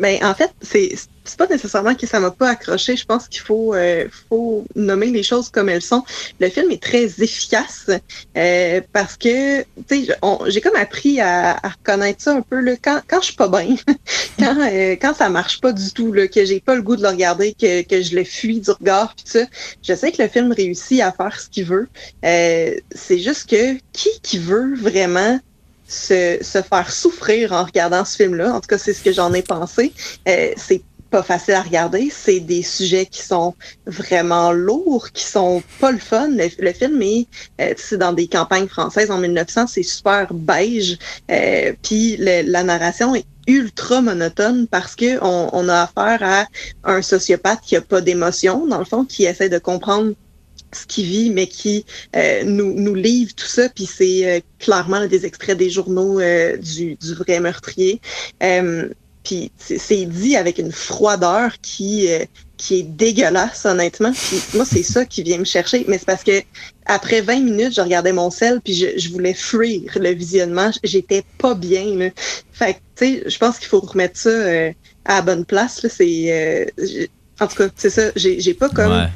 Ben, 0.00 0.18
en 0.24 0.34
fait, 0.34 0.50
c'est 0.62 0.94
c'est 1.24 1.38
pas 1.38 1.46
nécessairement 1.46 1.94
que 1.94 2.06
ça 2.06 2.18
m'a 2.18 2.30
pas 2.30 2.48
accroché. 2.48 2.96
Je 2.96 3.04
pense 3.04 3.28
qu'il 3.28 3.42
faut, 3.42 3.74
euh, 3.74 4.08
faut 4.28 4.64
nommer 4.74 5.06
les 5.06 5.22
choses 5.22 5.48
comme 5.50 5.68
elles 5.68 5.82
sont. 5.82 6.02
Le 6.40 6.48
film 6.48 6.70
est 6.70 6.82
très 6.82 7.04
efficace 7.22 7.90
euh, 8.36 8.80
parce 8.92 9.16
que, 9.16 9.60
tu 9.86 10.06
sais, 10.06 10.16
j'ai 10.46 10.60
comme 10.60 10.76
appris 10.76 11.20
à, 11.20 11.52
à, 11.62 11.68
reconnaître 11.68 12.22
ça 12.22 12.32
un 12.34 12.40
peu. 12.40 12.60
Là, 12.60 12.72
quand, 12.82 13.00
quand 13.06 13.20
je 13.20 13.26
suis 13.26 13.36
pas 13.36 13.48
bien, 13.48 13.76
quand, 14.38 14.56
euh, 14.60 14.96
quand 15.00 15.14
ça 15.14 15.28
marche 15.28 15.60
pas 15.60 15.72
du 15.72 15.92
tout, 15.92 16.12
là, 16.12 16.26
que 16.26 16.44
j'ai 16.44 16.60
pas 16.60 16.74
le 16.74 16.82
goût 16.82 16.96
de 16.96 17.02
le 17.02 17.08
regarder, 17.08 17.52
que, 17.52 17.82
que 17.82 18.02
je 18.02 18.16
le 18.16 18.24
fuis 18.24 18.60
du 18.60 18.70
regard, 18.70 19.14
puis 19.14 19.24
ça, 19.26 19.44
je 19.82 19.94
sais 19.94 20.10
que 20.10 20.22
le 20.22 20.28
film 20.28 20.52
réussit 20.52 21.00
à 21.00 21.12
faire 21.12 21.38
ce 21.38 21.48
qu'il 21.48 21.66
veut. 21.66 21.88
Euh, 22.24 22.74
c'est 22.92 23.18
juste 23.18 23.48
que 23.48 23.74
qui 23.92 24.08
qui 24.22 24.38
veut 24.38 24.74
vraiment 24.74 25.38
se, 25.90 26.38
se, 26.40 26.62
faire 26.62 26.90
souffrir 26.90 27.52
en 27.52 27.64
regardant 27.64 28.04
ce 28.04 28.16
film-là. 28.16 28.54
En 28.54 28.60
tout 28.60 28.68
cas, 28.68 28.78
c'est 28.78 28.94
ce 28.94 29.02
que 29.02 29.12
j'en 29.12 29.32
ai 29.34 29.42
pensé. 29.42 29.92
Euh, 30.28 30.52
c'est 30.56 30.82
pas 31.10 31.22
facile 31.24 31.54
à 31.54 31.62
regarder. 31.62 32.10
C'est 32.14 32.38
des 32.38 32.62
sujets 32.62 33.06
qui 33.06 33.22
sont 33.22 33.54
vraiment 33.86 34.52
lourds, 34.52 35.10
qui 35.12 35.24
sont 35.24 35.62
pas 35.80 35.90
le 35.90 35.98
fun. 35.98 36.28
Le, 36.30 36.72
film 36.72 37.02
est, 37.02 37.26
euh, 37.60 37.74
c'est 37.76 37.98
dans 37.98 38.12
des 38.12 38.28
campagnes 38.28 38.68
françaises 38.68 39.10
en 39.10 39.18
1900, 39.18 39.66
c'est 39.66 39.82
super 39.82 40.32
beige. 40.32 40.96
Euh, 41.30 41.72
Puis 41.82 42.16
la 42.18 42.62
narration 42.62 43.16
est 43.16 43.26
ultra 43.48 44.00
monotone 44.00 44.68
parce 44.68 44.94
que 44.94 45.18
on, 45.22 45.50
on, 45.52 45.68
a 45.68 45.82
affaire 45.82 46.22
à 46.22 46.46
un 46.84 47.02
sociopathe 47.02 47.60
qui 47.62 47.74
a 47.74 47.80
pas 47.80 48.00
d'émotion, 48.00 48.66
dans 48.68 48.78
le 48.78 48.84
fond, 48.84 49.04
qui 49.04 49.24
essaie 49.24 49.48
de 49.48 49.58
comprendre 49.58 50.12
ce 50.72 50.86
qu'il 50.86 51.06
vit, 51.06 51.30
mais 51.30 51.46
qui 51.46 51.84
euh, 52.16 52.42
nous, 52.44 52.74
nous 52.74 52.94
livre 52.94 53.32
tout 53.34 53.46
ça. 53.46 53.68
Puis 53.68 53.86
c'est 53.86 54.26
euh, 54.26 54.40
clairement 54.58 55.06
des 55.06 55.26
extraits 55.26 55.58
des 55.58 55.70
journaux 55.70 56.20
euh, 56.20 56.56
du, 56.56 56.96
vrai 57.14 57.40
meurtrier. 57.40 58.00
Puis 59.22 59.52
c'est 59.58 60.06
dit 60.06 60.34
avec 60.34 60.56
une 60.58 60.72
froideur 60.72 61.52
qui 61.60 62.08
qui 62.56 62.80
est 62.80 62.82
dégueulasse 62.82 63.66
honnêtement. 63.66 64.12
Puis 64.12 64.40
moi 64.54 64.64
c'est 64.64 64.82
ça 64.82 65.04
qui 65.04 65.22
vient 65.22 65.36
me 65.36 65.44
chercher, 65.44 65.84
mais 65.88 65.98
c'est 65.98 66.06
parce 66.06 66.24
que 66.24 66.40
après 66.86 67.20
20 67.20 67.40
minutes, 67.40 67.74
je 67.74 67.82
regardais 67.82 68.14
mon 68.14 68.30
sel 68.30 68.62
puis 68.62 68.74
je, 68.74 68.98
je 68.98 69.10
voulais 69.10 69.34
fuir 69.34 69.82
le 69.94 70.10
visionnement, 70.14 70.70
j'étais 70.82 71.22
pas 71.36 71.54
bien 71.54 71.84
là. 71.96 72.08
Fait 72.50 72.74
que 72.74 72.78
tu 72.96 73.04
sais, 73.20 73.22
je 73.26 73.38
pense 73.38 73.58
qu'il 73.58 73.68
faut 73.68 73.80
remettre 73.80 74.18
ça 74.18 74.30
à 75.04 75.16
la 75.16 75.22
bonne 75.22 75.44
place 75.44 75.86
c'est 75.86 76.72
en 77.40 77.46
tout 77.46 77.56
cas, 77.56 77.68
c'est 77.76 77.90
ça, 77.90 78.10
j'ai 78.16 78.54
pas 78.54 78.70
comme 78.70 79.06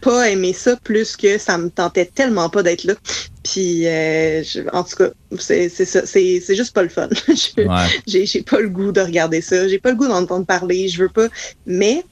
pas 0.00 0.30
aimé 0.30 0.52
ça 0.52 0.76
plus 0.76 1.16
que 1.16 1.38
ça 1.38 1.58
me 1.58 1.70
tentait 1.70 2.06
tellement 2.06 2.48
pas 2.48 2.62
d'être 2.62 2.84
là. 2.84 2.94
Puis, 3.42 3.86
euh, 3.86 4.42
en 4.72 4.84
tout 4.84 4.96
cas, 4.96 5.10
c'est 5.38 5.68
ça. 5.68 6.06
C'est 6.06 6.42
juste 6.54 6.74
pas 6.74 6.82
le 6.82 6.88
fun. 6.88 7.08
J'ai 8.06 8.42
pas 8.42 8.60
le 8.60 8.68
goût 8.68 8.92
de 8.92 9.00
regarder 9.00 9.40
ça. 9.40 9.68
J'ai 9.68 9.78
pas 9.78 9.90
le 9.90 9.96
goût 9.96 10.08
d'entendre 10.08 10.46
parler. 10.46 10.88
Je 10.88 11.02
veux 11.02 11.08
pas. 11.08 11.28
Mais 11.66 12.04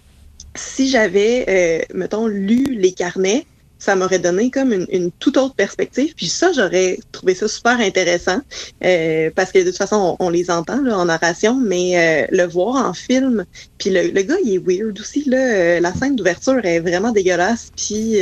si 0.55 0.89
j'avais, 0.91 1.45
euh, 1.49 1.95
mettons, 1.95 2.27
lu 2.27 2.75
les 2.75 2.93
carnets, 2.93 3.47
ça 3.79 3.95
m'aurait 3.95 4.19
donné 4.19 4.51
comme 4.51 4.73
une, 4.73 4.87
une, 4.91 5.11
toute 5.13 5.37
autre 5.37 5.55
perspective. 5.55 6.13
Puis 6.17 6.27
ça, 6.27 6.51
j'aurais 6.53 6.99
trouvé 7.13 7.35
ça 7.35 7.47
super 7.47 7.79
intéressant 7.81 8.41
euh, 8.85 9.31
parce 9.35 9.53
que 9.53 9.61
de 9.61 9.65
toute 9.65 9.77
façon, 9.77 10.17
on, 10.19 10.31
les 10.31 10.51
entend 10.51 10.83
là, 10.83 10.99
en 10.99 11.05
narration, 11.05 11.55
mais 11.55 11.97
euh, 11.97 12.27
le 12.31 12.45
voir 12.45 12.85
en 12.85 12.93
film, 12.93 13.45
puis 13.79 13.91
le, 13.91 14.09
le, 14.09 14.23
gars, 14.23 14.37
il 14.45 14.55
est 14.55 14.59
weird 14.59 14.99
aussi. 14.99 15.25
Là, 15.29 15.39
euh, 15.39 15.81
la 15.81 15.95
scène 15.95 16.17
d'ouverture 16.17 16.65
est 16.65 16.81
vraiment 16.81 17.13
dégueulasse. 17.13 17.71
Puis 17.77 18.19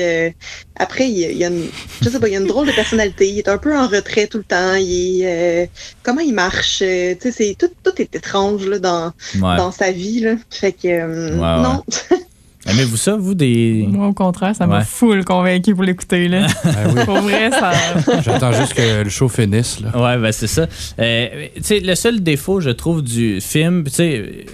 après, 0.76 1.08
il, 1.08 1.18
y 1.18 1.44
a 1.44 1.48
une, 1.48 1.68
je 2.02 2.10
sais 2.10 2.20
pas, 2.20 2.28
il 2.28 2.34
y 2.34 2.36
a 2.36 2.40
une 2.40 2.46
drôle 2.46 2.66
de 2.66 2.72
personnalité. 2.72 3.28
Il 3.28 3.38
est 3.38 3.48
un 3.48 3.58
peu 3.58 3.76
en 3.76 3.86
retrait 3.88 4.26
tout 4.26 4.38
le 4.38 4.44
temps. 4.44 4.74
Il 4.74 5.22
est, 5.22 5.70
comment 6.02 6.20
il 6.20 6.34
marche, 6.34 6.78
tu 6.78 6.84
sais, 6.84 7.32
c'est 7.32 7.56
tout, 7.58 7.70
tout 7.82 8.00
est 8.00 8.14
étrange 8.14 8.66
là, 8.66 8.78
dans 8.78 9.12
dans 9.34 9.72
sa 9.72 9.90
vie. 9.90 10.20
Là. 10.20 10.34
Fait 10.50 10.72
que 10.72 11.30
non. 11.62 11.82
Aimez-vous 12.68 12.96
ça, 12.96 13.16
vous, 13.16 13.34
des. 13.34 13.86
Moi, 13.88 14.08
au 14.08 14.12
contraire, 14.12 14.54
ça 14.54 14.66
m'a 14.66 14.82
full 14.82 15.24
convaincu 15.24 15.74
pour 15.74 15.84
l'écouter, 15.84 16.28
là. 16.28 16.46
Ben 16.64 17.04
Pour 17.04 17.18
vrai, 17.18 17.50
ça. 17.50 17.72
J'attends 18.22 18.52
juste 18.52 18.74
que 18.74 19.04
le 19.04 19.10
show 19.10 19.28
finisse, 19.28 19.80
là. 19.80 19.96
Ouais, 19.96 20.20
ben 20.20 20.32
c'est 20.32 20.46
ça. 20.46 20.66
Euh, 20.98 21.46
tu 21.54 21.62
sais, 21.62 21.80
le 21.80 21.94
seul 21.94 22.22
défaut, 22.22 22.60
je 22.60 22.70
trouve, 22.70 23.02
du 23.02 23.40
film, 23.40 23.84
tu 23.84 23.90
sais 23.90 24.46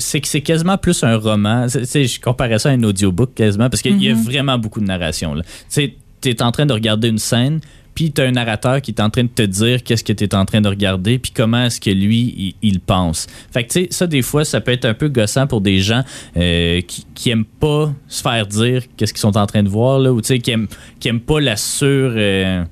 c'est 0.00 0.20
que 0.20 0.28
c'est 0.28 0.40
quasiment 0.40 0.78
plus 0.78 1.04
un 1.04 1.16
roman. 1.16 1.68
sais, 1.68 2.04
je 2.04 2.20
comparais 2.20 2.58
ça 2.58 2.70
à 2.70 2.72
un 2.72 2.82
audiobook 2.82 3.34
quasiment 3.34 3.68
parce 3.68 3.82
qu'il 3.82 4.02
y 4.02 4.08
a 4.08 4.14
mm-hmm. 4.14 4.24
vraiment 4.24 4.58
beaucoup 4.58 4.80
de 4.80 4.86
narration. 4.86 5.34
Tu 5.70 5.92
es 6.24 6.42
en 6.42 6.52
train 6.52 6.66
de 6.66 6.72
regarder 6.72 7.08
une 7.08 7.18
scène, 7.18 7.60
puis 7.94 8.12
tu 8.12 8.20
as 8.20 8.24
un 8.24 8.32
narrateur 8.32 8.80
qui 8.80 8.92
est 8.92 9.00
en 9.00 9.10
train 9.10 9.24
de 9.24 9.28
te 9.28 9.42
dire 9.42 9.82
qu'est-ce 9.82 10.04
que 10.04 10.12
tu 10.12 10.24
es 10.24 10.34
en 10.34 10.44
train 10.44 10.60
de 10.60 10.68
regarder, 10.68 11.18
puis 11.18 11.32
comment 11.34 11.64
est-ce 11.64 11.80
que 11.80 11.90
lui, 11.90 12.56
il, 12.62 12.80
pense. 12.80 13.26
Fait 13.52 13.64
que, 13.64 13.72
tu 13.72 13.80
sais, 13.82 13.88
ça, 13.90 14.06
des 14.06 14.22
fois, 14.22 14.44
ça 14.44 14.60
peut 14.60 14.72
être 14.72 14.84
un 14.84 14.94
peu 14.94 15.08
gossant 15.08 15.46
pour 15.46 15.60
des 15.60 15.80
gens 15.80 16.02
euh, 16.36 16.80
qui, 16.80 17.06
qui 17.14 17.30
aiment 17.30 17.44
pas 17.44 17.92
se 18.08 18.22
faire 18.22 18.46
dire 18.46 18.82
qu'est-ce 18.96 19.12
qu'ils 19.12 19.20
sont 19.20 19.36
en 19.36 19.46
train 19.46 19.62
de 19.62 19.68
voir, 19.68 19.98
là, 19.98 20.12
ou 20.12 20.20
tu 20.20 20.28
sais, 20.28 20.38
qui 20.38 20.50
aiment, 20.50 20.68
qui 20.98 21.08
aiment 21.08 21.20
pas 21.20 21.40
la 21.40 21.56
sur... 21.56 21.86
Euh, 21.86 22.64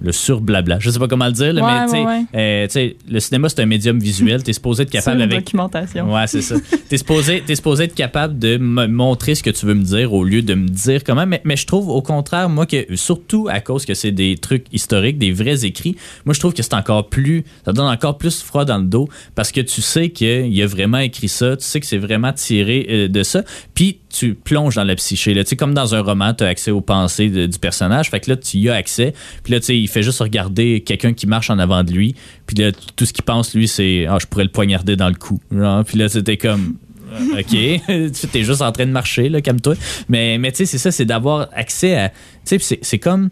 le 0.00 0.12
surblabla. 0.12 0.78
Je 0.80 0.90
sais 0.90 0.98
pas 0.98 1.08
comment 1.08 1.26
le 1.26 1.32
dire, 1.32 1.52
là, 1.52 1.62
Ouais, 1.64 1.80
mais 1.80 1.86
tu 1.86 2.06
ouais, 2.06 2.06
ouais. 2.06 2.24
euh, 2.34 2.66
tu 2.68 2.96
le 3.12 3.20
cinéma, 3.20 3.48
c'est 3.48 3.60
un 3.60 3.66
médium 3.66 3.98
visuel. 3.98 4.42
Tu 4.42 4.50
es 4.50 4.52
supposé 4.52 4.84
être 4.84 4.90
capable 4.90 5.22
avec. 5.22 5.40
documentation. 5.44 6.12
Ouais, 6.14 6.26
c'est 6.26 6.42
ça. 6.42 6.54
T'es 6.88 6.96
supposé, 6.98 7.42
t'es 7.44 7.54
supposé 7.54 7.84
être 7.84 7.94
capable 7.94 8.38
de 8.38 8.56
me 8.56 8.86
montrer 8.86 9.34
ce 9.34 9.42
que 9.42 9.50
tu 9.50 9.66
veux 9.66 9.74
me 9.74 9.82
dire 9.82 10.12
au 10.14 10.24
lieu 10.24 10.40
de 10.42 10.54
me 10.54 10.68
dire 10.68 11.04
comment. 11.04 11.26
Mais, 11.26 11.40
mais 11.44 11.56
je 11.56 11.66
trouve, 11.66 11.88
au 11.88 12.00
contraire, 12.00 12.48
moi, 12.48 12.64
que 12.64 12.96
surtout 12.96 13.46
à 13.50 13.60
cause 13.60 13.84
que 13.84 13.92
c'est 13.94 14.12
des 14.12 14.36
trucs 14.36 14.64
historiques, 14.72 15.18
des 15.18 15.32
vrais 15.32 15.64
écrits, 15.66 15.96
moi, 16.24 16.32
je 16.34 16.40
trouve 16.40 16.54
que 16.54 16.62
c'est 16.62 16.74
encore 16.74 17.08
plus. 17.08 17.44
Ça 17.64 17.72
donne 17.72 17.88
encore 17.88 18.16
plus 18.18 18.42
froid 18.42 18.64
dans 18.64 18.78
le 18.78 18.84
dos 18.86 19.08
parce 19.34 19.52
que 19.52 19.60
tu 19.60 19.82
sais 19.82 20.10
qu'il 20.10 20.62
a 20.62 20.66
vraiment 20.66 20.98
écrit 20.98 21.28
ça, 21.28 21.56
tu 21.56 21.64
sais 21.64 21.80
que 21.80 21.86
c'est 21.86 21.98
vraiment 21.98 22.32
tiré 22.32 22.86
euh, 22.88 23.08
de 23.08 23.22
ça. 23.22 23.42
Puis 23.74 23.98
tu 24.08 24.34
plonges 24.34 24.76
dans 24.76 24.84
la 24.84 24.94
psyché. 24.94 25.34
Là. 25.34 25.44
Tu 25.44 25.56
comme 25.56 25.74
dans 25.74 25.94
un 25.94 26.00
roman, 26.00 26.32
tu 26.32 26.42
as 26.44 26.46
accès 26.48 26.70
aux 26.70 26.80
pensées 26.80 27.28
de- 27.28 27.46
du 27.46 27.58
personnage. 27.58 28.08
Fait 28.10 28.20
que 28.20 28.30
là, 28.30 28.36
tu 28.36 28.56
y 28.58 28.68
as 28.70 28.74
accès. 28.74 29.12
Puis 29.44 29.52
là, 29.52 29.60
tu 29.60 29.66
sais, 29.66 29.78
il 29.88 29.92
fait 29.92 30.02
juste 30.02 30.20
regarder 30.20 30.80
quelqu'un 30.80 31.14
qui 31.14 31.26
marche 31.26 31.50
en 31.50 31.58
avant 31.58 31.82
de 31.82 31.92
lui. 31.92 32.14
Puis 32.46 32.56
là, 32.56 32.72
tout 32.72 33.06
ce 33.06 33.12
qu'il 33.12 33.24
pense, 33.24 33.54
lui, 33.54 33.66
c'est 33.66 34.06
Ah, 34.08 34.18
je 34.20 34.26
pourrais 34.26 34.44
le 34.44 34.50
poignarder 34.50 34.96
dans 34.96 35.08
le 35.08 35.14
cou. 35.14 35.40
Puis 35.86 35.98
là, 35.98 36.08
c'était 36.08 36.36
comme. 36.36 36.76
OK, 37.32 37.46
tu 37.48 38.38
es 38.38 38.44
juste 38.44 38.60
en 38.60 38.70
train 38.70 38.84
de 38.84 38.90
marcher, 38.92 39.30
là, 39.30 39.40
calme-toi. 39.40 39.74
Mais, 40.10 40.36
mais 40.36 40.52
tu 40.52 40.58
sais, 40.58 40.66
c'est 40.66 40.78
ça, 40.78 40.90
c'est 40.90 41.06
d'avoir 41.06 41.48
accès 41.54 41.96
à. 41.96 42.10
Tu 42.44 42.58
sais, 42.58 42.78
c'est 42.82 42.98
comme. 42.98 43.30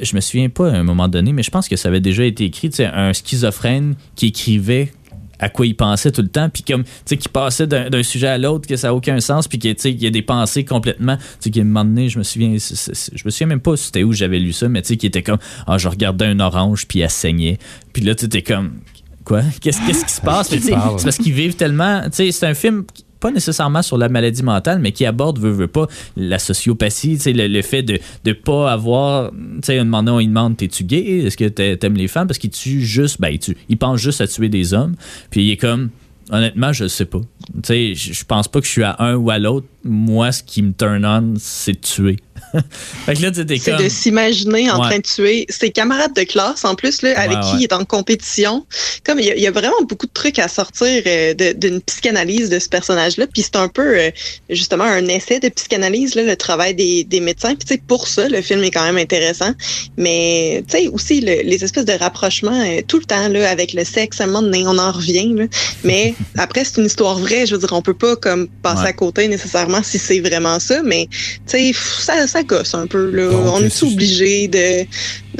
Je 0.00 0.14
me 0.14 0.20
souviens 0.20 0.48
pas 0.48 0.70
à 0.70 0.76
un 0.76 0.84
moment 0.84 1.08
donné, 1.08 1.32
mais 1.32 1.42
je 1.42 1.50
pense 1.50 1.68
que 1.68 1.76
ça 1.76 1.88
avait 1.88 2.00
déjà 2.00 2.24
été 2.24 2.44
écrit. 2.44 2.70
Tu 2.70 2.76
sais, 2.76 2.86
un 2.86 3.12
schizophrène 3.12 3.96
qui 4.14 4.28
écrivait 4.28 4.92
à 5.40 5.48
quoi 5.48 5.66
il 5.66 5.74
pensait 5.74 6.12
tout 6.12 6.22
le 6.22 6.28
temps, 6.28 6.48
puis 6.48 6.62
comme, 6.62 6.84
tu 6.84 6.90
sais, 7.06 7.16
qui 7.16 7.28
passait 7.28 7.66
d'un 7.66 8.02
sujet 8.02 8.28
à 8.28 8.38
l'autre, 8.38 8.68
que 8.68 8.76
ça 8.76 8.88
n'a 8.88 8.94
aucun 8.94 9.20
sens, 9.20 9.48
puis 9.48 9.58
qu'il 9.58 9.74
qu'il 9.74 10.02
y 10.02 10.06
a 10.06 10.10
des 10.10 10.22
pensées 10.22 10.64
complètement, 10.64 11.16
tu 11.16 11.24
sais, 11.40 11.50
qu'à 11.50 11.60
un 11.60 11.64
moment 11.64 11.84
donné, 11.84 12.08
je 12.08 12.18
me 12.18 12.22
souviens, 12.22 12.56
je 12.58 13.22
me 13.24 13.30
souviens 13.30 13.46
même 13.46 13.60
pas 13.60 13.76
c'était 13.76 14.04
où 14.04 14.12
j'avais 14.12 14.38
lu 14.38 14.52
ça, 14.52 14.68
mais 14.68 14.82
tu 14.82 14.88
sais, 14.88 14.96
qui 14.96 15.06
était 15.06 15.22
comme, 15.22 15.38
ah, 15.66 15.78
je 15.78 15.88
regardais 15.88 16.26
un 16.26 16.38
orange, 16.40 16.86
puis 16.86 17.00
elle 17.00 17.10
saignait, 17.10 17.58
puis 17.92 18.02
là, 18.02 18.14
tu 18.14 18.26
étais 18.26 18.42
comme, 18.42 18.80
quoi? 19.24 19.42
Qu'est-ce 19.60 19.84
qu'est-ce 19.86 20.04
qui 20.04 20.12
se 20.12 20.20
passe? 20.20 20.48
C'est 20.48 20.70
parce 20.70 21.16
qu'ils 21.16 21.32
vivent 21.32 21.56
tellement, 21.56 22.02
tu 22.04 22.10
sais, 22.12 22.32
c'est 22.32 22.46
un 22.46 22.54
film 22.54 22.84
pas 23.20 23.30
nécessairement 23.30 23.82
sur 23.82 23.98
la 23.98 24.08
maladie 24.08 24.42
mentale, 24.42 24.78
mais 24.80 24.92
qui 24.92 25.04
aborde, 25.06 25.38
veut, 25.38 25.50
veut 25.50 25.68
pas, 25.68 25.86
la 26.16 26.38
sociopathie, 26.38 27.18
le, 27.26 27.46
le 27.46 27.62
fait 27.62 27.82
de 27.82 27.98
ne 28.26 28.32
pas 28.32 28.72
avoir, 28.72 29.30
tu 29.30 29.36
sais, 29.62 29.80
on 29.80 29.84
demande, 29.84 30.56
t'es-tu 30.56 30.84
gay? 30.84 31.18
Est-ce 31.26 31.36
que 31.36 31.48
t'a- 31.48 31.76
t'aimes 31.76 31.96
les 31.96 32.08
femmes? 32.08 32.26
Parce 32.26 32.38
qu'il 32.38 32.50
tue 32.50 32.80
juste, 32.80 33.20
ben, 33.20 33.28
il, 33.28 33.38
tue, 33.38 33.56
il 33.68 33.76
pense 33.76 34.00
juste 34.00 34.20
à 34.20 34.26
tuer 34.26 34.48
des 34.48 34.74
hommes. 34.74 34.94
Puis 35.30 35.44
il 35.44 35.50
est 35.50 35.56
comme, 35.56 35.90
honnêtement, 36.30 36.72
je 36.72 36.88
sais 36.88 37.04
pas. 37.04 37.20
Tu 37.62 37.94
sais, 37.94 37.94
je 37.94 38.24
pense 38.24 38.48
pas 38.48 38.60
que 38.60 38.66
je 38.66 38.72
suis 38.72 38.82
à 38.84 38.96
un 39.00 39.14
ou 39.16 39.30
à 39.30 39.38
l'autre. 39.38 39.66
Moi, 39.84 40.32
ce 40.32 40.42
qui 40.42 40.62
me 40.62 40.72
turn 40.72 41.04
on, 41.04 41.34
c'est 41.38 41.80
tuer. 41.80 42.16
fait 43.06 43.14
que 43.14 43.22
là, 43.22 43.30
C'est 43.34 43.76
de 43.82 43.88
s'imaginer 43.88 44.70
en 44.70 44.80
Ouais. 44.80 44.88
train 44.88 44.96
de 44.98 45.02
tuer 45.02 45.46
ses 45.48 45.70
camarades 45.70 46.14
de 46.14 46.22
classe, 46.22 46.64
en 46.64 46.74
plus, 46.74 47.02
là, 47.02 47.18
avec 47.18 47.38
qui 47.40 47.56
il 47.58 47.64
est 47.64 47.72
en 47.72 47.84
compétition. 47.84 48.66
Comme 49.04 49.18
il 49.20 49.26
y, 49.26 49.30
a- 49.30 49.36
il 49.36 49.42
y 49.42 49.46
a 49.46 49.50
vraiment 49.50 49.80
beaucoup 49.88 50.06
de 50.06 50.12
trucs 50.12 50.38
à 50.38 50.48
sortir 50.48 51.02
euh, 51.06 51.34
d'une 51.54 51.80
psychanalyse 51.80 52.48
de 52.50 52.58
ce 52.58 52.68
personnage-là. 52.68 53.26
Puis 53.32 53.42
c'est 53.42 53.56
un 53.56 53.68
peu, 53.68 53.98
euh, 53.98 54.10
justement, 54.48 54.84
un 54.84 55.06
essai 55.08 55.38
de 55.40 55.48
psychanalyse, 55.48 56.14
là, 56.14 56.22
le 56.22 56.36
travail 56.36 56.74
des, 56.74 57.04
des 57.04 57.20
médecins. 57.20 57.54
Puis 57.54 57.66
tu 57.68 57.74
sais, 57.74 57.80
pour 57.86 58.08
ça, 58.08 58.28
le 58.28 58.40
film 58.42 58.62
est 58.64 58.70
quand 58.70 58.84
même 58.84 58.96
intéressant. 58.98 59.52
Mais 59.96 60.62
tu 60.68 60.76
sais, 60.78 60.88
aussi, 60.88 61.20
le- 61.20 61.42
les 61.42 61.64
espèces 61.64 61.84
de 61.84 61.92
rapprochements 61.92 62.60
euh, 62.64 62.80
tout 62.86 62.98
le 62.98 63.04
temps, 63.04 63.28
là, 63.28 63.48
avec 63.50 63.72
le 63.72 63.84
sexe, 63.84 64.20
à 64.20 64.24
un 64.24 64.26
moment 64.28 64.42
donné, 64.42 64.64
on 64.66 64.78
en 64.78 64.92
revient. 64.92 65.32
Là. 65.34 65.44
Mais 65.84 66.14
après, 66.38 66.64
c'est 66.64 66.78
une 66.80 66.86
histoire 66.86 67.18
vraie. 67.18 67.46
Je 67.46 67.54
veux 67.54 67.60
dire, 67.60 67.72
on 67.72 67.82
peut 67.82 67.94
pas 67.94 68.16
comme 68.16 68.48
passer 68.62 68.82
Ouais. 68.82 68.88
à 68.88 68.92
côté 68.92 69.28
nécessairement 69.28 69.82
si 69.82 69.98
c'est 69.98 70.20
vraiment 70.20 70.58
ça. 70.60 70.82
Mais 70.84 71.06
tu 71.46 71.72
sais, 71.72 71.72
ça, 71.74 72.26
ça 72.30 72.42
gosse 72.42 72.74
un 72.74 72.86
peu. 72.86 73.10
Là. 73.10 73.28
Donc, 73.28 73.46
on 73.54 73.62
est 73.62 73.82
obligé 73.82 74.48
de. 74.48 74.86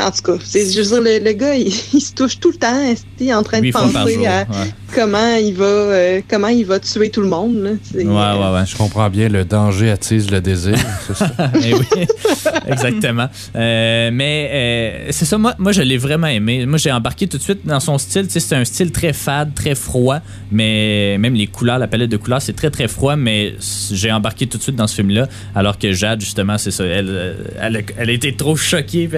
En 0.01 0.11
tout 0.11 0.23
cas, 0.23 0.39
c'est, 0.45 0.71
je 0.73 0.81
veux 0.81 0.87
dire, 0.87 1.01
le, 1.21 1.25
le 1.25 1.33
gars, 1.33 1.55
il, 1.55 1.69
il 1.93 2.01
se 2.01 2.13
touche 2.15 2.39
tout 2.41 2.51
le 2.51 2.57
temps, 2.57 2.81
est 3.21 3.33
en 3.35 3.43
train 3.43 3.61
de 3.61 3.71
penser 3.71 4.15
jour. 4.15 4.27
à 4.29 4.41
Ouais. 4.41 4.73
comment 4.95 5.37
il 5.37 5.55
va, 5.55 5.65
euh, 5.65 6.21
comment 6.29 6.49
il 6.49 6.65
va 6.67 6.79
tuer 6.81 7.11
tout 7.11 7.21
le 7.21 7.29
monde. 7.29 7.57
Là. 7.63 7.71
Ouais, 7.95 8.05
ouais, 8.05 8.55
ouais. 8.61 8.67
Je 8.67 8.77
comprends 8.77 9.09
bien, 9.11 9.29
le 9.29 9.45
danger 9.45 9.91
attise 9.91 10.31
le 10.31 10.41
désir. 10.41 10.75
c'est 11.07 11.17
ça? 11.17 11.31
Eh 11.65 11.75
oui, 11.75 11.85
exactement. 12.69 13.29
Euh, 13.57 14.11
mais 14.13 14.51
euh, 14.53 15.09
c'est 15.11 15.25
ça, 15.25 15.39
moi, 15.39 15.55
moi 15.59 15.73
je 15.73 15.83
l'ai 15.83 15.97
vraiment 15.99 16.27
aimé. 16.29 16.67
Moi, 16.67 16.79
j'ai 16.79 16.91
embarqué 16.93 17.27
tout 17.27 17.39
de 17.39 17.43
suite 17.43 17.61
dans 17.67 17.81
son 17.81 17.99
style. 17.99 18.27
Tu 18.27 18.33
sais, 18.33 18.41
c'est 18.41 18.57
un 18.57 18.65
style 18.65 18.91
très 18.93 19.13
fade, 19.13 19.55
très 19.55 19.75
froid, 19.75 20.19
mais 20.51 21.17
même 21.19 21.35
les 21.35 21.47
couleurs, 21.47 21.79
la 21.79 21.87
palette 21.89 22.11
de 22.11 22.17
couleurs, 22.17 22.43
c'est 22.43 22.55
très, 22.55 22.71
très 22.71 22.89
froid, 22.89 23.17
mais 23.17 23.55
j'ai 23.93 24.11
embarqué 24.13 24.47
tout 24.47 24.59
de 24.59 24.63
suite 24.63 24.77
dans 24.77 24.87
ce 24.87 24.95
film-là, 24.97 25.29
alors 25.55 25.79
que 25.79 25.93
Jade, 25.93 26.21
justement, 26.21 26.59
c'est 26.59 26.71
ça. 26.71 26.85
Elle, 26.85 27.37
elle, 27.61 27.77
a- 27.77 27.81
elle 27.99 28.11
a 28.11 28.13
été 28.13 28.35
trop 28.35 28.57
choquée, 28.57 29.09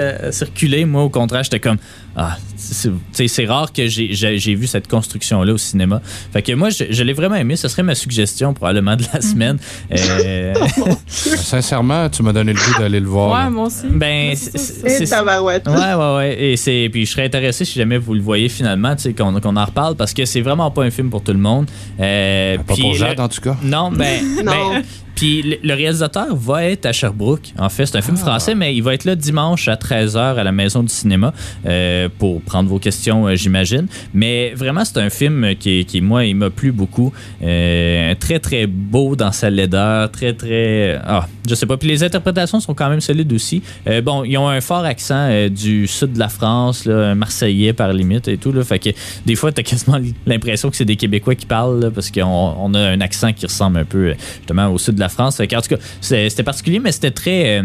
puis 0.55 0.69
Moi, 0.87 1.03
au 1.03 1.11
contraire, 1.11 1.43
j'étais 1.45 1.61
comme, 1.61 1.77
ah, 2.17 2.37
c'est 2.57 3.47
rare 3.47 3.73
que 3.73 3.87
j'ai- 3.87 4.55
vu 4.55 4.67
cette 4.67 4.89
construction-là 4.89 5.53
au 5.53 5.59
cinéma. 5.59 6.01
Fait 6.33 6.43
que 6.43 6.53
moi, 6.53 6.71
je, 6.71 6.85
je 6.91 7.03
l'ai 7.05 7.13
vraiment 7.13 7.37
aimé. 7.37 7.57
Ce 7.57 7.69
serait 7.69 7.83
ma 7.83 7.95
suggestion, 7.95 8.53
probablement, 8.55 8.97
de 8.97 9.05
la 9.13 9.21
semaine. 9.21 9.59
Euh, 9.93 10.55
Sincèrement, 11.07 12.09
tu 12.09 12.23
m'as 12.23 12.33
donné 12.33 12.53
le 12.53 12.59
goût 12.59 12.79
d'aller 12.79 13.01
le 13.01 13.07
voir. 13.07 13.31
Ouais, 13.31 13.45
là. 13.45 13.51
moi 13.51 13.67
aussi. 13.67 13.87
ben, 13.91 14.35
C'est 14.35 15.07
tabarouette. 15.07 15.67
Ouais, 15.69 15.95
ouais, 15.95 16.17
ouais. 16.17 16.43
Et 16.43 16.57
c'est, 16.57 16.89
puis 16.91 17.07
je 17.07 17.11
serais 17.13 17.25
intéressé 17.27 17.65
si 17.65 17.79
jamais 17.79 17.99
vous 17.99 18.15
le 18.15 18.21
voyez 18.21 18.49
finalement, 18.49 18.95
tu 18.97 19.03
sais, 19.03 19.13
qu'on, 19.13 19.35
en 19.35 19.65
reparle 19.65 19.97
parce 19.97 20.13
que 20.15 20.25
c'est 20.25 20.41
vraiment 20.41 20.71
pas 20.71 20.83
un 20.85 20.91
film 20.91 21.11
pour 21.11 21.23
tout 21.23 21.33
le 21.33 21.39
monde. 21.39 21.67
Euh, 22.01 22.57
Pas 22.59 22.75
pour 22.75 22.93
le- 22.93 22.99
Jade, 22.99 23.21
en 23.21 23.29
tout 23.29 23.41
cas. 23.41 23.57
Non, 23.63 23.91
ben, 23.91 24.23
Non. 24.45 24.75
ben, 24.75 24.83
puis 25.23 25.61
le, 25.63 25.75
réalisateur 25.75 26.35
va 26.35 26.65
être 26.65 26.85
à 26.85 26.91
Sherbrooke. 26.91 27.53
En 27.57 27.69
fait, 27.69 27.87
c'est 27.87 27.97
un 27.97 28.03
film 28.03 28.17
Ah. 28.19 28.27
français, 28.27 28.57
mais 28.57 28.75
il 28.75 28.83
va 28.83 28.93
être 28.93 29.05
là 29.05 29.15
dimanche 29.15 29.69
à 29.69 29.77
13h 29.77 30.35
à 30.35 30.43
la 30.43 30.51
Maison 30.51 30.83
du 30.83 30.89
cinéma 30.89 31.33
euh, 31.65 32.09
pour 32.19 32.43
prendre 32.43 32.69
vos 32.69 32.81
questions, 32.81 33.29
euh, 33.29 33.37
j'imagine. 33.37 33.87
Mais 34.13 34.53
vraiment, 34.57 34.85
c'est 34.85 34.99
un 34.99 35.11
film 35.11 35.55
qui, 35.55 35.85
qui 35.85 36.01
moi, 36.01 36.25
il 36.25 36.35
m'a 36.35 36.51
plu 36.51 36.73
beaucoup. 36.73 37.13
Euh, 37.41 38.17
très, 38.19 38.41
très 38.41 38.67
beau 38.67 39.15
dans 39.15 39.31
sa 39.31 39.49
laideur. 39.49 40.11
Très, 40.11 40.33
très... 40.33 41.01
Ah, 41.05 41.29
je 41.49 41.55
sais 41.55 41.67
pas. 41.67 41.77
Puis 41.77 41.89
les 41.89 42.03
interprétations 42.03 42.59
sont 42.59 42.75
quand 42.75 42.89
même 42.89 43.01
solides 43.01 43.33
aussi. 43.33 43.63
Bon, 44.03 44.25
ils 44.25 44.37
ont 44.39 44.49
un 44.49 44.61
fort 44.61 44.85
accent 44.85 45.49
du 45.49 45.87
sud 45.87 46.15
de 46.15 46.19
la 46.19 46.29
France, 46.29 46.85
là, 46.85 47.15
Marseillais 47.15 47.73
par 47.73 47.93
limite 47.93 48.27
et 48.27 48.39
tout. 48.39 48.51
Là, 48.51 48.65
fait 48.65 48.81
que 48.81 48.91
des 49.25 49.37
fois, 49.37 49.53
t'as 49.53 49.63
quasiment 49.63 50.01
l'impression 50.27 50.69
que 50.69 50.77
c'est 50.77 50.85
des 50.85 50.97
Québécois 50.97 51.37
qui 51.37 51.47
parlent 51.47 51.81
là, 51.81 51.91
parce 51.93 52.11
qu'on 52.11 52.25
on 52.25 52.75
a 52.75 52.81
un 52.81 53.01
accent 53.01 53.33
qui 53.33 53.47
ressemble 53.47 53.79
un 53.79 53.85
peu 53.85 54.15
justement 54.39 54.69
au 54.69 54.79
sud 54.79 54.97
de 54.97 55.01
la 55.01 55.12
France. 55.13 55.41
En 55.41 55.45
tout 55.47 55.69
cas, 55.69 55.77
c'est- 56.01 56.29
c'était 56.31 56.43
particulier, 56.43 56.79
mais 56.81 56.93
c'était 56.93 57.11
très, 57.11 57.59
euh, 57.61 57.63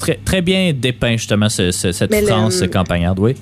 très, 0.00 0.18
très 0.24 0.42
bien 0.42 0.72
dépeint 0.72 1.16
justement 1.16 1.48
ce- 1.48 1.70
ce- 1.70 1.92
cette 1.92 2.10
Mais 2.10 2.20
le- 2.22 2.26
France 2.28 2.62
campagnarde. 2.72 3.18
Oui. 3.18 3.34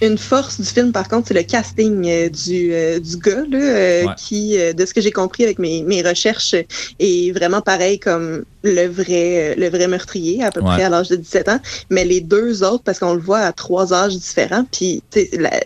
Une 0.00 0.16
force 0.16 0.60
du 0.60 0.66
film, 0.68 0.92
par 0.92 1.08
contre, 1.08 1.26
c'est 1.26 1.34
le 1.34 1.42
casting 1.42 2.06
euh, 2.06 2.28
du, 2.28 2.72
euh, 2.72 3.00
du 3.00 3.16
gars, 3.16 3.42
là, 3.50 3.58
euh, 3.58 4.04
Ouais. 4.06 4.12
qui, 4.16 4.56
de 4.56 4.86
ce 4.86 4.94
que 4.94 5.00
j'ai 5.00 5.10
compris 5.10 5.42
avec 5.42 5.58
mes, 5.58 5.82
mes 5.82 6.02
recherches, 6.02 6.54
est 7.00 7.32
vraiment 7.32 7.60
pareil 7.60 7.98
comme 7.98 8.44
le 8.62 8.86
vrai, 8.86 9.56
le 9.58 9.68
vrai 9.68 9.88
meurtrier, 9.88 10.44
à 10.44 10.52
peu 10.52 10.60
Ouais. 10.60 10.66
près 10.74 10.84
à 10.84 10.88
l'âge 10.88 11.08
de 11.08 11.16
17 11.16 11.48
ans. 11.48 11.58
Mais 11.90 12.04
les 12.04 12.20
deux 12.20 12.62
autres, 12.62 12.84
parce 12.84 13.00
qu'on 13.00 13.14
le 13.14 13.20
voit 13.20 13.40
à 13.40 13.50
trois 13.52 13.92
âges 13.92 14.14
différents, 14.16 14.64
puis 14.70 15.02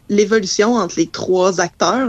l'évolution 0.08 0.76
entre 0.76 0.94
les 0.98 1.08
trois 1.08 1.60
acteurs, 1.60 2.08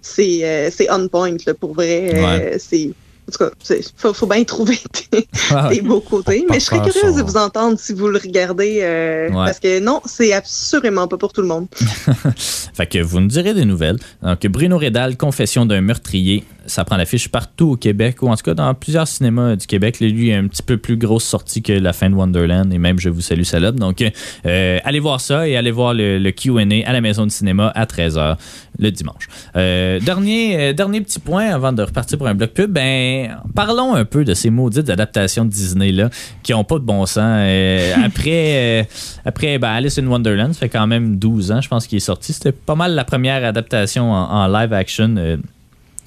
c'est 0.00 0.70
on 0.90 1.08
point, 1.08 1.36
là, 1.44 1.54
pour 1.54 1.74
vrai. 1.74 2.56
c'est 2.60 2.90
en 3.28 3.32
tout 3.32 3.38
cas, 3.38 3.50
c'est- 3.62 3.92
faut, 3.96 4.12
faut 4.12 4.26
bien 4.26 4.44
trouver 4.44 4.78
Ah 5.50 5.68
des 5.70 5.80
beaux 5.80 6.00
côtés. 6.00 6.44
Mais 6.50 6.60
je 6.60 6.64
serais 6.66 6.80
curieuse 6.90 7.16
de 7.16 7.22
vous 7.22 7.36
entendre 7.36 7.78
si 7.78 7.92
vous 7.94 8.08
le 8.08 8.18
regardez, 8.18 8.80
euh, 8.82 9.28
Ouais. 9.28 9.46
parce 9.46 9.60
que 9.60 9.80
non, 9.80 10.00
c'est 10.04 10.32
absolument 10.32 11.08
pas 11.08 11.16
pour 11.16 11.32
tout 11.32 11.40
le 11.42 11.48
monde. 11.48 11.66
Fait 12.74 12.86
que 12.86 12.98
vous 13.02 13.20
nous 13.20 13.28
direz 13.28 13.54
des 13.54 13.64
nouvelles. 13.64 13.98
Donc, 14.22 14.46
Bruno 14.48 14.76
Rédal, 14.78 15.16
Confession 15.16 15.64
d'un 15.66 15.80
meurtrier. 15.80 16.44
Ça 16.66 16.84
prend 16.84 16.96
l'affiche 16.96 17.28
partout 17.28 17.72
au 17.72 17.76
Québec, 17.76 18.22
ou 18.22 18.28
en 18.28 18.36
tout 18.36 18.42
cas 18.42 18.54
dans 18.54 18.72
plusieurs 18.74 19.06
cinémas 19.08 19.56
du 19.56 19.66
Québec. 19.66 20.00
Lui, 20.00 20.28
il 20.28 20.32
a 20.32 20.38
un 20.38 20.46
petit 20.46 20.62
peu 20.62 20.76
plus 20.76 20.96
grosse 20.96 21.24
sortie 21.24 21.62
que 21.62 21.72
La 21.72 21.92
fin 21.92 22.10
de 22.10 22.14
Wonderland, 22.14 22.72
et 22.72 22.78
même 22.78 22.98
Je 22.98 23.08
vous 23.08 23.20
salue, 23.20 23.42
salope. 23.42 23.76
Donc, 23.76 24.04
euh, 24.46 24.78
allez 24.84 25.00
voir 25.00 25.20
ça 25.20 25.46
et 25.48 25.56
allez 25.56 25.70
voir 25.70 25.94
le, 25.94 26.18
le 26.18 26.30
QA 26.30 26.60
à 26.86 26.92
la 26.92 27.00
Maison 27.00 27.24
du 27.24 27.30
cinéma 27.30 27.72
à 27.74 27.84
13h 27.84 28.36
le 28.78 28.90
dimanche. 28.90 29.28
Euh, 29.56 30.00
dernier, 30.00 30.60
euh, 30.60 30.72
dernier 30.72 31.00
petit 31.00 31.20
point 31.20 31.46
avant 31.46 31.72
de 31.72 31.82
repartir 31.82 32.18
pour 32.18 32.26
un 32.26 32.34
bloc 32.34 32.50
pub. 32.50 32.72
Ben, 32.72 33.38
parlons 33.54 33.94
un 33.94 34.04
peu 34.04 34.24
de 34.24 34.34
ces 34.34 34.50
maudites 34.50 34.90
adaptations 34.90 35.44
de 35.44 35.50
Disney-là 35.50 36.10
qui 36.42 36.54
ont 36.54 36.64
pas 36.64 36.78
de 36.78 36.84
bon 36.84 37.06
sens. 37.06 37.24
Après, 38.04 38.86
après 39.24 39.58
ben, 39.58 39.68
Alice 39.70 39.98
in 39.98 40.06
Wonderland, 40.06 40.52
ça 40.52 40.60
fait 40.60 40.68
quand 40.68 40.86
même 40.86 41.16
12 41.16 41.52
ans, 41.52 41.60
je 41.60 41.68
pense, 41.68 41.86
qu'il 41.86 41.96
est 41.96 42.00
sorti. 42.00 42.32
C'était 42.32 42.52
pas 42.52 42.74
mal 42.74 42.94
la 42.94 43.04
première 43.04 43.44
adaptation 43.44 44.12
en, 44.12 44.30
en 44.30 44.46
live 44.48 44.72
action. 44.72 45.14
euh, 45.16 45.36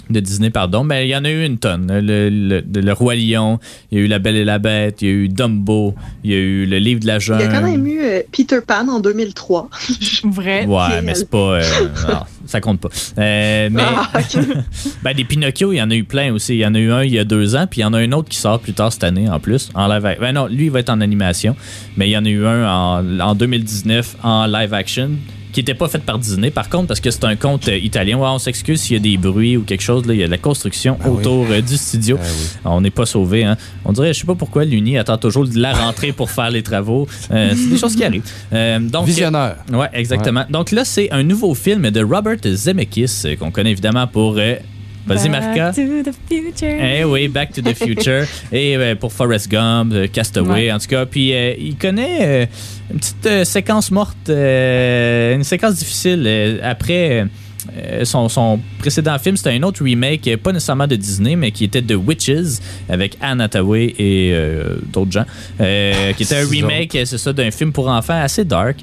de 0.09 0.19
Disney, 0.19 0.49
pardon. 0.49 0.85
Ben, 0.85 1.01
il 1.03 1.09
y 1.09 1.15
en 1.15 1.25
a 1.25 1.29
eu 1.29 1.45
une 1.45 1.57
tonne. 1.57 1.87
Le, 1.89 2.29
le, 2.29 2.63
le 2.73 2.93
Roi 2.93 3.15
Lion, 3.15 3.59
il 3.91 3.97
y 3.97 4.01
a 4.01 4.03
eu 4.05 4.07
La 4.07 4.19
Belle 4.19 4.35
et 4.35 4.45
la 4.45 4.59
Bête, 4.59 5.01
il 5.01 5.07
y 5.07 5.11
a 5.11 5.13
eu 5.13 5.29
Dumbo, 5.29 5.95
il 6.23 6.31
y 6.31 6.33
a 6.33 6.37
eu 6.37 6.65
Le 6.65 6.77
Livre 6.77 6.99
de 7.01 7.07
la 7.07 7.19
Jungle. 7.19 7.41
Il 7.43 7.45
y 7.45 7.55
a 7.55 7.59
quand 7.59 7.65
même 7.67 7.87
eu 7.87 7.99
euh, 8.01 8.21
Peter 8.31 8.59
Pan 8.65 8.87
en 8.87 8.99
2003. 8.99 9.69
Vrai. 10.23 10.65
Ouais, 10.65 11.01
mais 11.03 11.15
c'est 11.15 11.29
pas. 11.29 11.37
euh, 11.37 11.61
non, 12.07 12.19
ça 12.45 12.61
compte 12.61 12.79
pas. 12.79 12.89
Euh, 13.17 13.69
mais. 13.71 13.83
Ah, 13.85 14.09
ok. 14.19 14.43
ben, 15.03 15.13
des 15.13 15.23
Pinocchio, 15.23 15.73
il 15.73 15.77
y 15.77 15.81
en 15.81 15.91
a 15.91 15.95
eu 15.95 16.03
plein 16.03 16.33
aussi. 16.33 16.55
Il 16.55 16.59
y 16.59 16.65
en 16.65 16.75
a 16.75 16.79
eu 16.79 16.91
un 16.91 17.03
il 17.03 17.13
y 17.13 17.19
a 17.19 17.23
deux 17.23 17.55
ans, 17.55 17.67
puis 17.69 17.81
il 17.81 17.83
y 17.83 17.85
en 17.85 17.93
a 17.93 17.99
un 17.99 18.11
autre 18.11 18.29
qui 18.29 18.37
sort 18.37 18.59
plus 18.59 18.73
tard 18.73 18.91
cette 18.93 19.03
année 19.03 19.29
en 19.29 19.39
plus, 19.39 19.69
en 19.73 19.87
live 19.87 20.05
action. 20.05 20.21
Ben 20.21 20.33
non, 20.33 20.47
lui, 20.47 20.65
il 20.65 20.71
va 20.71 20.79
être 20.79 20.89
en 20.89 21.01
animation, 21.01 21.55
mais 21.95 22.07
il 22.07 22.11
y 22.11 22.17
en 22.17 22.25
a 22.25 22.29
eu 22.29 22.45
un 22.45 22.67
en, 22.69 23.19
en 23.19 23.35
2019 23.35 24.17
en 24.23 24.45
live 24.47 24.73
action 24.73 25.11
qui 25.51 25.61
n'était 25.61 25.73
pas 25.73 25.87
fait 25.87 25.99
par 25.99 26.19
Disney, 26.19 26.51
par 26.51 26.69
contre, 26.69 26.87
parce 26.87 26.99
que 26.99 27.09
c'est 27.11 27.23
un 27.23 27.35
conte 27.35 27.67
euh, 27.67 27.77
italien. 27.77 28.17
Ouais, 28.17 28.27
on 28.27 28.39
s'excuse 28.39 28.81
s'il 28.81 28.93
y 28.95 28.99
a 28.99 29.01
des 29.01 29.17
bruits 29.17 29.57
ou 29.57 29.63
quelque 29.63 29.81
chose. 29.81 30.05
Là, 30.05 30.13
il 30.13 30.19
y 30.19 30.23
a 30.23 30.27
de 30.27 30.31
la 30.31 30.37
construction 30.37 30.97
Ah 31.03 31.09
autour 31.09 31.45
euh, 31.49 31.61
du 31.61 31.77
studio. 31.77 32.17
Ah 32.21 32.25
oui. 32.25 32.45
On 32.65 32.81
n'est 32.81 32.91
pas 32.91 33.05
sauvé. 33.05 33.43
Hein. 33.43 33.57
On 33.85 33.91
dirait, 33.93 34.13
je 34.13 34.19
sais 34.19 34.27
pas 34.27 34.35
pourquoi 34.35 34.65
l'Uni 34.65 34.97
attend 34.97 35.17
toujours 35.17 35.47
de 35.47 35.57
la 35.59 35.73
rentrée 35.73 36.11
pour 36.11 36.29
faire 36.29 36.49
les 36.49 36.63
travaux. 36.63 37.07
Euh, 37.31 37.53
c'est 37.55 37.69
des 37.69 37.77
choses 37.79 37.95
qui 37.95 38.03
arrivent. 38.03 38.23
Euh, 38.53 38.79
donc, 38.79 39.05
Visionnaire. 39.05 39.57
Ouais, 39.71 39.89
exactement. 39.93 40.45
Donc 40.49 40.71
là, 40.71 40.85
c'est 40.85 41.11
un 41.11 41.23
nouveau 41.23 41.53
film 41.55 41.89
de 41.89 42.03
Robert 42.03 42.37
Zemeckis 42.45 43.37
qu'on 43.39 43.51
connaît 43.51 43.71
évidemment 43.71 44.07
pour. 44.07 44.37
Vas-y, 45.07 45.29
Marca. 45.29 45.71
Back 45.71 45.75
to 45.75 46.03
the 46.03 46.13
future. 46.29 46.77
Eh 46.81 47.03
oui, 47.05 47.27
Back 47.27 47.53
to 47.53 47.61
the 47.61 47.73
Future. 47.73 48.25
Et 48.51 48.75
euh, 48.75 48.95
pour 48.95 49.13
Forrest 49.13 49.49
Gump, 49.49 49.93
euh, 49.93 50.07
Castaway, 50.11 50.65
Ouais. 50.67 50.71
en 50.71 50.79
tout 50.79 50.87
cas. 50.87 51.05
Puis 51.05 51.33
euh, 51.33 51.53
il 51.57 51.75
connaît 51.77 52.49
une 52.91 52.99
petite 52.99 53.45
séquence 53.45 53.89
morte, 53.91 54.29
une 54.29 55.43
séquence 55.43 55.75
difficile 55.75 56.59
après. 56.63 57.25
Euh, 57.77 58.05
son, 58.05 58.29
son 58.29 58.59
précédent 58.79 59.17
film, 59.19 59.37
c'était 59.37 59.51
un 59.51 59.63
autre 59.63 59.83
remake, 59.83 60.27
euh, 60.27 60.37
pas 60.37 60.51
nécessairement 60.51 60.87
de 60.87 60.95
Disney, 60.95 61.35
mais 61.35 61.51
qui 61.51 61.63
était 61.65 61.81
The 61.81 61.93
Witches, 61.95 62.59
avec 62.89 63.17
Anne 63.21 63.41
Hathaway 63.41 63.93
et 63.97 64.31
euh, 64.33 64.77
d'autres 64.91 65.11
gens, 65.11 65.25
euh, 65.61 66.13
qui 66.13 66.23
était 66.23 66.37
un 66.37 66.47
remake, 66.49 66.91
c'est 67.05 67.17
ça, 67.17 67.33
d'un 67.33 67.51
film 67.51 67.71
pour 67.71 67.87
enfants 67.87 68.19
assez 68.21 68.45
dark. 68.45 68.77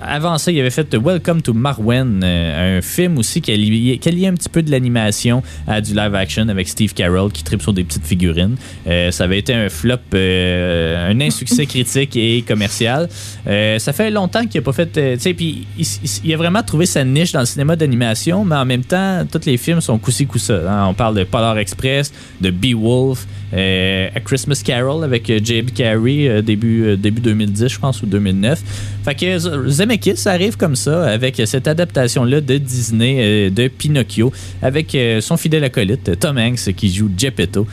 Avant 0.00 0.38
ça, 0.38 0.50
il 0.52 0.60
avait 0.60 0.70
fait 0.70 0.94
Welcome 0.94 1.42
to 1.42 1.52
Marwen, 1.52 2.22
un 2.24 2.80
film 2.82 3.18
aussi 3.18 3.40
qui 3.40 3.52
alliait, 3.52 3.98
qui 3.98 4.08
alliait 4.08 4.28
un 4.28 4.34
petit 4.34 4.48
peu 4.48 4.62
de 4.62 4.70
l'animation 4.70 5.42
à 5.66 5.80
du 5.80 5.94
live 5.94 6.14
action 6.14 6.48
avec 6.48 6.68
Steve 6.68 6.92
Carell 6.94 7.30
qui 7.32 7.42
tripe 7.42 7.62
sur 7.62 7.72
des 7.72 7.84
petites 7.84 8.06
figurines. 8.06 8.56
Ça 8.86 9.24
avait 9.24 9.38
été 9.38 9.54
un 9.54 9.68
flop, 9.68 9.96
un 10.14 11.20
insuccès 11.20 11.66
critique 11.72 12.16
et 12.16 12.42
commercial. 12.46 13.08
Ça 13.46 13.92
fait 13.92 14.10
longtemps 14.10 14.46
qu'il 14.46 14.60
n'a 14.60 14.64
pas 14.64 14.72
fait. 14.72 14.92
tu 14.92 15.20
sais, 15.20 15.34
puis 15.34 15.66
il, 15.78 15.84
il- 15.84 16.10
il 16.24 16.32
a 16.34 16.36
vraiment 16.36 16.62
trouvé 16.62 16.86
sa 16.86 17.04
niche 17.04 17.32
dans 17.32 17.41
cinéma 17.44 17.76
d'animation, 17.76 18.44
mais 18.44 18.56
en 18.56 18.64
même 18.64 18.84
temps, 18.84 19.24
tous 19.30 19.44
les 19.46 19.56
films 19.56 19.80
sont 19.80 19.98
coussi 19.98 20.26
coussa. 20.26 20.60
hein. 20.68 20.86
On 20.88 20.94
parle 20.94 21.16
de 21.16 21.24
Polar 21.24 21.58
Express, 21.58 22.12
de 22.40 22.50
Beowulf, 22.50 23.26
euh, 23.54 24.08
A 24.14 24.20
Christmas 24.20 24.62
Carol 24.64 25.04
avec 25.04 25.28
euh, 25.28 25.38
J.B. 25.42 25.70
Carey 25.74 26.28
euh, 26.28 26.42
début, 26.42 26.84
euh, 26.84 26.96
début 26.96 27.20
2010, 27.20 27.68
je 27.68 27.78
pense, 27.78 28.02
ou 28.02 28.06
2009. 28.06 28.62
Fait 29.04 29.14
que 29.14 29.38
Zemeckis 29.68 30.26
arrive 30.26 30.56
comme 30.56 30.76
ça 30.76 31.04
avec 31.06 31.40
cette 31.44 31.68
adaptation-là 31.68 32.40
de 32.40 32.56
Disney 32.58 33.50
de 33.50 33.68
Pinocchio 33.68 34.32
avec 34.62 34.96
son 35.20 35.36
fidèle 35.36 35.64
acolyte 35.64 36.18
Tom 36.20 36.38
Hanks 36.38 36.72
qui 36.76 36.92
joue 36.92 37.10
Geppetto. 37.16 37.66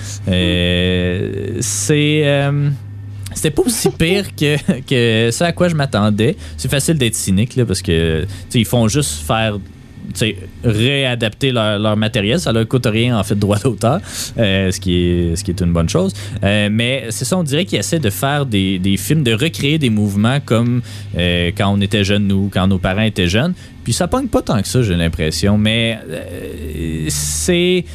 C'est. 1.61 2.49
C'était 3.33 3.51
pas 3.51 3.63
aussi 3.63 3.89
pire 3.89 4.35
que, 4.35 4.57
que 4.87 5.31
ça 5.31 5.47
à 5.47 5.51
quoi 5.51 5.67
je 5.69 5.75
m'attendais. 5.75 6.35
C'est 6.57 6.69
facile 6.69 6.97
d'être 6.97 7.15
cynique 7.15 7.55
là, 7.55 7.65
parce 7.65 7.81
que 7.81 8.25
ils 8.53 8.65
font 8.65 8.87
juste 8.87 9.21
faire 9.21 9.57
réadapter 10.63 11.51
leur, 11.51 11.79
leur 11.79 11.97
matériel. 11.97 12.39
Ça 12.39 12.51
leur 12.51 12.67
coûte 12.67 12.87
rien 12.87 13.17
en 13.17 13.23
fait 13.23 13.35
droit 13.35 13.57
d'auteur, 13.59 13.99
euh, 14.37 14.71
ce, 14.71 14.79
qui 14.79 14.95
est, 14.95 15.35
ce 15.35 15.43
qui 15.43 15.51
est 15.51 15.61
une 15.61 15.73
bonne 15.73 15.89
chose. 15.89 16.13
Euh, 16.43 16.69
mais 16.71 17.05
c'est 17.09 17.25
ça, 17.25 17.37
on 17.37 17.43
dirait 17.43 17.65
qu'ils 17.65 17.79
essaient 17.79 17.99
de 17.99 18.09
faire 18.09 18.45
des, 18.45 18.79
des 18.79 18.97
films, 18.97 19.23
de 19.23 19.33
recréer 19.33 19.77
des 19.77 19.89
mouvements 19.89 20.39
comme 20.43 20.81
euh, 21.17 21.51
quand 21.55 21.71
on 21.71 21.81
était 21.81 22.03
jeunes, 22.03 22.27
nous, 22.27 22.49
quand 22.51 22.67
nos 22.67 22.79
parents 22.79 23.01
étaient 23.01 23.27
jeunes. 23.27 23.53
Puis 23.83 23.93
ça 23.93 24.07
pogne 24.07 24.27
pas 24.27 24.41
tant 24.41 24.61
que 24.61 24.67
ça, 24.67 24.81
j'ai 24.81 24.95
l'impression. 24.95 25.57
Mais 25.57 25.99
euh, 26.09 27.05
c'est. 27.09 27.85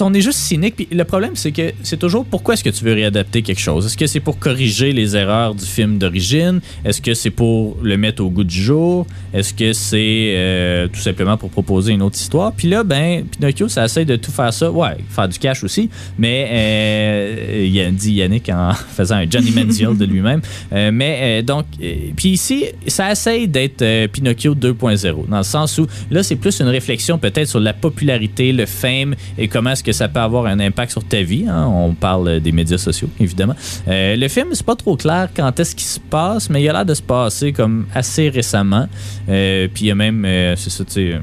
On 0.00 0.14
est 0.14 0.20
juste 0.20 0.38
cynique. 0.38 0.76
Puis 0.76 0.88
le 0.90 1.04
problème, 1.04 1.32
c'est 1.34 1.52
que 1.52 1.72
c'est 1.82 1.98
toujours 1.98 2.24
pourquoi 2.24 2.54
est-ce 2.54 2.64
que 2.64 2.70
tu 2.70 2.84
veux 2.84 2.94
réadapter 2.94 3.42
quelque 3.42 3.60
chose? 3.60 3.86
Est-ce 3.86 3.96
que 3.96 4.06
c'est 4.06 4.20
pour 4.20 4.38
corriger 4.38 4.92
les 4.92 5.16
erreurs 5.16 5.54
du 5.54 5.64
film 5.64 5.98
d'origine? 5.98 6.60
Est-ce 6.84 7.00
que 7.00 7.14
c'est 7.14 7.30
pour 7.30 7.76
le 7.82 7.96
mettre 7.96 8.22
au 8.22 8.30
goût 8.30 8.44
du 8.44 8.62
jour? 8.62 9.06
Est-ce 9.32 9.52
que 9.52 9.72
c'est 9.72 10.34
euh, 10.36 10.88
tout 10.88 11.00
simplement 11.00 11.36
pour 11.36 11.50
proposer 11.50 11.92
une 11.92 12.02
autre 12.02 12.16
histoire? 12.16 12.52
Puis 12.52 12.68
là, 12.68 12.84
ben, 12.84 13.24
Pinocchio, 13.24 13.68
ça 13.68 13.84
essaie 13.84 14.04
de 14.04 14.16
tout 14.16 14.32
faire 14.32 14.52
ça. 14.52 14.70
Ouais, 14.70 14.96
faire 15.08 15.28
du 15.28 15.38
cash 15.38 15.64
aussi. 15.64 15.90
Mais, 16.18 16.48
euh, 16.50 17.66
il 17.66 17.94
dit 17.94 18.14
Yannick 18.14 18.48
en 18.48 18.72
faisant 18.96 19.16
un 19.16 19.30
Johnny 19.30 19.50
Manziel 19.50 19.96
de 19.96 20.04
lui-même. 20.04 20.40
Euh, 20.72 20.90
mais 20.92 21.40
euh, 21.40 21.42
donc, 21.42 21.66
euh, 21.82 21.94
puis 22.16 22.30
ici, 22.30 22.66
ça 22.86 23.10
essaye 23.10 23.48
d'être 23.48 24.06
Pinocchio 24.08 24.54
2.0, 24.54 25.28
dans 25.28 25.36
le 25.38 25.42
sens 25.42 25.78
où 25.78 25.86
là, 26.10 26.22
c'est 26.22 26.36
plus 26.36 26.60
une 26.60 26.68
réflexion 26.68 27.18
peut-être 27.18 27.48
sur 27.48 27.60
la 27.60 27.72
popularité, 27.72 28.52
le 28.52 28.66
fame 28.66 29.14
et 29.38 29.48
comment 29.48 29.73
est-ce 29.74 29.84
que 29.84 29.92
ça 29.92 30.08
peut 30.08 30.20
avoir 30.20 30.46
un 30.46 30.58
impact 30.58 30.90
sur 30.92 31.04
ta 31.04 31.22
vie. 31.22 31.44
hein. 31.48 31.66
On 31.70 31.92
parle 31.94 32.40
des 32.40 32.50
médias 32.52 32.78
sociaux, 32.78 33.08
évidemment. 33.20 33.54
Euh, 33.86 34.16
le 34.16 34.28
film, 34.28 34.48
c'est 34.52 34.64
pas 34.66 34.74
trop 34.76 34.96
clair 34.96 35.28
quand 35.36 35.60
est-ce 35.60 35.74
qu'il 35.76 35.86
se 35.86 36.00
passe, 36.00 36.48
mais 36.50 36.62
il 36.62 36.68
a 36.68 36.72
l'air 36.72 36.86
de 36.86 36.94
se 36.94 37.02
passer 37.02 37.52
comme 37.52 37.86
assez 37.94 38.28
récemment. 38.30 38.88
Euh, 39.28 39.68
puis 39.72 39.84
il 39.84 39.88
y 39.88 39.90
a 39.90 39.94
même, 39.94 40.24
euh, 40.24 40.56
c'est 40.56 40.70
ça, 40.70 40.84
tu 40.84 40.92
sais. 40.92 41.18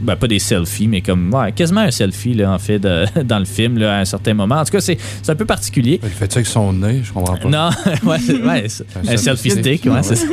ben, 0.00 0.16
pas 0.16 0.26
des 0.26 0.38
selfies, 0.38 0.86
mais 0.88 1.00
comme 1.00 1.32
ouais, 1.32 1.52
quasiment 1.52 1.80
un 1.80 1.90
selfie 1.90 2.34
là, 2.34 2.52
en 2.52 2.58
fait 2.58 2.78
de- 2.78 3.06
dans 3.22 3.38
le 3.38 3.44
film 3.46 3.78
là, 3.78 3.96
à 3.96 4.00
un 4.00 4.04
certain 4.04 4.34
moment. 4.34 4.56
En 4.56 4.64
tout 4.64 4.72
cas, 4.72 4.80
c'est 4.80 4.98
un 5.28 5.34
peu 5.34 5.46
particulier. 5.46 5.98
Il 6.02 6.08
fait 6.10 6.30
ça 6.30 6.38
avec 6.38 6.46
son 6.46 6.72
nez, 6.74 7.00
je 7.02 7.12
comprends 7.12 7.36
pas. 7.38 7.48
Non, 7.48 7.70
ouais, 8.04 8.18
ouais, 8.30 8.66
Un 9.08 9.12
un 9.12 9.16
selfie 9.16 9.50
stick, 9.50 9.78
stick, 9.80 9.92
ouais, 9.92 10.02
c'est 10.02 10.16
ça. 10.16 10.26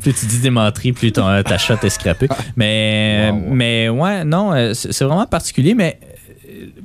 plus 0.00 0.14
tu 0.14 0.26
dis 0.26 0.38
des 0.38 0.50
menteries, 0.50 0.92
plus 0.92 1.12
ton, 1.12 1.24
ta 1.42 1.58
shot 1.58 1.74
est 1.82 1.90
scrappée. 1.90 2.28
Mais, 2.56 3.30
Wow, 3.32 3.42
mais 3.54 3.88
ouais, 3.90 4.24
non, 4.24 4.72
c'est 4.74 5.04
vraiment 5.04 5.26
particulier, 5.26 5.74
mais 5.74 5.98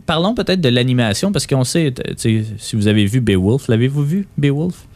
parlons 0.08 0.34
peut-être 0.34 0.62
de 0.62 0.70
l'animation, 0.70 1.32
parce 1.32 1.46
qu'on 1.46 1.64
sait, 1.64 1.94
si 2.18 2.76
vous 2.76 2.88
avez 2.88 3.06
vu 3.06 3.22
Beowulf, 3.22 3.68
l'avez-vous 3.68 4.04
vu, 4.04 4.28
Beowulf? 4.38 4.88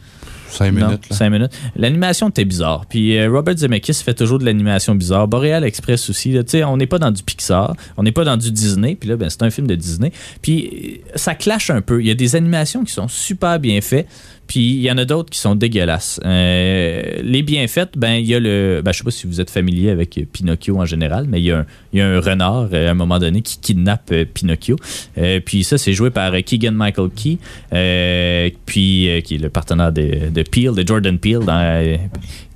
Cinq 0.48 0.72
Non, 0.72 0.88
minutes. 0.88 1.08
là. 1.08 1.16
cinq 1.16 1.30
minutes. 1.30 1.52
L'animation 1.76 2.28
était 2.28 2.44
bizarre. 2.44 2.84
Puis 2.86 3.16
euh, 3.16 3.30
Robert 3.30 3.56
Zemeckis 3.56 3.94
fait 3.94 4.12
toujours 4.12 4.38
de 4.38 4.44
l'animation 4.44 4.94
bizarre. 4.94 5.26
Boreal 5.26 5.64
Express 5.64 6.10
aussi. 6.10 6.30
là. 6.32 6.42
On 6.68 6.76
n'est 6.76 6.86
pas 6.86 6.98
dans 6.98 7.10
du 7.10 7.22
Pixar, 7.22 7.74
on 7.96 8.02
n'est 8.02 8.12
pas 8.12 8.24
dans 8.24 8.36
du 8.36 8.52
Disney. 8.52 8.94
Puis 8.94 9.08
là, 9.08 9.16
ben, 9.16 9.30
c'est 9.30 9.42
un 9.44 9.48
film 9.50 9.66
de 9.66 9.74
Disney. 9.74 10.12
Puis 10.42 11.00
euh, 11.06 11.12
ça 11.14 11.34
clash 11.34 11.70
un 11.70 11.80
peu. 11.80 12.02
Il 12.02 12.06
y 12.06 12.10
a 12.10 12.14
des 12.14 12.36
animations 12.36 12.84
qui 12.84 12.92
sont 12.92 13.08
super 13.08 13.58
bien 13.60 13.80
faites. 13.80 14.06
Puis 14.52 14.74
il 14.74 14.82
y 14.82 14.90
en 14.90 14.98
a 14.98 15.06
d'autres 15.06 15.30
qui 15.30 15.38
sont 15.38 15.54
dégueulasses. 15.54 16.20
Euh, 16.26 17.02
les 17.22 17.42
bien 17.42 17.66
faites, 17.68 17.96
ben 17.96 18.16
il 18.16 18.26
y 18.26 18.34
a 18.34 18.38
le, 18.38 18.82
ben, 18.84 18.92
je 18.92 18.98
sais 18.98 19.04
pas 19.04 19.10
si 19.10 19.26
vous 19.26 19.40
êtes 19.40 19.48
familier 19.48 19.88
avec 19.88 20.18
euh, 20.18 20.26
Pinocchio 20.30 20.78
en 20.78 20.84
général, 20.84 21.24
mais 21.26 21.40
il 21.40 21.44
y 21.44 21.52
a 21.52 21.60
un, 21.60 21.66
il 21.94 22.00
y 22.00 22.02
a 22.02 22.06
un 22.06 22.20
renard 22.20 22.68
euh, 22.70 22.88
à 22.88 22.90
un 22.90 22.94
moment 22.94 23.18
donné 23.18 23.40
qui 23.40 23.56
kidnappe 23.58 24.12
Pinocchio. 24.34 24.76
Euh, 25.16 25.40
puis 25.42 25.64
ça, 25.64 25.78
c'est 25.78 25.94
joué 25.94 26.10
par 26.10 26.34
Keegan 26.44 26.72
Michael 26.72 27.08
Key, 27.16 27.38
euh, 27.72 28.50
puis 28.66 29.08
euh, 29.08 29.22
qui 29.22 29.36
est 29.36 29.38
le 29.38 29.48
partenaire 29.48 29.90
de, 29.90 30.28
de 30.28 30.42
Peel, 30.42 30.74
de 30.74 30.86
Jordan 30.86 31.18
Peel 31.18 31.38
dans 31.38 31.58
euh, 31.58 31.96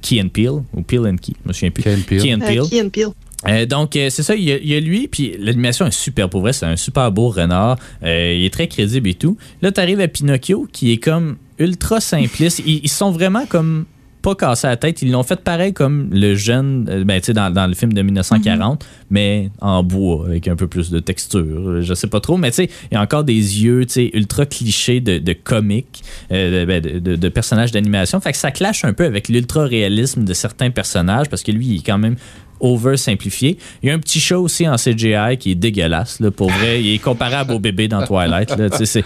Key 0.03 0.21
and 0.21 0.29
Peel 0.29 0.51
ou 0.75 0.83
Peel 0.83 1.07
and 1.07 1.17
Key, 1.17 1.33
je 1.45 1.49
me 1.49 1.53
souviens 1.55 1.71
plus. 1.71 1.83
Ken 1.83 2.03
Peele. 2.03 2.21
Key 2.21 2.35
and 2.35 2.41
Peele. 2.41 2.69
Key 2.69 2.81
and 2.83 2.91
Peele. 2.91 3.15
Euh, 3.47 3.67
donc, 3.67 3.97
euh, 3.97 4.09
c'est 4.11 4.23
ça, 4.23 4.35
il 4.35 4.43
y, 4.45 4.53
a, 4.53 4.57
il 4.57 4.67
y 4.69 4.75
a 4.75 4.81
lui, 4.81 5.09
puis 5.09 5.35
l'animation 5.39 5.87
est 5.87 5.91
super 5.91 6.29
pour 6.31 6.41
vrai, 6.41 6.53
c'est 6.53 6.67
un 6.67 6.77
super 6.77 7.13
beau 7.13 7.29
renard, 7.29 7.79
euh, 8.03 8.35
il 8.37 8.45
est 8.45 8.51
très 8.53 8.67
crédible 8.67 9.09
et 9.09 9.15
tout. 9.15 9.37
Là, 9.63 9.71
t'arrives 9.73 10.01
à 10.01 10.09
Pinocchio, 10.09 10.67
qui 10.73 10.91
est 10.93 10.97
comme 10.97 11.37
ultra 11.59 12.01
simpliste, 12.01 12.63
ils, 12.67 12.81
ils 12.83 12.89
sont 12.89 13.11
vraiment 13.11 13.45
comme 13.47 13.85
pas 14.23 14.35
cassés 14.35 14.67
à 14.67 14.71
la 14.71 14.77
tête, 14.77 15.03
ils 15.03 15.13
l'ont 15.13 15.23
fait 15.23 15.39
pareil 15.41 15.73
comme 15.73 16.09
le 16.11 16.35
jeune, 16.35 17.05
ben 17.05 17.21
tu 17.21 17.27
sais, 17.27 17.33
dans, 17.35 17.49
dans 17.53 17.69
le 17.69 17.75
film 17.75 17.93
de 17.93 18.03
1940, 18.03 18.85
mais 19.11 19.51
en 19.61 19.85
bois, 19.85 20.27
avec 20.27 20.49
un 20.49 20.57
peu 20.57 20.67
plus 20.67 20.91
de 20.91 20.99
texture, 20.99 21.81
je 21.83 21.95
sais 21.95 22.09
pas 22.09 22.19
trop, 22.19 22.37
mais 22.39 22.51
tu 22.51 22.57
sais, 22.57 22.71
il 22.91 22.95
y 22.95 22.97
a 22.97 23.03
encore 23.03 23.23
des 23.23 23.35
yeux, 23.35 23.85
tu 23.87 23.93
sais, 23.93 24.11
ultra 24.15 24.45
clichés 24.47 25.01
de, 25.01 25.19
de 25.19 25.33
comiques, 25.33 26.03
de, 26.31 26.65
ben, 26.65 26.81
de- 26.83 26.99
de- 26.99 27.15
de 27.17 27.29
personnages 27.29 27.71
d'animation, 27.71 28.19
fait 28.19 28.33
que 28.33 28.39
ça 28.39 28.51
clash 28.51 28.85
un 28.85 28.95
peu 28.95 29.05
avec 29.05 29.29
l'ultra-réalisme 29.29 30.25
de 30.25 30.35
certains 30.35 30.71
personnages, 30.71 31.29
parce 31.29 31.45
que 31.45 31.53
lui, 31.53 31.67
il 31.67 31.77
est 31.77 31.87
quand 31.87 31.99
même 31.99 32.17
over 32.61 32.97
simplifié. 32.97 33.59
Il 33.83 33.89
y 33.89 33.93
a 33.93 33.95
un 33.95 33.99
petit 33.99 34.21
show 34.21 34.43
aussi 34.43 34.67
en 34.69 34.77
CGI 34.77 35.37
qui 35.39 35.53
est 35.53 35.55
dégueulasse. 35.55 36.21
Là, 36.21 36.31
pour 36.31 36.51
vrai, 36.51 36.83
il 36.83 36.95
est 36.95 36.99
comparable 36.99 37.53
au 37.53 37.59
bébé 37.59 37.89
dans 37.89 38.05
Twilight. 38.07 38.51
Là, 38.57 38.69
c'est, 38.73 38.87
c'est- 38.87 39.05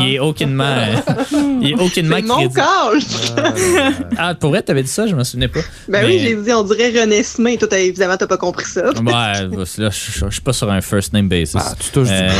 il 0.00 0.14
est 0.14 0.18
aucunement, 0.18 0.64
euh, 0.64 0.96
il 1.62 1.70
est 1.72 1.80
aucunement 1.80 2.16
C'est 2.16 2.22
mon 2.22 2.34
crédible. 2.36 2.54
call! 2.60 3.00
Ah, 4.16 4.34
pour 4.34 4.50
vrai, 4.50 4.62
t'avais 4.62 4.82
dit 4.82 4.88
ça, 4.90 5.06
je 5.06 5.14
me 5.14 5.24
souvenais 5.24 5.48
pas. 5.48 5.60
Ben 5.88 6.02
Mais- 6.02 6.06
oui, 6.06 6.18
j'ai 6.20 6.34
dit, 6.36 6.52
on 6.52 6.62
dirait 6.64 6.90
René 7.00 7.22
Smain. 7.22 7.56
Toi, 7.56 7.78
évidemment, 7.78 8.16
t'as 8.16 8.26
pas 8.26 8.36
compris 8.36 8.66
ça. 8.66 8.90
Ouais, 8.90 9.02
là, 9.12 9.48
je 9.48 9.88
je- 9.90 10.26
je 10.26 10.30
suis 10.30 10.40
pas 10.42 10.52
sur 10.52 10.70
un 10.70 10.80
first 10.80 11.12
name 11.12 11.28
basis. 11.28 11.56
Ah, 11.58 11.74
tu 11.78 11.90
touches 11.90 12.08
Euh, 12.10 12.30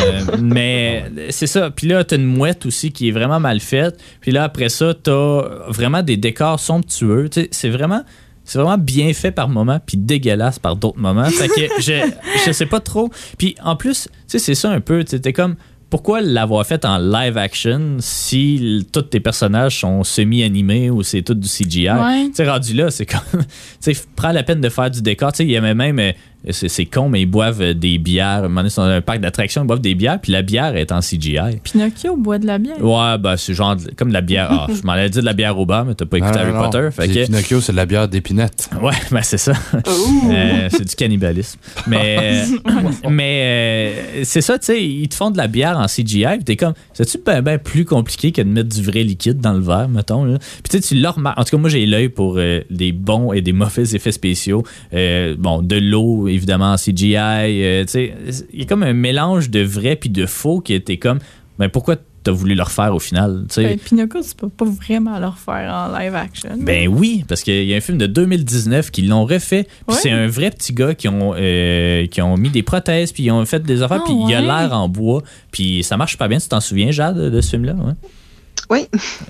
mais 0.41 1.05
c'est 1.31 1.47
ça. 1.47 1.71
Puis 1.71 1.87
là, 1.87 2.05
t'as 2.05 2.17
une 2.17 2.27
mouette 2.27 2.67
aussi 2.67 2.93
qui 2.93 3.09
est 3.09 3.13
vraiment 3.13 3.41
mal 3.41 3.61
faite. 3.61 3.99
Puis 4.21 4.33
là, 4.33 4.45
après 4.45 4.69
ça, 4.69 4.95
t'as 4.95 5.43
vraiment 5.69 6.03
des 6.03 6.17
décors 6.17 6.59
somptueux. 6.61 7.29
C'est 7.51 7.69
vraiment. 7.71 8.03
C'est 8.51 8.59
vraiment 8.59 8.79
bien 8.79 9.13
fait 9.13 9.31
par 9.31 9.49
moments, 9.49 9.79
puis 9.79 9.97
dégueulasse 9.97 10.59
par 10.59 10.75
d'autres 10.75 10.99
moments. 10.99 11.27
Fait 11.27 11.47
que 11.47 11.61
je, 11.79 12.11
je 12.45 12.51
sais 12.51 12.67
pas 12.67 12.81
trop. 12.81 13.09
Puis 13.39 13.55
en 13.63 13.77
plus, 13.77 14.09
tu 14.09 14.11
sais, 14.27 14.39
c'est 14.41 14.57
ça 14.57 14.71
un 14.71 14.81
peu. 14.81 15.05
T'es 15.05 15.33
comme 15.33 15.55
pourquoi 15.89 16.21
l'avoir 16.21 16.67
fait 16.67 16.85
en 16.85 16.99
live 16.99 17.39
action 17.39 17.99
si 18.01 18.85
tous 18.93 19.03
tes 19.03 19.21
personnages 19.21 19.79
sont 19.79 20.03
semi-animés 20.03 20.91
ou 20.91 21.05
c'est 21.05 21.23
tout 21.23 21.35
du 21.35 21.47
CGI? 21.47 21.91
Ouais. 21.91 22.27
Tu 22.27 22.35
sais, 22.35 22.51
rendu 22.51 22.75
là, 22.75 22.91
c'est 22.91 23.07
comme. 23.07 23.21
Tu 23.81 23.95
sais, 23.95 24.03
prends 24.17 24.33
la 24.33 24.43
peine 24.43 24.61
de 24.61 24.69
faire 24.69 24.91
du 24.91 25.01
décor. 25.01 25.31
Tu 25.31 25.39
sais, 25.39 25.45
il 25.45 25.51
y 25.53 25.57
avait 25.57 25.75
même. 25.75 26.01
Euh, 26.47 26.51
C'est 26.53 26.69
c'est 26.69 26.87
con, 26.87 27.09
mais 27.09 27.23
ils 27.23 27.27
boivent 27.27 27.61
euh, 27.63 27.75
des 27.75 27.99
bières. 27.99 28.27
À 28.27 28.37
un 28.39 28.43
moment 28.43 28.57
donné, 28.61 28.69
ils 28.69 28.71
sont 28.73 28.83
dans 28.83 28.89
un 28.89 29.01
parc 29.01 29.21
d'attractions, 29.21 29.63
ils 29.63 29.67
boivent 29.67 29.81
des 29.81 29.95
bières, 29.95 30.21
puis 30.21 30.33
la 30.33 30.43
bière 30.43 30.77
est 30.77 30.93
en 30.93 31.01
CGI. 31.01 31.59
Pinocchio 31.63 32.17
boit 32.17 32.39
de 32.39 32.47
la 32.47 32.59
bière. 32.59 32.83
Ouais, 32.83 33.19
bah, 33.19 33.37
c'est 33.37 33.55
genre 33.55 33.77
de- 33.77 33.91
comme 33.97 34.09
de 34.09 34.15
la 34.15 34.21
bière. 34.21 34.49
Ah, 34.51 34.67
je 34.69 34.83
m'en 34.87 34.93
allais 34.93 35.11
dire 35.11 35.23
de 35.23 35.27
la 35.27 35.33
bière 35.33 35.59
au 35.59 35.67
bar, 35.67 35.85
mais 35.85 35.95
t'as 35.95 36.07
pas 36.07 36.19
écouté 36.19 36.35
Non, 36.35 36.41
Harry 36.41 36.53
non. 36.53 36.63
Potter. 36.71 36.89
Fait 36.93 37.07
C'est 37.09 37.15
que, 37.15 37.27
Pinocchio, 37.27 37.61
c'est 37.61 37.73
de 37.73 37.77
la 37.77 37.87
bière 37.87 38.09
d'épinette. 38.09 38.69
Ouais, 38.81 38.95
ben 39.11 39.21
c'est 39.23 39.37
ça. 39.39 39.53
Euh, 39.75 40.69
c'est 40.71 40.89
du 40.89 40.95
cannibalisme. 40.95 41.59
Mais, 41.87 42.45
mais 43.11 43.41
euh, 43.43 44.21
c'est 44.25 44.41
ça, 44.41 44.59
tu 44.59 44.67
sais, 44.67 44.83
ils 44.85 45.09
te 45.09 45.15
font 45.15 45.31
de 45.31 45.37
la 45.37 45.47
bière 45.49 45.79
en 45.79 45.87
CGI, 45.87 46.25
puis 46.37 46.45
t'es 46.45 46.57
comme, 46.57 46.73
c'est-tu 46.93 47.19
ben, 47.25 47.43
ben 47.43 47.59
plus 47.59 47.85
compliqué 47.85 48.33
que 48.33 48.41
de 48.43 48.49
mettre 48.49 48.69
du 48.69 48.83
vrai 48.83 49.03
liquide 49.03 49.39
dans 49.41 49.53
le 49.53 49.61
verre, 49.61 49.89
mettons, 49.89 50.25
là? 50.25 50.39
Puis 50.39 50.71
tu 50.71 50.77
sais, 50.79 50.81
tu 50.81 50.95
le 51.01 51.09
remarques. 51.09 51.39
En 51.39 51.45
tout 51.45 51.51
cas, 51.51 51.61
moi, 51.61 51.69
j'ai 51.71 51.85
l'œil 51.87 52.09
pour 52.09 52.37
euh, 52.39 52.61
des 52.71 52.93
bons 52.93 53.33
et 53.33 53.41
des 53.43 53.53
mauvais 53.53 53.83
effets 53.95 54.13
spéciaux. 54.13 54.63
Euh, 54.95 55.35
bon, 55.39 55.63
de 55.63 55.77
l'eau, 55.77 56.29
évidemment, 56.31 56.73
en 56.73 56.77
CGI. 56.77 57.15
euh, 57.17 57.85
il 57.95 58.61
y 58.61 58.63
a 58.63 58.65
comme 58.67 58.83
un 58.83 58.93
mélange 58.93 59.51
de 59.51 59.61
vrai 59.63 59.97
puis 59.97 60.11
de 60.11 60.27
faux 60.27 60.61
qui 60.61 60.75
était 60.75 60.97
comme, 60.97 61.19
ben 61.59 61.69
pourquoi 61.69 61.97
t'as 62.23 62.33
voulu 62.33 62.55
le 62.55 62.63
refaire 62.63 62.95
au 62.95 62.99
final, 62.99 63.47
sais? 63.49 63.63
Ben, 63.65 63.79
Pinocchio, 63.79 64.21
tu 64.23 64.35
peux 64.37 64.51
pas 64.51 64.67
vraiment 64.67 65.19
le 65.19 65.27
refaire 65.29 65.73
en 65.73 65.99
live 65.99 66.15
action. 66.15 66.51
Ben 66.59 66.87
oui, 66.87 67.25
parce 67.27 67.43
qu'il 67.43 67.65
y 67.65 67.73
a 67.73 67.77
un 67.79 67.81
film 67.81 67.97
de 67.97 68.07
2019 68.07 68.91
qui 68.91 69.03
l'ont 69.03 69.25
refait. 69.25 69.65
Puis 69.65 69.73
Ouais. 69.89 70.01
c'est 70.03 70.11
un 70.11 70.27
vrai 70.27 70.51
petit 70.51 70.75
gars 70.75 70.95
qui 70.95 71.09
ont, 71.09 71.33
euh, 71.35 72.07
qui 72.09 72.21
ont 72.21 72.37
mis 72.37 72.51
des 72.51 72.63
prothèses, 72.63 73.13
puis 73.13 73.23
ils 73.23 73.31
ont 73.31 73.43
fait 73.47 73.63
des 73.63 73.81
affaires, 73.83 74.01
Ah 74.03 74.05
puis 74.05 74.15
il 74.29 74.35
a 74.35 74.41
ouais? 74.41 74.47
l'air 74.47 74.73
en 74.75 74.87
bois. 74.91 75.23
Puis 75.51 75.83
ça 75.83 75.97
marche 75.97 76.19
pas 76.19 76.29
bien. 76.29 76.37
Tu 76.39 76.49
t'en 76.49 76.61
souviens, 76.61 76.91
Jade, 76.91 77.17
de, 77.17 77.31
de 77.31 77.41
ce 77.41 77.51
film-là? 77.51 77.73
Ouais? 77.73 77.95
Oui. 78.71 78.87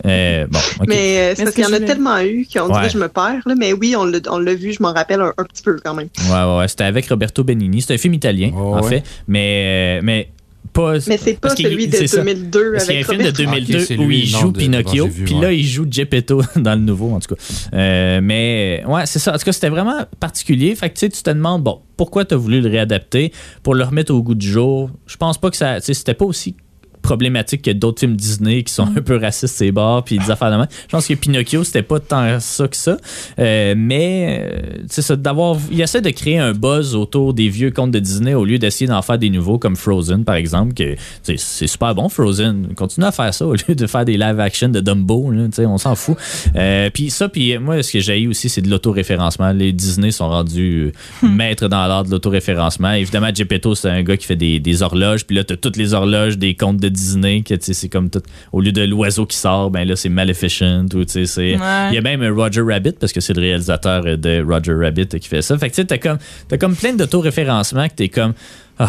Euh, 0.06 0.46
bon, 0.48 0.58
ok. 0.80 0.86
Mais 0.88 1.18
euh, 1.18 1.30
c'est 1.30 1.36
ce 1.36 1.42
parce 1.44 1.54
qu'il 1.54 1.64
y 1.64 1.66
en 1.66 1.72
a 1.72 1.80
tellement 1.80 2.18
eu 2.20 2.46
qu'on 2.52 2.60
Ouais. 2.66 2.72
dirait 2.72 2.86
que 2.88 2.92
je 2.92 2.98
me 2.98 3.08
perds. 3.08 3.40
Là, 3.46 3.54
mais 3.56 3.72
oui, 3.72 3.94
on 3.96 4.04
l'a 4.04 4.18
on 4.30 4.38
l'a 4.38 4.54
vu, 4.54 4.72
je 4.72 4.82
m'en 4.82 4.92
rappelle 4.92 5.20
un, 5.20 5.32
un 5.36 5.44
petit 5.44 5.62
peu 5.62 5.76
quand 5.82 5.94
même. 5.94 6.08
Ouais, 6.30 6.42
ouais, 6.44 6.58
ouais. 6.58 6.68
C'était 6.68 6.84
avec 6.84 7.08
Roberto 7.08 7.42
Benigni. 7.42 7.80
C'est 7.82 7.94
un 7.94 7.98
film 7.98 8.14
italien, 8.14 8.50
Oh, 8.54 8.74
en 8.74 8.82
ouais. 8.82 8.88
fait. 8.88 9.02
Mais, 9.28 9.98
euh, 9.98 10.00
mais 10.04 10.28
pas. 10.74 10.92
Mais 11.08 11.16
c'est 11.16 11.32
pas 11.34 11.38
parce 11.48 11.54
qu'il- 11.54 11.66
celui 11.66 11.88
de 11.88 11.96
c'est 11.96 12.06
ça. 12.06 12.18
2002 12.18 12.72
Parce 12.72 12.84
qu'il 12.84 12.94
y 12.94 12.96
a 12.96 13.00
un 13.00 13.04
avec 13.04 13.06
film 13.10 13.22
de 13.32 13.36
Roberto. 13.38 13.50
2002 13.50 13.78
Ok, 13.80 13.84
c'est 13.88 13.96
où 13.96 14.04
lui, 14.06 14.18
il 14.20 14.26
joue 14.26 14.52
de- 14.52 14.58
Pinocchio, 14.58 15.06
vu, 15.08 15.24
puis 15.24 15.34
ouais. 15.34 15.40
là, 15.40 15.52
il 15.52 15.64
joue 15.66 15.86
Geppetto 15.90 16.42
dans 16.56 16.74
le 16.74 16.80
nouveau, 16.82 17.10
en 17.12 17.18
tout 17.20 17.34
cas. 17.34 17.42
Euh, 17.74 18.20
mais 18.22 18.82
ouais, 18.86 19.06
c'est 19.06 19.18
ça. 19.18 19.34
En 19.34 19.38
tout 19.38 19.44
cas, 19.44 19.52
c'était 19.52 19.70
vraiment 19.70 20.04
particulier. 20.20 20.74
Fait 20.74 20.90
que 20.90 20.94
tu 20.94 21.00
sais, 21.00 21.08
tu 21.08 21.22
te 21.22 21.30
demandes, 21.30 21.62
bon, 21.62 21.80
pourquoi 21.96 22.24
tu 22.26 22.34
as 22.34 22.36
voulu 22.36 22.60
le 22.60 22.68
réadapter 22.68 23.32
pour 23.62 23.74
le 23.74 23.84
remettre 23.84 24.12
au 24.12 24.22
goût 24.22 24.34
du 24.34 24.48
jour? 24.48 24.90
Je 25.06 25.16
pense 25.16 25.38
pas 25.38 25.50
que 25.50 25.56
ça. 25.56 25.80
Tu 25.80 25.86
sais, 25.86 25.94
c'était 25.94 26.14
pas 26.14 26.26
aussi 26.26 26.54
problématique 27.00 27.62
que 27.62 27.70
d'autres 27.70 28.00
films 28.00 28.16
Disney 28.16 28.62
qui 28.62 28.72
sont 28.72 28.88
un 28.96 29.00
peu 29.00 29.16
racistes 29.16 29.56
ces 29.56 29.72
bars 29.72 30.04
puis 30.04 30.18
des 30.18 30.30
affaires 30.30 30.50
de 30.50 30.56
même. 30.56 30.66
Je 30.70 30.92
pense 30.92 31.06
que 31.06 31.14
Pinocchio 31.14 31.64
c'était 31.64 31.82
pas 31.82 32.00
tant 32.00 32.38
ça 32.40 32.68
que 32.68 32.76
ça. 32.76 32.96
Euh, 33.38 33.74
mais 33.76 34.40
euh, 34.40 34.82
c'est 34.88 35.02
ça 35.02 35.16
d'avoir 35.16 35.56
il 35.70 35.80
essaie 35.80 36.00
de 36.00 36.10
créer 36.10 36.38
un 36.38 36.52
buzz 36.52 36.94
autour 36.94 37.34
des 37.34 37.48
vieux 37.48 37.70
contes 37.70 37.90
de 37.90 37.98
Disney 37.98 38.34
au 38.34 38.44
lieu 38.44 38.58
d'essayer 38.58 38.86
d'en 38.86 39.02
faire 39.02 39.18
des 39.18 39.30
nouveaux 39.30 39.58
comme 39.58 39.76
Frozen 39.76 40.24
par 40.24 40.34
exemple 40.34 40.74
que 40.74 40.96
c'est 41.22 41.38
super 41.38 41.94
bon 41.94 42.08
Frozen. 42.08 42.74
Continue 42.74 43.06
à 43.06 43.12
faire 43.12 43.32
ça 43.32 43.46
au 43.46 43.54
lieu 43.68 43.74
de 43.74 43.86
faire 43.86 44.04
des 44.04 44.16
live 44.16 44.38
action 44.40 44.68
de 44.68 44.80
Dumbo 44.80 45.30
là, 45.30 45.46
tu 45.46 45.56
sais, 45.56 45.66
on 45.66 45.78
s'en 45.78 45.94
fout. 45.94 46.16
Euh, 46.56 46.90
puis 46.90 47.10
ça 47.10 47.28
puis 47.28 47.58
moi 47.58 47.82
ce 47.82 47.92
que 47.92 48.00
j'ai 48.00 48.26
aussi 48.26 48.48
c'est 48.48 48.62
de 48.62 48.68
l'autoréférencement. 48.68 49.52
Les 49.52 49.72
Disney 49.72 50.10
sont 50.10 50.28
rendus 50.28 50.92
euh, 51.24 51.26
maîtres 51.28 51.68
dans 51.68 51.86
l'art 51.86 52.04
de 52.04 52.10
l'autoréférencement. 52.10 52.92
Évidemment 52.92 53.30
Geppetto 53.34 53.74
c'est 53.74 53.90
un 53.90 54.02
gars 54.02 54.16
qui 54.16 54.26
fait 54.26 54.36
des, 54.36 54.60
des 54.60 54.82
horloges 54.82 55.26
puis 55.26 55.36
là 55.36 55.44
t'as 55.44 55.56
toutes 55.56 55.76
les 55.76 55.94
horloges 55.94 56.38
des 56.38 56.54
contes 56.54 56.78
de 56.78 56.89
Disney 56.90 57.42
que 57.42 57.54
tu 57.54 57.60
sais 57.66 57.72
c'est 57.74 57.88
comme 57.88 58.10
tout 58.10 58.22
au 58.52 58.60
lieu 58.60 58.72
de 58.72 58.82
l'oiseau 58.82 59.24
qui 59.26 59.36
sort 59.36 59.70
ben 59.70 59.86
là 59.88 59.96
c'est 59.96 60.08
Maleficent 60.10 60.86
ou 60.94 61.02
c'est 61.06 61.20
Ouais. 61.38 61.88
il 61.90 61.94
y 61.94 61.98
a 61.98 62.00
même 62.02 62.22
Roger 62.36 62.60
Rabbit 62.62 62.92
parce 63.00 63.12
que 63.12 63.20
c'est 63.20 63.32
le 63.34 63.40
réalisateur 63.40 64.02
de 64.18 64.42
Roger 64.46 64.74
Rabbit 64.74 65.06
qui 65.08 65.28
fait 65.28 65.42
ça 65.42 65.56
fait 65.58 65.70
que 65.70 65.74
tu 65.74 65.80
sais 65.82 65.86
t'as 65.86 65.98
comme 65.98 66.18
t'as 66.48 66.58
comme 66.58 66.74
plein 66.76 66.92
d'autoréférencement 66.94 67.88
que 67.88 67.94
t'es 67.94 68.08
comme 68.08 68.34
ah, 68.82 68.88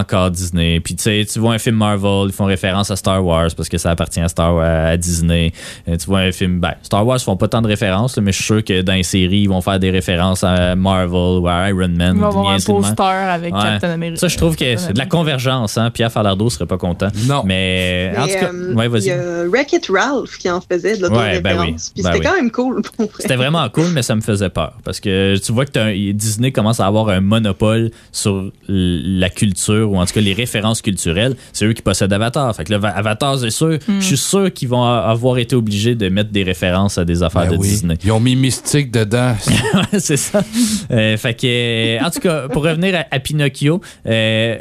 encore 0.00 0.30
Disney. 0.30 0.80
Puis 0.80 0.94
tu 0.96 1.02
sais, 1.02 1.26
tu 1.30 1.38
vois 1.38 1.52
un 1.52 1.58
film 1.58 1.76
Marvel, 1.76 2.26
ils 2.28 2.32
font 2.32 2.46
référence 2.46 2.90
à 2.90 2.96
Star 2.96 3.22
Wars 3.24 3.48
parce 3.56 3.68
que 3.68 3.76
ça 3.76 3.90
appartient 3.90 4.20
à 4.20 4.28
Star 4.28 4.58
à 4.58 4.96
Disney. 4.96 5.52
Euh, 5.86 5.96
tu 5.98 6.06
vois 6.06 6.20
un 6.20 6.32
film, 6.32 6.60
ben, 6.60 6.72
Star 6.82 7.06
Wars 7.06 7.20
font 7.20 7.36
pas 7.36 7.46
tant 7.48 7.60
de 7.62 7.68
références, 7.68 8.16
là, 8.16 8.22
mais 8.22 8.32
je 8.32 8.36
suis 8.36 8.44
sûr 8.46 8.64
que 8.64 8.80
dans 8.80 8.94
les 8.94 9.02
séries, 9.02 9.40
ils 9.42 9.48
vont 9.48 9.60
faire 9.60 9.78
des 9.78 9.90
références 9.90 10.44
à 10.44 10.74
Marvel 10.74 11.40
ou 11.40 11.46
à 11.46 11.68
Iron 11.68 11.88
Man. 11.88 12.14
Il 12.16 12.20
va 12.20 12.26
y 12.26 12.28
avoir 12.30 12.48
un 12.50 12.58
poster 12.58 13.04
avec 13.04 13.54
Ouais. 13.54 13.60
Captain 13.62 13.90
America. 13.90 14.18
Ça, 14.20 14.28
je 14.28 14.36
trouve 14.36 14.56
que 14.56 14.76
c'est 14.76 14.92
de 14.94 14.98
la 14.98 15.06
convergence. 15.06 15.76
Hein? 15.78 15.90
Pierre 15.90 16.10
Falardeau 16.12 16.48
serait 16.50 16.66
pas 16.66 16.78
content. 16.78 17.08
Non. 17.26 17.42
Mais, 17.44 18.12
en 18.16 18.24
Mais, 18.26 18.32
tout 18.34 18.40
cas, 18.40 18.50
euh, 18.52 18.74
ouais, 18.74 18.84
Il 18.86 18.90
vas-y. 18.90 19.04
y 19.06 19.10
a 19.12 19.44
Wreck-It 19.48 19.88
Ralph 19.92 20.38
qui 20.38 20.48
en 20.50 20.60
faisait 20.60 20.96
de 20.96 21.06
Ouais, 21.08 21.40
ben 21.40 21.58
oui, 21.60 21.66
l'autoréférence. 21.66 21.90
Puis 21.94 22.02
ben 22.02 22.12
c'était 22.12 22.26
oui. 22.26 22.32
quand 22.32 22.36
même 22.40 22.50
cool. 22.50 22.82
vrai. 22.98 23.08
C'était 23.18 23.36
vraiment 23.36 23.68
cool, 23.70 23.88
mais 23.92 24.02
ça 24.02 24.14
me 24.14 24.20
faisait 24.20 24.48
peur. 24.50 24.72
Parce 24.84 25.00
que 25.00 25.36
tu 25.38 25.52
vois 25.52 25.64
que 25.66 25.72
t'as 25.72 25.84
un- 25.86 26.12
Disney 26.14 26.52
commence 26.52 26.80
à 26.80 26.86
avoir 26.86 27.08
un 27.08 27.20
monopole 27.20 27.90
sur 28.12 28.50
l- 28.68 29.17
la 29.18 29.30
culture, 29.30 29.90
ou 29.90 29.98
en 29.98 30.06
tout 30.06 30.14
cas 30.14 30.20
les 30.20 30.32
références 30.32 30.82
culturelles. 30.82 31.36
C'est 31.52 31.66
eux 31.66 31.72
qui 31.72 31.82
possèdent 31.82 32.12
Avatar. 32.12 32.54
Fait 32.54 32.64
que 32.64 32.72
là, 32.72 32.88
Avatar, 32.88 33.38
c'est 33.38 33.50
sûr, 33.50 33.78
je 33.88 34.04
suis 34.04 34.16
sûr 34.16 34.52
qu'ils 34.52 34.68
vont 34.68 34.84
avoir 34.84 35.38
été 35.38 35.56
obligés 35.56 35.94
de 35.94 36.08
mettre 36.08 36.30
des 36.30 36.42
références 36.42 36.98
à 36.98 37.04
des 37.04 37.22
affaires 37.22 37.46
Ben 37.46 37.52
de 37.52 37.56
oui. 37.56 37.68
Disney. 37.68 37.94
Ils 38.04 38.12
ont 38.12 38.20
mis 38.20 38.36
Mystique 38.36 38.90
dedans. 38.90 39.34
Ouais, 39.74 40.00
c'est 40.00 40.16
ça. 40.16 40.42
Euh, 40.90 41.16
fait 41.16 41.34
que, 41.34 41.46
euh, 41.46 42.04
en 42.04 42.10
tout 42.10 42.20
cas, 42.20 42.48
pour 42.48 42.64
revenir 42.64 42.94
à, 42.94 43.04
à 43.10 43.18
Pinocchio, 43.20 43.80
euh, 44.06 44.56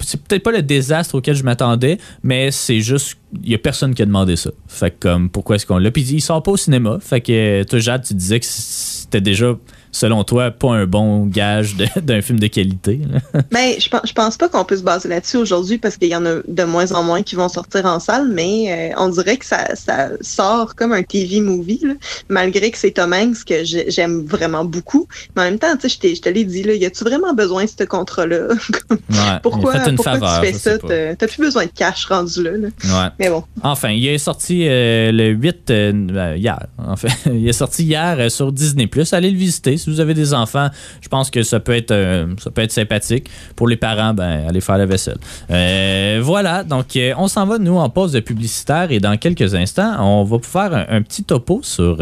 c'est 0.00 0.22
peut-être 0.22 0.42
pas 0.42 0.52
le 0.52 0.62
désastre 0.62 1.16
auquel 1.16 1.34
je 1.34 1.42
m'attendais, 1.42 1.98
mais 2.22 2.50
c'est 2.50 2.80
juste, 2.80 3.16
il 3.42 3.50
y 3.50 3.54
a 3.54 3.58
personne 3.58 3.94
qui 3.94 4.02
a 4.02 4.06
demandé 4.06 4.36
ça. 4.36 4.50
Fait 4.68 4.90
que, 4.90 4.96
comme, 5.08 5.30
pourquoi 5.30 5.56
est-ce 5.56 5.66
qu'on 5.66 5.78
l'a? 5.78 5.90
Puis 5.90 6.02
il 6.02 6.20
sort 6.20 6.42
pas 6.42 6.52
au 6.52 6.56
cinéma. 6.56 6.98
Fait 7.00 7.20
que, 7.20 7.62
toi, 7.64 7.78
Jade, 7.78 8.04
tu 8.04 8.14
disais 8.14 8.40
que 8.40 8.46
c'était 8.46 9.20
déjà, 9.20 9.54
selon 9.94 10.24
toi, 10.24 10.50
pas 10.50 10.72
un 10.72 10.86
bon 10.86 11.26
gage 11.26 11.76
d'un 12.02 12.20
film 12.20 12.38
de 12.40 12.48
qualité. 12.48 13.00
Ben, 13.50 13.74
je 13.78 13.88
pense, 13.88 14.00
je 14.04 14.12
pense 14.12 14.36
pas 14.36 14.48
qu'on 14.48 14.64
peut 14.64 14.76
se 14.76 14.82
baser 14.82 15.08
là-dessus 15.08 15.36
aujourd'hui 15.36 15.78
parce 15.78 15.96
qu'il 15.96 16.08
y 16.08 16.16
en 16.16 16.26
a 16.26 16.36
de 16.46 16.64
moins 16.64 16.90
en 16.92 17.02
moins 17.04 17.22
qui 17.22 17.36
vont 17.36 17.48
sortir 17.48 17.86
en 17.86 18.00
salle, 18.00 18.28
mais 18.32 18.92
euh, 18.92 18.94
on 18.98 19.08
dirait 19.08 19.36
que 19.36 19.44
ça, 19.46 19.74
ça 19.74 20.08
sort 20.20 20.74
comme 20.74 20.92
un 20.92 21.02
TV 21.02 21.40
movie, 21.40 21.80
là, 21.82 21.94
malgré 22.28 22.70
que 22.70 22.78
c'est 22.78 22.90
Tom 22.92 23.12
Hanks 23.12 23.44
que 23.46 23.62
j'ai- 23.64 23.90
j'aime 23.90 24.24
vraiment 24.24 24.64
beaucoup. 24.64 25.06
Mais 25.36 25.42
en 25.42 25.44
même 25.46 25.58
temps, 25.58 25.74
je 25.82 25.88
je 25.88 26.20
te 26.20 26.28
l'ai 26.28 26.44
dit, 26.44 26.62
là, 26.64 26.74
y 26.74 26.84
a-tu 26.84 27.04
vraiment 27.04 27.32
besoin 27.34 27.64
de 27.64 27.70
ce 27.70 27.84
contrat-là? 27.84 28.48
Ouais, 28.90 29.38
pourquoi 29.42 29.72
pourquoi 29.78 30.12
faveur, 30.12 30.40
tu 30.40 30.46
fais 30.46 30.52
ça? 30.58 30.78
T'as 30.78 31.26
plus 31.26 31.40
besoin 31.42 31.64
de 31.66 31.70
cash 31.74 32.06
rendu 32.06 32.42
là. 32.42 32.50
là. 32.52 32.68
Ouais. 32.84 33.10
Mais 33.18 33.28
bon. 33.30 33.44
Enfin, 33.62 33.90
il 33.90 34.06
est 34.06 34.18
sorti 34.18 34.66
euh, 34.68 35.12
le 35.12 35.28
8 35.30 35.70
euh, 35.70 36.34
hier. 36.36 36.66
En 36.78 36.96
fait, 36.96 37.08
il 37.26 37.46
est 37.48 37.52
sorti 37.52 37.84
hier 37.84 38.30
sur 38.30 38.52
Disney+. 38.52 38.88
Allez 39.12 39.30
le 39.30 39.36
visiter 39.38 39.76
si 39.84 39.90
vous 39.90 40.00
avez 40.00 40.14
des 40.14 40.32
enfants. 40.32 40.68
Je 41.00 41.08
pense 41.08 41.30
que 41.30 41.42
ça 41.42 41.60
peut 41.60 41.74
être 41.74 41.90
euh, 41.90 42.26
ça 42.38 42.50
peut 42.50 42.62
être 42.62 42.72
sympathique. 42.72 43.28
Pour 43.54 43.68
les 43.68 43.76
parents, 43.76 44.14
ben 44.14 44.46
allez 44.48 44.60
faire 44.60 44.78
la 44.78 44.86
vaisselle. 44.86 45.18
Euh, 45.50 46.20
voilà. 46.22 46.64
Donc 46.64 46.96
euh, 46.96 47.12
on 47.18 47.28
s'en 47.28 47.46
va 47.46 47.58
nous 47.58 47.76
en 47.76 47.88
pause 47.90 48.12
de 48.12 48.20
publicitaire 48.20 48.90
et 48.90 48.98
dans 48.98 49.16
quelques 49.16 49.54
instants, 49.54 49.96
on 50.00 50.24
va 50.24 50.38
faire 50.42 50.72
un, 50.74 50.86
un 50.88 51.02
petit 51.02 51.24
topo 51.24 51.60
sur 51.62 51.98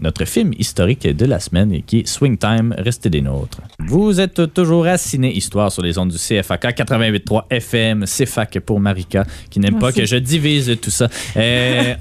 notre 0.00 0.24
film 0.24 0.52
historique 0.58 1.06
de 1.06 1.26
la 1.26 1.40
semaine 1.40 1.72
et 1.72 1.82
qui 1.82 2.00
est 2.00 2.06
Swing 2.06 2.36
Time. 2.36 2.74
Restez 2.78 3.10
des 3.10 3.20
nôtres. 3.20 3.58
Vous 3.86 4.20
êtes 4.20 4.52
toujours 4.52 4.86
à 4.86 4.98
Ciné 4.98 5.32
Histoire 5.32 5.70
sur 5.70 5.82
les 5.82 5.98
ondes 5.98 6.10
du 6.10 6.18
CFAK 6.18 6.64
88.3 6.64 7.42
FM. 7.50 8.04
CFAK 8.04 8.60
pour 8.60 8.80
Marika 8.80 9.24
qui 9.50 9.60
n'aime 9.60 9.78
pas 9.78 9.92
que 9.92 10.04
je 10.04 10.16
divise 10.16 10.76
tout 10.82 10.90
ça. 10.90 11.08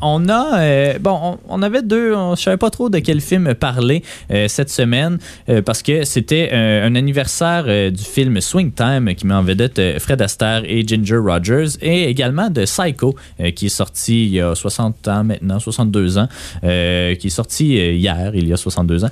On 0.02 0.28
a, 0.30 0.98
bon, 1.00 1.20
on, 1.22 1.38
on 1.50 1.62
avait 1.62 1.84
deux, 1.84 2.16
on, 2.16 2.36
je 2.36 2.42
savais 2.42 2.58
pas 2.58 2.70
trop 2.70 2.90
de 2.90 3.00
quel 3.00 3.22
film 3.22 3.54
parler 3.54 4.04
cette 4.48 4.70
semaine 4.70 4.87
euh, 4.94 5.62
parce 5.62 5.82
que 5.82 6.04
c'était 6.04 6.50
euh, 6.52 6.88
un 6.88 6.96
anniversaire 6.96 7.66
euh, 7.68 7.90
du 7.90 8.04
film 8.04 8.40
Swing 8.42 8.72
Time 8.72 9.14
qui 9.16 9.26
met 9.26 9.34
en 9.34 9.44
vedette 9.44 10.00
Fred 10.00 10.22
Astaire 10.22 10.64
et 10.66 10.86
Ginger 10.86 11.18
Rogers 11.18 11.78
et 11.82 12.10
également 12.10 12.50
de 12.50 12.64
Psycho 12.64 13.16
qui 13.56 13.68
est 13.68 13.70
sorti 13.70 14.26
il 14.26 14.34
y 14.34 14.42
a 14.42 14.56
60 14.56 15.08
ans 15.08 15.24
maintenant, 15.24 15.60
62 15.60 16.18
ans, 16.18 16.28
qui 16.62 16.68
est 16.68 17.30
sorti 17.30 17.76
hier, 17.76 18.32
il 18.34 18.48
y 18.48 18.54
a 18.54 18.58
62 18.58 19.06
ans. 19.06 19.10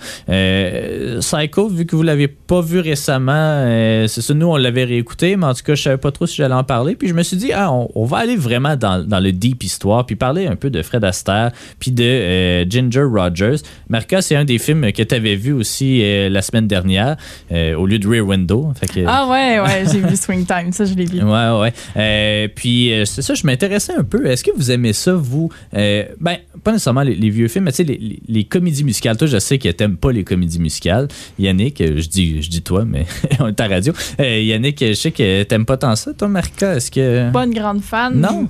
Psycho, 1.19 1.69
vu 1.69 1.85
que 1.85 1.95
vous 1.95 2.03
l'avez 2.03 2.27
pas 2.27 2.61
vu 2.61 2.79
récemment, 2.79 3.63
c'est 4.07 4.21
ça, 4.21 4.33
nous 4.33 4.47
on 4.47 4.57
l'avait 4.57 4.83
réécouté, 4.83 5.35
mais 5.35 5.45
en 5.45 5.53
tout 5.53 5.63
cas 5.63 5.75
je 5.75 5.83
savais 5.83 5.97
pas 5.97 6.11
trop 6.11 6.25
si 6.25 6.37
j'allais 6.37 6.55
en 6.55 6.63
parler, 6.63 6.95
puis 6.95 7.07
je 7.07 7.13
me 7.13 7.23
suis 7.23 7.37
dit, 7.37 7.51
ah, 7.53 7.71
on, 7.71 8.05
va 8.05 8.17
aller 8.17 8.35
vraiment 8.35 8.75
dans, 8.75 9.05
dans 9.05 9.19
le 9.19 9.31
deep 9.31 9.63
histoire, 9.63 10.05
puis 10.05 10.15
parler 10.15 10.47
un 10.47 10.55
peu 10.55 10.69
de 10.69 10.81
Fred 10.81 11.03
Astaire, 11.03 11.51
puis 11.79 11.91
de 11.91 12.65
Ginger 12.69 13.03
Rogers. 13.03 13.57
Marca, 13.89 14.21
c'est 14.21 14.35
un 14.35 14.45
des 14.45 14.57
films 14.57 14.91
que 14.91 15.03
tu 15.03 15.15
avais 15.15 15.35
vu 15.35 15.53
au 15.53 15.63
aussi 15.65 16.01
euh, 16.03 16.29
la 16.29 16.41
semaine 16.41 16.67
dernière 16.67 17.17
euh, 17.51 17.75
au 17.75 17.85
lieu 17.85 17.97
de 17.99 18.07
Rear 18.07 18.25
Window. 18.25 18.71
Fait 18.79 18.87
que- 18.87 19.05
Ah 19.07 19.27
ouais, 19.27 19.59
ouais, 19.59 19.83
j'ai 19.91 19.99
vu 19.99 20.15
Swing 20.15 20.45
Time, 20.47 20.71
ça 20.71 20.85
je 20.85 20.93
l'ai 20.93 21.05
vu. 21.05 21.21
Ouais, 21.21 21.59
ouais. 21.59 21.73
Euh, 21.97 22.47
puis 22.53 22.91
c'est 23.05 23.21
ça, 23.21 23.33
je 23.33 23.45
m'intéressais 23.45 23.93
un 23.97 24.03
peu. 24.03 24.25
Est-ce 24.27 24.43
que 24.43 24.51
vous 24.55 24.71
aimez 24.71 24.93
ça, 24.93 25.13
vous? 25.15 25.49
Ben, 25.73 26.37
pas 26.63 26.71
nécessairement 26.71 27.01
les, 27.03 27.15
les 27.15 27.29
vieux 27.29 27.47
films, 27.47 27.65
mais 27.65 27.71
tu 27.71 27.77
sais, 27.77 27.83
les, 27.83 27.97
les- 27.97 28.19
les 28.27 28.43
comédies 28.43 28.83
musicales. 28.83 29.17
Toi, 29.17 29.27
je 29.27 29.37
sais 29.39 29.57
que 29.57 29.69
t'aimes 29.69 29.97
pas 29.97 30.11
les 30.11 30.23
comédies 30.23 30.59
musicales. 30.59 31.07
Yannick, 31.39 31.81
je 31.83 32.07
dis, 32.07 32.41
je 32.41 32.49
dis 32.49 32.61
toi, 32.61 32.85
mais 32.85 33.05
on 33.39 33.47
est 33.47 33.59
à 33.59 33.67
radio. 33.67 33.93
Yannick, 34.19 34.79
je 34.85 34.93
sais 34.93 35.11
que 35.11 35.43
t'aimes 35.43 35.65
pas 35.65 35.77
tant 35.77 35.95
ça, 35.95 36.13
toi, 36.13 36.27
Marika. 36.27 36.75
Est-ce 36.75 36.91
que. 36.91 37.31
Pas 37.31 37.45
une 37.45 37.53
grande 37.53 37.81
fan. 37.81 38.13
Non? 38.19 38.47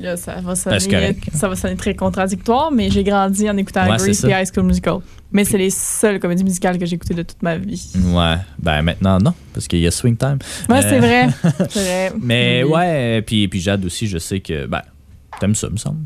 Là, 0.00 0.16
ça, 0.16 0.34
va 0.36 0.40
Ben, 0.42 0.54
sonner, 0.54 0.78
correct. 0.88 1.24
ça 1.34 1.48
va 1.48 1.56
sonner 1.56 1.76
très 1.76 1.94
contradictoire, 1.94 2.70
mais 2.70 2.90
j'ai 2.90 3.02
grandi 3.02 3.48
en 3.50 3.56
écoutant 3.56 3.88
Ouais, 3.90 3.96
Grease 3.96 4.24
et. 4.24 4.30
High 4.30 4.46
School 4.54 4.64
Musical. 4.64 4.98
Mais 5.32 5.44
c'est 5.44 5.58
les 5.58 5.70
seules 5.70 6.20
comédies 6.20 6.44
musicales 6.44 6.78
que 6.78 6.86
j'ai 6.86 6.94
écoutées 6.96 7.14
de 7.14 7.22
toute 7.22 7.42
ma 7.42 7.56
vie. 7.56 7.92
Ouais, 8.12 8.36
ben 8.58 8.82
maintenant, 8.82 9.18
non, 9.18 9.34
parce 9.52 9.66
qu'il 9.68 9.80
y 9.80 9.86
a 9.86 9.90
Swing 9.90 10.16
Time. 10.16 10.38
Ouais, 10.68 10.78
Euh, 10.78 10.88
c'est 10.88 10.98
vrai. 11.00 11.28
C'est 11.70 11.80
vrai. 11.82 12.12
Mais 12.20 12.62
Oui. 12.64 12.70
ouais, 12.72 13.22
puis, 13.22 13.48
puis 13.48 13.60
Jade 13.60 13.84
aussi, 13.84 14.06
je 14.06 14.18
sais 14.18 14.40
que, 14.40 14.66
ben, 14.66 14.82
t'aimes 15.40 15.54
ça, 15.54 15.68
me 15.68 15.76
semble. 15.76 16.00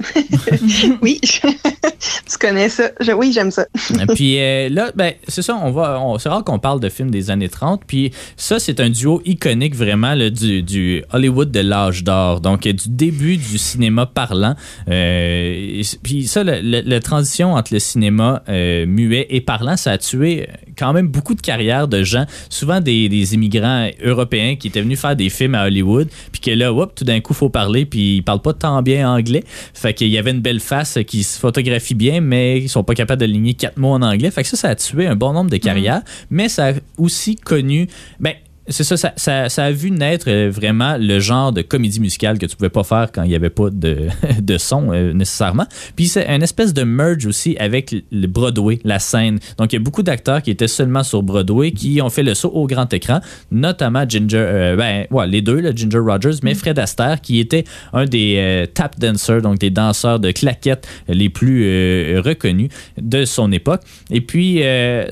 Oui, 1.02 1.20
tu 1.22 2.38
connais 2.38 2.68
ça. 2.68 2.90
Je- 3.00 3.12
oui, 3.12 3.32
j'aime 3.32 3.50
ça. 3.50 3.66
puis 4.14 4.38
euh, 4.40 4.68
là, 4.68 4.92
ben, 4.94 5.12
c'est 5.28 5.42
ça, 5.42 5.56
on 5.62 5.70
va, 5.70 6.00
on- 6.00 6.18
c'est 6.18 6.28
rare 6.28 6.44
qu'on 6.44 6.58
parle 6.58 6.80
de 6.80 6.88
films 6.88 7.10
des 7.10 7.30
années 7.30 7.48
30. 7.48 7.82
Puis 7.86 8.12
ça, 8.36 8.58
c'est 8.58 8.80
un 8.80 8.90
duo 8.90 9.20
iconique 9.24 9.74
vraiment 9.74 10.16
du, 10.16 10.62
du 10.62 11.02
Hollywood 11.12 11.50
de 11.50 11.60
l'âge 11.60 12.04
d'or. 12.04 12.40
Donc, 12.40 12.66
euh, 12.66 12.72
du 12.72 12.88
début 12.88 13.36
du 13.36 13.58
cinéma 13.58 14.06
parlant. 14.06 14.54
Euh, 14.88 15.82
puis 16.02 16.26
ça, 16.26 16.42
la 16.44 17.00
transition 17.00 17.54
entre 17.54 17.72
le 17.74 17.80
cinéma 17.80 18.42
muet 18.48 19.26
et 19.30 19.40
parlant, 19.40 19.76
ça 19.76 19.92
a 19.92 19.98
tué 19.98 20.48
quand 20.80 20.94
même 20.94 21.08
beaucoup 21.08 21.34
de 21.34 21.42
carrières 21.42 21.86
de 21.88 22.02
gens, 22.02 22.24
souvent 22.48 22.80
des, 22.80 23.08
des 23.08 23.34
immigrants 23.34 23.88
européens 24.02 24.56
qui 24.56 24.68
étaient 24.68 24.80
venus 24.80 24.98
faire 24.98 25.14
des 25.14 25.28
films 25.28 25.54
à 25.54 25.66
Hollywood. 25.66 26.08
Puis 26.32 26.40
que 26.40 26.50
là, 26.50 26.72
tout 26.94 27.04
d'un 27.04 27.20
coup, 27.20 27.34
faut 27.34 27.50
parler. 27.50 27.84
Puis 27.84 28.16
ils 28.16 28.22
parlent 28.22 28.40
pas 28.40 28.54
tant 28.54 28.80
bien 28.82 29.08
anglais. 29.12 29.44
Fait 29.74 29.92
qu'il 29.92 30.08
y 30.08 30.16
avait 30.16 30.30
une 30.30 30.40
belle 30.40 30.60
face 30.60 30.98
qui 31.06 31.22
se 31.22 31.38
photographie 31.38 31.94
bien, 31.94 32.20
mais 32.20 32.58
ils 32.58 32.68
sont 32.68 32.82
pas 32.82 32.94
capables 32.94 33.20
de 33.20 33.26
ligner 33.26 33.54
quatre 33.54 33.76
mots 33.76 33.92
en 33.92 34.02
anglais. 34.02 34.30
Fait 34.30 34.42
que 34.42 34.48
ça, 34.48 34.56
ça 34.56 34.68
a 34.70 34.74
tué 34.74 35.06
un 35.06 35.16
bon 35.16 35.32
nombre 35.32 35.50
de 35.50 35.58
carrières. 35.58 36.02
Mais 36.30 36.48
ça 36.48 36.68
a 36.68 36.72
aussi 36.96 37.36
connu. 37.36 37.86
Ben, 38.18 38.34
c'est 38.70 38.84
ça 38.84 38.96
ça, 38.96 39.12
ça, 39.16 39.48
ça 39.48 39.64
a 39.64 39.72
vu 39.72 39.90
naître 39.90 40.26
euh, 40.28 40.50
vraiment 40.50 40.96
le 40.98 41.18
genre 41.18 41.52
de 41.52 41.62
comédie 41.62 42.00
musicale 42.00 42.38
que 42.38 42.46
tu 42.46 42.56
pouvais 42.56 42.70
pas 42.70 42.84
faire 42.84 43.10
quand 43.12 43.24
il 43.24 43.30
y 43.30 43.34
avait 43.34 43.50
pas 43.50 43.70
de, 43.70 44.06
de 44.40 44.58
son 44.58 44.92
euh, 44.92 45.12
nécessairement. 45.12 45.66
Puis 45.96 46.08
c'est 46.08 46.26
un 46.26 46.40
espèce 46.40 46.72
de 46.72 46.82
merge 46.82 47.26
aussi 47.26 47.56
avec 47.58 47.94
le 48.10 48.26
Broadway, 48.26 48.78
la 48.84 48.98
scène. 48.98 49.38
Donc 49.58 49.72
il 49.72 49.76
y 49.76 49.78
a 49.78 49.82
beaucoup 49.82 50.02
d'acteurs 50.02 50.42
qui 50.42 50.50
étaient 50.50 50.68
seulement 50.68 51.02
sur 51.02 51.22
Broadway 51.22 51.72
qui 51.72 52.00
ont 52.00 52.10
fait 52.10 52.22
le 52.22 52.34
saut 52.34 52.50
au 52.50 52.66
grand 52.66 52.92
écran, 52.92 53.20
notamment 53.50 54.04
Ginger, 54.08 54.36
euh, 54.38 54.76
ben 54.76 55.06
ouais, 55.10 55.26
les 55.26 55.42
deux, 55.42 55.60
là, 55.60 55.70
Ginger 55.74 55.98
Rogers, 55.98 56.38
mais 56.42 56.54
Fred 56.54 56.78
Astaire 56.78 57.20
qui 57.20 57.40
était 57.40 57.64
un 57.92 58.04
des 58.04 58.36
euh, 58.38 58.66
tap 58.66 58.98
dancers, 58.98 59.42
donc 59.42 59.58
des 59.58 59.70
danseurs 59.70 60.20
de 60.20 60.30
claquettes 60.30 60.86
les 61.08 61.28
plus 61.28 62.18
reconnus 62.20 62.70
de 63.00 63.24
son 63.24 63.50
époque. 63.52 63.82
Et 64.10 64.20
puis 64.20 64.60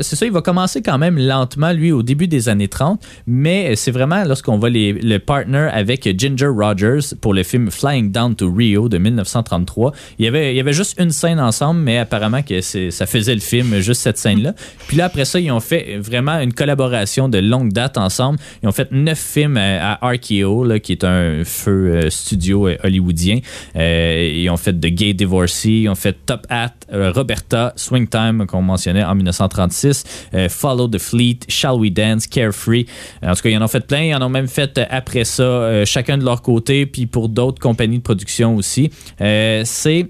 c'est 0.00 0.16
ça, 0.16 0.26
il 0.26 0.32
va 0.32 0.42
commencer 0.42 0.82
quand 0.82 0.98
même 0.98 1.18
lentement 1.18 1.72
lui 1.72 1.92
au 1.92 2.02
début 2.02 2.28
des 2.28 2.48
années 2.48 2.68
30, 2.68 3.04
mais 3.26 3.47
c'est 3.74 3.90
vraiment 3.90 4.24
lorsqu'on 4.24 4.58
va 4.58 4.68
les, 4.68 4.92
le 4.92 5.18
partner 5.18 5.68
avec 5.72 6.08
Ginger 6.18 6.48
Rogers 6.48 7.14
pour 7.20 7.34
le 7.34 7.42
film 7.42 7.70
Flying 7.70 8.10
Down 8.10 8.34
to 8.34 8.52
Rio 8.52 8.88
de 8.88 8.98
1933. 8.98 9.92
Il 10.18 10.24
y 10.24 10.28
avait, 10.28 10.52
il 10.52 10.56
y 10.56 10.60
avait 10.60 10.72
juste 10.72 10.98
une 10.98 11.10
scène 11.10 11.40
ensemble, 11.40 11.80
mais 11.80 11.98
apparemment 11.98 12.42
que 12.42 12.60
ça 12.60 13.06
faisait 13.06 13.34
le 13.34 13.40
film, 13.40 13.78
juste 13.80 14.02
cette 14.02 14.18
scène-là. 14.18 14.54
Puis 14.86 14.96
là, 14.96 15.06
après 15.06 15.24
ça, 15.24 15.40
ils 15.40 15.50
ont 15.50 15.60
fait 15.60 15.98
vraiment 15.98 16.38
une 16.40 16.52
collaboration 16.52 17.28
de 17.28 17.38
longue 17.38 17.72
date 17.72 17.98
ensemble. 17.98 18.38
Ils 18.62 18.68
ont 18.68 18.72
fait 18.72 18.90
neuf 18.92 19.18
films 19.18 19.56
à, 19.56 19.94
à 19.94 20.10
RKO, 20.10 20.64
là, 20.64 20.78
qui 20.78 20.92
est 20.92 21.04
un 21.04 21.44
feu 21.44 21.92
euh, 21.94 22.10
studio 22.10 22.68
euh, 22.68 22.76
hollywoodien. 22.82 23.38
Euh, 23.76 24.32
ils 24.34 24.48
ont 24.50 24.56
fait 24.56 24.72
The 24.72 24.86
Gay 24.86 25.14
Divorcee, 25.14 25.82
ils 25.82 25.88
ont 25.88 25.94
fait 25.94 26.16
Top 26.26 26.46
Hat, 26.48 26.66
euh, 26.66 26.77
Roberta, 26.92 27.72
Swing 27.76 28.08
Time, 28.08 28.46
qu'on 28.46 28.62
mentionnait 28.62 29.04
en 29.04 29.14
1936, 29.14 30.04
euh, 30.34 30.48
Follow 30.48 30.88
the 30.88 30.98
Fleet, 30.98 31.40
Shall 31.48 31.74
We 31.78 31.92
Dance, 31.92 32.26
Carefree. 32.26 32.86
En 33.22 33.34
tout 33.34 33.42
cas, 33.42 33.48
ils 33.48 33.58
en 33.58 33.62
ont 33.62 33.68
fait 33.68 33.86
plein. 33.86 34.02
Ils 34.02 34.14
en 34.14 34.22
ont 34.22 34.28
même 34.28 34.48
fait 34.48 34.78
euh, 34.78 34.84
après 34.90 35.24
ça, 35.24 35.42
euh, 35.42 35.84
chacun 35.84 36.18
de 36.18 36.24
leur 36.24 36.42
côté, 36.42 36.86
puis 36.86 37.06
pour 37.06 37.28
d'autres 37.28 37.60
compagnies 37.60 37.98
de 37.98 38.02
production 38.02 38.56
aussi. 38.56 38.90
Euh, 39.20 39.62
c'est 39.64 40.08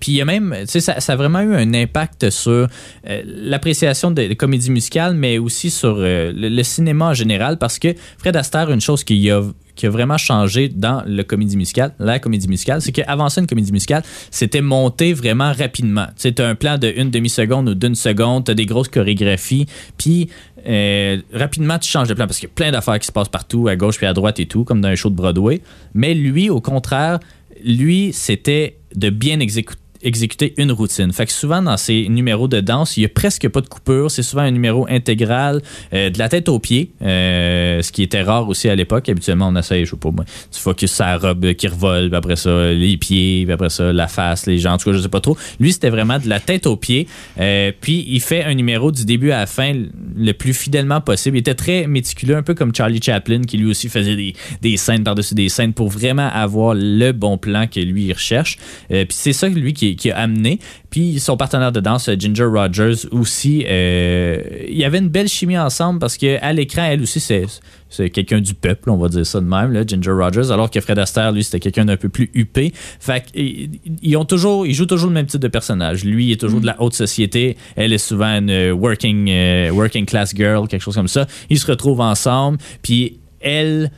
puis 0.00 0.12
il 0.12 0.14
y 0.16 0.20
a 0.20 0.24
même, 0.24 0.54
tu 0.60 0.80
sais, 0.80 1.00
ça, 1.00 1.12
a 1.12 1.16
vraiment 1.16 1.40
eu 1.40 1.54
un 1.54 1.74
impact 1.74 2.30
sur 2.30 2.68
euh, 3.08 3.22
l'appréciation 3.24 4.10
des, 4.10 4.34
comédies 4.36 4.70
musicales, 4.70 5.14
mais 5.14 5.38
aussi 5.38 5.70
sur 5.70 5.96
euh, 5.98 6.32
le, 6.34 6.62
cinéma 6.62 7.06
en 7.06 7.14
général, 7.14 7.58
parce 7.58 7.78
que 7.78 7.94
Fred 8.18 8.36
Astaire, 8.36 8.70
une 8.70 8.80
chose 8.80 9.04
qui 9.04 9.30
a 9.30 9.42
qui 9.78 9.86
a 9.86 9.90
vraiment 9.90 10.18
changé 10.18 10.68
dans 10.68 11.02
le 11.06 11.22
comédie 11.22 11.56
musicale, 11.56 11.94
la 11.98 12.18
comédie 12.18 12.48
musicale, 12.48 12.82
c'est 12.82 12.92
qu'avant 12.92 13.28
ça, 13.28 13.40
une 13.40 13.46
comédie 13.46 13.72
musicale, 13.72 14.02
c'était 14.30 14.60
monté 14.60 15.12
vraiment 15.12 15.52
rapidement. 15.52 16.06
T'as 16.16 16.46
un 16.46 16.54
plan 16.54 16.76
de 16.78 16.92
une 16.96 17.10
demi-seconde 17.10 17.68
ou 17.68 17.74
d'une 17.74 17.94
seconde, 17.94 18.44
t'as 18.44 18.54
des 18.54 18.66
grosses 18.66 18.88
chorégraphies, 18.88 19.66
puis 19.96 20.28
euh, 20.66 21.18
rapidement, 21.32 21.78
tu 21.78 21.88
changes 21.88 22.08
de 22.08 22.14
plan 22.14 22.26
parce 22.26 22.38
qu'il 22.38 22.48
y 22.48 22.52
a 22.52 22.54
plein 22.54 22.72
d'affaires 22.72 22.98
qui 22.98 23.06
se 23.06 23.12
passent 23.12 23.28
partout, 23.28 23.68
à 23.68 23.76
gauche 23.76 23.96
puis 23.96 24.06
à 24.06 24.12
droite 24.12 24.40
et 24.40 24.46
tout, 24.46 24.64
comme 24.64 24.80
dans 24.80 24.88
un 24.88 24.96
show 24.96 25.10
de 25.10 25.14
Broadway. 25.14 25.60
Mais 25.94 26.14
lui, 26.14 26.50
au 26.50 26.60
contraire, 26.60 27.20
lui, 27.64 28.12
c'était 28.12 28.76
de 28.94 29.10
bien 29.10 29.38
exécuter 29.38 29.80
exécuter 30.02 30.54
une 30.56 30.72
routine. 30.72 31.12
Fait 31.12 31.26
que 31.26 31.32
souvent 31.32 31.62
dans 31.62 31.76
ces 31.76 32.08
numéros 32.08 32.48
de 32.48 32.60
danse, 32.60 32.96
il 32.96 33.02
y 33.02 33.06
a 33.06 33.08
presque 33.08 33.48
pas 33.48 33.60
de 33.60 33.68
coupure. 33.68 34.10
C'est 34.10 34.22
souvent 34.22 34.42
un 34.42 34.50
numéro 34.50 34.86
intégral, 34.88 35.62
euh, 35.92 36.10
de 36.10 36.18
la 36.18 36.28
tête 36.28 36.48
aux 36.48 36.58
pieds, 36.58 36.90
euh, 37.02 37.82
ce 37.82 37.92
qui 37.92 38.02
était 38.02 38.22
rare 38.22 38.48
aussi 38.48 38.68
à 38.68 38.74
l'époque. 38.74 39.08
Habituellement, 39.08 39.48
on 39.48 39.56
essaye, 39.56 39.84
je 39.84 39.90
sais 39.90 39.96
pas 39.96 40.10
moi, 40.10 40.24
tu 40.50 40.60
focuses 40.60 40.90
sa 40.90 41.16
robe 41.16 41.52
qui 41.54 41.66
revole, 41.66 42.08
puis 42.08 42.16
après 42.16 42.36
ça, 42.36 42.72
les 42.72 42.96
pieds, 42.96 43.44
puis 43.44 43.52
après 43.52 43.70
ça, 43.70 43.92
la 43.92 44.08
face, 44.08 44.46
les 44.46 44.58
jambes, 44.58 44.74
en 44.74 44.78
tout 44.78 44.90
cas, 44.90 44.96
je 44.96 45.02
sais 45.02 45.08
pas 45.08 45.20
trop. 45.20 45.36
Lui, 45.60 45.72
c'était 45.72 45.90
vraiment 45.90 46.18
de 46.18 46.28
la 46.28 46.40
tête 46.40 46.66
aux 46.66 46.76
pieds. 46.76 47.06
Euh, 47.38 47.72
puis 47.80 48.04
il 48.08 48.20
fait 48.20 48.44
un 48.44 48.54
numéro 48.54 48.92
du 48.92 49.04
début 49.04 49.30
à 49.30 49.40
la 49.40 49.46
fin 49.46 49.72
le 50.16 50.32
plus 50.32 50.54
fidèlement 50.54 51.00
possible. 51.00 51.36
Il 51.36 51.40
était 51.40 51.54
très 51.54 51.86
méticuleux, 51.86 52.36
un 52.36 52.42
peu 52.42 52.54
comme 52.54 52.74
Charlie 52.74 53.02
Chaplin, 53.02 53.42
qui 53.42 53.56
lui 53.56 53.70
aussi 53.70 53.88
faisait 53.88 54.16
des, 54.16 54.34
des 54.62 54.76
scènes 54.76 55.04
par-dessus 55.04 55.34
des 55.34 55.48
scènes 55.48 55.72
pour 55.72 55.88
vraiment 55.88 56.28
avoir 56.28 56.74
le 56.74 57.12
bon 57.12 57.38
plan 57.38 57.66
que 57.66 57.80
lui 57.80 58.06
il 58.06 58.12
recherche. 58.12 58.58
Puis 58.88 59.06
c'est 59.10 59.32
ça 59.32 59.48
lui 59.48 59.72
qui, 59.72 59.87
qui 59.96 60.10
a 60.10 60.18
amené. 60.18 60.58
Puis 60.90 61.20
son 61.20 61.36
partenaire 61.36 61.72
de 61.72 61.80
danse, 61.80 62.10
Ginger 62.18 62.44
Rogers, 62.44 63.06
aussi, 63.10 63.64
euh, 63.68 64.42
il 64.68 64.76
y 64.76 64.84
avait 64.84 64.98
une 64.98 65.08
belle 65.08 65.28
chimie 65.28 65.58
ensemble 65.58 65.98
parce 65.98 66.16
qu'à 66.16 66.52
l'écran, 66.52 66.84
elle 66.84 67.02
aussi, 67.02 67.20
c'est 67.20 67.46
c'est 67.90 68.10
quelqu'un 68.10 68.40
du 68.40 68.54
peuple, 68.54 68.90
on 68.90 68.98
va 68.98 69.08
dire 69.08 69.24
ça 69.24 69.40
de 69.40 69.46
même, 69.46 69.72
là, 69.72 69.82
Ginger 69.86 70.10
Rogers, 70.10 70.50
alors 70.50 70.70
que 70.70 70.80
Fred 70.80 70.98
Astaire, 70.98 71.32
lui, 71.32 71.42
c'était 71.42 71.60
quelqu'un 71.60 71.86
d'un 71.86 71.96
peu 71.96 72.08
plus 72.08 72.30
huppé. 72.34 72.72
Fait 72.74 73.24
qu'ils 73.24 73.70
ils 74.02 74.16
ont 74.16 74.26
toujours, 74.26 74.66
ils 74.66 74.74
jouent 74.74 74.86
toujours 74.86 75.08
le 75.08 75.14
même 75.14 75.26
type 75.26 75.40
de 75.40 75.48
personnage. 75.48 76.04
Lui, 76.04 76.26
il 76.26 76.32
est 76.32 76.40
toujours 76.40 76.60
de 76.60 76.66
la 76.66 76.80
haute 76.82 76.94
société. 76.94 77.56
Elle 77.76 77.92
est 77.92 77.98
souvent 77.98 78.38
une 78.38 78.50
euh, 78.50 78.72
working, 78.72 79.30
euh, 79.30 79.70
working 79.70 80.04
class 80.04 80.34
girl, 80.34 80.68
quelque 80.68 80.82
chose 80.82 80.96
comme 80.96 81.08
ça. 81.08 81.26
Ils 81.48 81.58
se 81.58 81.66
retrouvent 81.66 82.00
ensemble. 82.00 82.58
Puis 82.82 83.18
elle, 83.40 83.90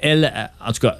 elle, 0.00 0.50
en 0.64 0.72
tout 0.72 0.80
cas, 0.80 0.98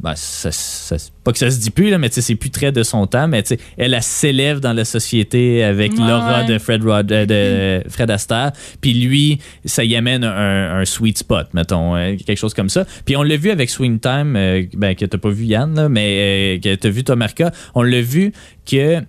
ben, 0.00 0.14
ça- 0.16 0.52
ça- 0.52 0.96
pas 1.24 1.32
que 1.32 1.38
ça 1.38 1.50
se 1.50 1.58
dit 1.58 1.70
plus, 1.70 1.90
là, 1.90 1.98
mais 1.98 2.08
tu 2.08 2.16
sais, 2.16 2.20
c'est 2.22 2.34
plus 2.34 2.50
très 2.50 2.72
de 2.72 2.82
son 2.82 3.06
temps, 3.06 3.28
mais 3.28 3.42
elle, 3.78 3.94
elle 3.94 4.02
s'élève 4.02 4.60
dans 4.60 4.72
la 4.72 4.84
société 4.84 5.62
avec 5.64 5.92
Ouais, 5.92 5.98
l'aura 5.98 6.44
de 6.44 6.58
Fred, 6.58 6.82
Rod- 6.84 7.10
euh, 7.12 7.80
de 7.82 7.88
Fred 7.90 8.10
Astaire. 8.10 8.52
Puis 8.80 8.94
lui, 8.94 9.38
ça 9.64 9.84
y 9.84 9.96
amène 9.96 10.24
un, 10.24 10.80
un 10.80 10.84
sweet 10.84 11.18
spot, 11.18 11.48
mettons, 11.54 11.96
euh, 11.96 12.16
quelque 12.16 12.38
chose 12.38 12.54
comme 12.54 12.68
ça. 12.68 12.84
Puis 13.04 13.16
on 13.16 13.22
l'a 13.22 13.36
vu 13.36 13.50
avec 13.50 13.70
Swing 13.70 13.98
Time, 14.00 14.34
euh, 14.36 14.64
ben, 14.74 14.94
que 14.94 15.04
t'as 15.04 15.18
pas 15.18 15.30
vu 15.30 15.44
Yann, 15.44 15.74
là, 15.74 15.88
mais 15.88 16.56
euh, 16.56 16.60
que 16.60 16.74
t'as 16.74 16.88
vu 16.90 17.04
toi, 17.04 17.16
Marca. 17.16 17.50
On 17.74 17.82
l'a 17.82 18.00
vu 18.00 18.32
que 18.70 19.00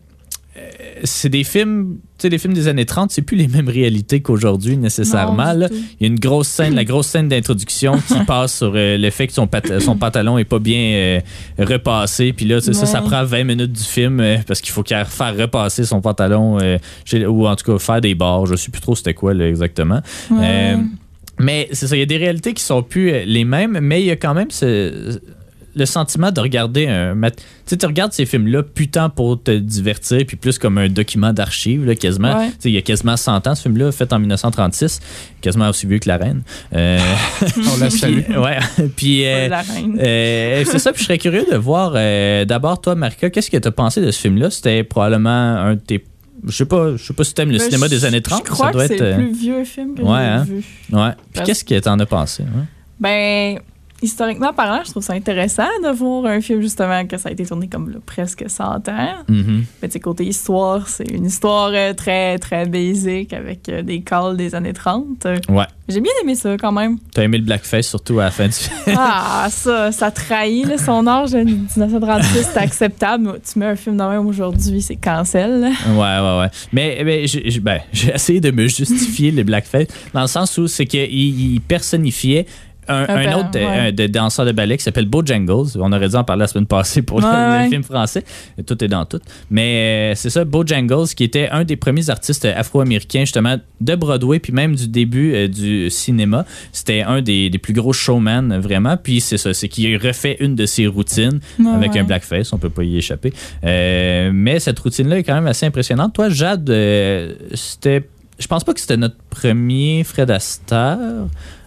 c'est 1.05 1.29
des 1.29 1.43
films, 1.45 1.97
tu 2.17 2.23
sais, 2.23 2.29
les 2.29 2.37
films 2.37 2.53
des 2.53 2.67
années 2.67 2.85
30, 2.85 3.09
c'est 3.11 3.21
plus 3.21 3.37
les 3.37 3.47
mêmes 3.47 3.69
réalités 3.69 4.21
qu'aujourd'hui 4.21 4.75
nécessairement. 4.75 5.53
Non. 5.55 5.67
Il 5.71 6.01
y 6.01 6.03
a 6.03 6.07
une 6.07 6.19
grosse 6.19 6.49
scène, 6.49 6.75
la 6.75 6.83
grosse 6.83 7.07
scène 7.07 7.29
d'introduction 7.29 7.93
qui 8.05 8.13
passe 8.27 8.57
sur 8.57 8.73
euh, 8.75 8.97
le 8.97 9.09
fait 9.11 9.27
que 9.27 9.33
son, 9.33 9.47
pat- 9.47 9.79
son 9.79 9.95
pantalon 9.95 10.37
est 10.37 10.43
pas 10.43 10.59
bien 10.59 10.77
euh, 10.93 11.19
repassé. 11.57 12.33
Puis 12.33 12.45
là, 12.45 12.59
ça, 12.59 12.73
ça 12.73 13.01
prend 13.01 13.23
20 13.23 13.43
minutes 13.45 13.71
du 13.71 13.83
film 13.83 14.19
euh, 14.19 14.37
parce 14.45 14.59
qu'il 14.61 14.71
faut 14.73 14.83
qu'elle 14.83 15.05
faire 15.05 15.35
repasser 15.37 15.85
son 15.85 16.01
pantalon 16.01 16.59
euh, 16.61 16.77
chez- 17.05 17.25
ou 17.25 17.47
en 17.47 17.55
tout 17.55 17.71
cas 17.71 17.79
faire 17.79 18.01
des 18.01 18.13
barres. 18.13 18.45
Je 18.45 18.55
sais 18.57 18.71
plus 18.71 18.81
trop 18.81 18.95
c'était 18.95 19.13
quoi 19.13 19.33
là, 19.33 19.47
exactement. 19.47 20.01
Ouais. 20.29 20.37
Euh, 20.41 20.77
mais 21.39 21.69
c'est 21.71 21.87
ça, 21.87 21.95
il 21.95 21.99
y 21.99 22.03
a 22.03 22.05
des 22.05 22.17
réalités 22.17 22.53
qui 22.53 22.63
sont 22.63 22.83
plus 22.83 23.09
euh, 23.11 23.23
les 23.25 23.45
mêmes, 23.45 23.79
mais 23.81 24.01
il 24.01 24.05
y 24.07 24.11
a 24.11 24.15
quand 24.17 24.33
même 24.33 24.51
ce- 24.51 25.19
le 25.75 25.85
sentiment 25.85 26.31
de 26.31 26.39
regarder 26.41 26.87
un. 26.87 27.15
Tu 27.21 27.29
sais, 27.65 27.77
tu 27.77 27.85
regardes 27.85 28.11
ces 28.13 28.25
films-là 28.25 28.63
plus 28.63 28.89
tant 28.89 29.09
pour 29.09 29.41
te 29.41 29.51
divertir, 29.51 30.25
puis 30.27 30.35
plus 30.37 30.57
comme 30.59 30.77
un 30.77 30.89
document 30.89 31.31
d'archives, 31.33 31.85
là, 31.85 31.95
quasiment. 31.95 32.37
Ouais. 32.37 32.47
Tu 32.49 32.55
sais, 32.59 32.69
il 32.69 32.73
y 32.73 32.77
a 32.77 32.81
quasiment 32.81 33.15
100 33.17 33.47
ans, 33.47 33.55
ce 33.55 33.61
film-là, 33.63 33.91
fait 33.91 34.11
en 34.13 34.19
1936, 34.19 34.99
quasiment 35.41 35.69
aussi 35.69 35.87
vieux 35.87 35.99
que 35.99 36.09
La 36.09 36.17
Reine. 36.17 36.41
Euh, 36.75 36.99
On 37.73 37.77
la 37.77 37.89
salue. 37.89 38.29
ouais. 38.37 38.57
puis. 38.95 39.25
euh, 39.25 39.47
la 39.47 39.61
reine. 39.61 39.97
euh, 40.01 40.63
c'est 40.65 40.79
ça, 40.79 40.91
puis 40.91 41.01
je 41.01 41.05
serais 41.07 41.17
curieux 41.17 41.45
de 41.51 41.55
voir. 41.57 41.93
euh, 41.95 42.45
D'abord, 42.45 42.81
toi, 42.81 42.95
Marika, 42.95 43.29
qu'est-ce 43.29 43.49
que 43.51 43.57
tu 43.57 43.67
as 43.67 43.71
pensé 43.71 44.01
de 44.01 44.11
ce 44.11 44.19
film-là? 44.19 44.49
C'était 44.49 44.83
probablement 44.83 45.29
un 45.29 45.75
de 45.75 45.79
tes 45.79 46.03
Je 46.47 46.51
sais 46.51 46.65
pas, 46.65 46.95
je 46.97 47.03
sais 47.03 47.13
pas 47.13 47.23
si 47.23 47.33
t'aimes 47.33 47.51
le 47.51 47.59
Ben, 47.59 47.65
cinéma 47.65 47.85
je- 47.85 47.91
des 47.91 48.05
années 48.05 48.21
30. 48.21 48.41
Je 48.45 48.51
crois 48.51 48.67
ça 48.67 48.71
doit 48.73 48.81
que 48.87 48.87
c'est 48.87 48.93
être. 48.95 49.01
le 49.01 49.07
euh, 49.07 49.15
plus 49.17 49.33
vieux 49.39 49.63
film 49.63 49.95
que 49.95 50.01
ouais, 50.01 50.17
hein? 50.19 50.43
vu. 50.43 50.63
Ouais. 50.91 51.11
Puis 51.11 51.17
Parce- 51.35 51.47
qu'est-ce 51.47 51.63
que 51.63 51.79
t'en 51.79 51.99
as 51.99 52.05
pensé? 52.05 52.43
hein? 52.43 52.65
Ben, 52.99 53.59
historiquement 54.01 54.53
parlant, 54.53 54.81
je 54.85 54.91
trouve 54.91 55.03
ça 55.03 55.13
intéressant 55.13 55.67
de 55.83 55.89
voir 55.89 56.25
un 56.25 56.41
film 56.41 56.61
justement 56.61 57.05
que 57.05 57.17
ça 57.17 57.29
a 57.29 57.31
été 57.31 57.45
tourné 57.45 57.67
comme 57.67 57.89
là, 57.89 57.97
presque 58.05 58.43
100 58.47 58.63
ans. 58.89 59.15
Mhm. 59.27 59.63
Mais 59.81 59.87
tu 59.87 59.93
sais, 59.93 59.99
côté 59.99 60.25
histoire, 60.25 60.87
c'est 60.87 61.09
une 61.11 61.25
histoire 61.25 61.71
euh, 61.73 61.93
très, 61.93 62.37
très 62.39 62.65
basique 62.65 63.33
avec 63.33 63.67
euh, 63.69 63.81
des 63.81 64.01
calls 64.01 64.37
des 64.37 64.55
années 64.55 64.73
30. 64.73 65.25
Euh, 65.25 65.37
Ouais. 65.49 65.65
J'ai 65.89 65.99
bien 65.99 66.11
aimé 66.23 66.35
ça 66.35 66.55
quand 66.57 66.71
même. 66.71 66.97
T'as 67.13 67.23
aimé 67.23 67.37
le 67.37 67.43
blackface, 67.43 67.87
surtout 67.87 68.19
à 68.21 68.25
la 68.25 68.31
fin 68.31 68.45
du 68.47 68.53
film. 68.53 68.75
Ah, 68.97 69.47
ça, 69.49 69.91
ça 69.91 70.09
trahit 70.11 70.65
là, 70.65 70.77
son 70.77 71.05
âge 71.07 71.31
de 71.31 71.39
1936, 71.39 72.47
c'est 72.53 72.57
acceptable. 72.59 73.39
Tu 73.51 73.59
mets 73.59 73.65
un 73.65 73.75
film 73.75 73.97
de 73.97 74.03
même 74.03 74.25
aujourd'hui, 74.25 74.81
c'est 74.81 74.95
cancel. 74.95 75.59
là. 75.59 75.69
Ouais, 75.89 76.25
ouais, 76.27 76.39
ouais. 76.41 76.49
Mais, 76.71 77.01
mais 77.03 77.27
j'ai 77.27 77.49
j'ai- 77.49 77.59
ben, 77.59 77.79
j'ai 77.93 78.13
essayé 78.13 78.39
de 78.39 78.51
me 78.51 78.67
justifier 78.67 79.31
le 79.31 79.43
blackface 79.43 79.87
dans 80.13 80.21
le 80.21 80.27
sens 80.27 80.57
où 80.57 80.67
c'est 80.67 80.85
qu'il 80.85 81.01
il 81.11 81.59
personnifiait 81.61 82.45
un, 82.87 83.05
Un 83.07 83.15
un 83.27 83.37
autre 83.39 83.49
ouais. 83.59 83.91
de 83.91 84.07
danseur 84.07 84.45
de 84.45 84.51
ballet 84.51 84.75
qui 84.77 84.83
s'appelle 84.83 85.05
Bojangles. 85.05 85.77
On 85.79 85.91
aurait 85.93 86.09
dû 86.09 86.15
en 86.15 86.23
parler 86.23 86.41
la 86.41 86.47
semaine 86.47 86.65
passée 86.65 87.01
pour 87.01 87.19
le, 87.21 87.25
Ouais, 87.27 87.31
le 87.33 87.63
ouais. 87.63 87.69
film 87.69 87.83
français. 87.83 88.23
Tout 88.65 88.83
est 88.83 88.87
dans 88.87 89.05
tout. 89.05 89.19
Mais 89.49 90.11
euh, 90.11 90.15
c'est 90.15 90.29
ça, 90.29 90.43
Bojangles, 90.45 91.07
qui 91.15 91.23
était 91.23 91.47
un 91.49 91.63
des 91.63 91.75
premiers 91.75 92.09
artistes 92.09 92.45
afro-américains, 92.45 93.21
justement, 93.21 93.57
de 93.79 93.95
Broadway, 93.95 94.39
puis 94.39 94.51
même 94.53 94.75
du 94.75 94.87
début 94.87 95.33
euh, 95.33 95.47
du 95.47 95.89
cinéma. 95.89 96.45
C'était 96.71 97.01
un 97.01 97.21
des, 97.21 97.49
des 97.49 97.57
plus 97.59 97.73
gros 97.73 97.93
showman, 97.93 98.57
vraiment. 98.59 98.97
Puis 98.97 99.21
c'est 99.21 99.37
ça, 99.37 99.53
c'est 99.53 99.67
qu'il 99.69 99.95
refait 99.97 100.37
une 100.39 100.55
de 100.55 100.65
ses 100.65 100.87
routines 100.87 101.39
avec 101.73 101.95
un 101.95 102.03
blackface, 102.03 102.51
on 102.53 102.57
peut 102.57 102.69
pas 102.69 102.83
y 102.83 102.97
échapper. 102.97 103.31
Euh, 103.63 104.31
mais 104.33 104.59
cette 104.59 104.79
routine-là 104.79 105.19
est 105.19 105.23
quand 105.23 105.35
même 105.35 105.47
assez 105.47 105.65
impressionnante. 105.65 106.13
Toi, 106.13 106.29
Jade, 106.29 106.69
euh, 106.69 107.33
c'était. 107.53 108.07
Je 108.39 108.47
pense 108.47 108.63
pas 108.63 108.73
que 108.73 108.79
c'était 108.79 108.97
notre 108.97 109.17
premier 109.29 110.03
Fred 110.03 110.31
Astaire. 110.31 110.97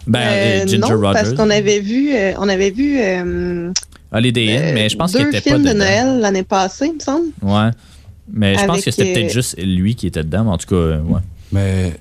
Ben, 0.07 0.19
euh, 0.19 0.61
Euh, 0.63 0.67
Ginger 0.67 0.77
non, 0.79 0.87
Rogers. 0.87 1.11
parce 1.13 1.33
qu'on 1.33 1.49
avait 1.49 1.79
vu, 1.79 2.13
euh, 2.15 2.33
on 2.37 2.47
avait 2.49 2.69
vu 2.71 2.97
euh, 2.99 3.71
Holiday 4.11 4.55
Inn, 4.57 4.61
euh, 4.63 4.71
mais 4.73 4.89
je 4.89 4.95
pense 4.97 5.11
qu'il 5.13 5.21
deux 5.23 5.29
était 5.29 5.41
pas 5.41 5.55
films 5.55 5.63
de 5.63 5.69
dedans. 5.69 5.79
Noël 5.79 6.19
l'année 6.19 6.43
passée, 6.43 6.87
il 6.87 6.93
me 6.95 6.99
semble. 6.99 7.25
Ouais. 7.41 7.69
Mais 8.31 8.55
je 8.57 8.65
pense 8.65 8.83
que 8.83 8.91
c'était 8.91 9.11
euh, 9.11 9.13
peut-être 9.13 9.33
juste 9.33 9.55
lui 9.61 9.95
qui 9.95 10.07
était 10.07 10.23
dedans. 10.23 10.43
mais 10.45 10.51
En 10.51 10.57
tout 10.57 10.67
cas, 10.67 10.97
ouais. 10.99 11.21
Mais, 11.51 11.93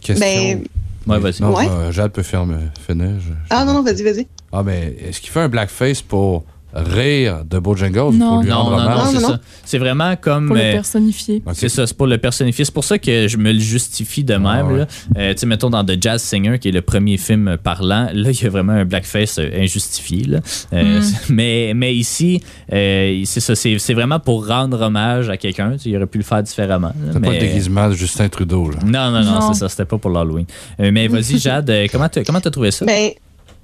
question. 0.00 0.26
Ben, 0.26 0.60
Ouais, 1.06 1.20
vas-y. 1.20 1.40
Non, 1.40 1.54
Ouais. 1.54 1.66
Jade 1.92 2.10
peut 2.10 2.24
faire 2.24 2.44
me 2.46 2.56
finir. 2.84 3.10
je- 3.20 3.32
ah 3.50 3.64
non, 3.64 3.74
non, 3.74 3.82
vas-y, 3.82 4.02
vas-y. 4.02 4.26
Ah, 4.52 4.64
mais 4.64 4.96
est-ce 5.08 5.20
qu'il 5.20 5.30
fait 5.30 5.38
un 5.40 5.48
blackface 5.48 6.02
pour 6.02 6.42
rire 6.76 7.44
de 7.44 7.58
Bojangles 7.58 8.14
Non. 8.14 8.34
pour 8.34 8.42
lui 8.42 8.50
Non, 8.50 8.56
rendre 8.56 8.70
non, 8.70 8.76
non, 8.76 8.82
hommage? 8.84 8.98
Non, 8.98 9.10
c'est 9.12 9.22
non, 9.22 9.28
ça. 9.28 9.40
C'est 9.64 9.78
vraiment 9.78 10.16
comme. 10.16 10.46
Pour 10.48 10.56
le 10.56 10.62
euh, 10.62 10.72
personnifier. 10.72 11.42
C'est 11.54 11.68
ça, 11.68 11.86
c'est 11.86 11.96
pour 11.96 12.06
le 12.06 12.18
personnifier. 12.18 12.64
C'est 12.64 12.74
pour 12.74 12.84
ça 12.84 12.98
que 12.98 13.28
je 13.28 13.36
me 13.36 13.52
le 13.52 13.58
justifie 13.58 14.24
de 14.24 14.34
même. 14.34 14.46
Ah 14.46 14.64
ouais. 14.64 14.78
là. 14.78 14.86
Euh, 15.18 15.32
tu 15.34 15.40
sais, 15.40 15.46
mettons 15.46 15.70
dans 15.70 15.84
The 15.84 16.00
Jazz 16.00 16.22
Singer, 16.22 16.58
qui 16.58 16.68
est 16.68 16.72
le 16.72 16.82
premier 16.82 17.16
film 17.16 17.56
parlant, 17.62 18.08
là, 18.12 18.30
il 18.30 18.42
y 18.42 18.46
a 18.46 18.50
vraiment 18.50 18.72
un 18.72 18.84
blackface 18.84 19.38
euh, 19.38 19.50
injustifié. 19.62 20.24
Là. 20.24 20.40
Euh, 20.72 21.00
Mm. 21.00 21.02
mais, 21.30 21.72
mais 21.74 21.94
ici, 21.94 22.40
euh, 22.72 23.22
c'est 23.24 23.40
ça, 23.40 23.54
c'est 23.54 23.78
c'est 23.78 23.94
vraiment 23.94 24.20
pour 24.20 24.46
rendre 24.46 24.80
hommage 24.80 25.28
à 25.28 25.36
quelqu'un. 25.36 25.76
Il 25.84 25.96
aurait 25.96 26.06
pu 26.06 26.18
le 26.18 26.24
faire 26.24 26.42
différemment. 26.42 26.88
là, 26.88 27.10
C'est 27.12 27.20
pas 27.20 27.32
le 27.32 27.38
déguisement 27.38 27.88
de 27.88 27.94
Justin 27.94 28.28
Trudeau, 28.28 28.70
là. 28.70 28.78
Non, 28.84 29.10
non, 29.10 29.24
non, 29.24 29.40
Non. 29.40 29.52
c'est 29.52 29.58
ça, 29.60 29.68
c'était 29.68 29.84
pas 29.84 29.98
pour 29.98 30.10
l'Halloween. 30.10 30.46
Euh, 30.80 30.90
mais 30.92 31.08
vas-y, 31.08 31.38
Jade, 31.40 31.70
comment 31.90 32.08
t'as 32.08 32.24
comment 32.24 32.40
t'as 32.40 32.50
trouvé 32.50 32.70
ça? 32.70 32.84
Ben, 32.86 33.10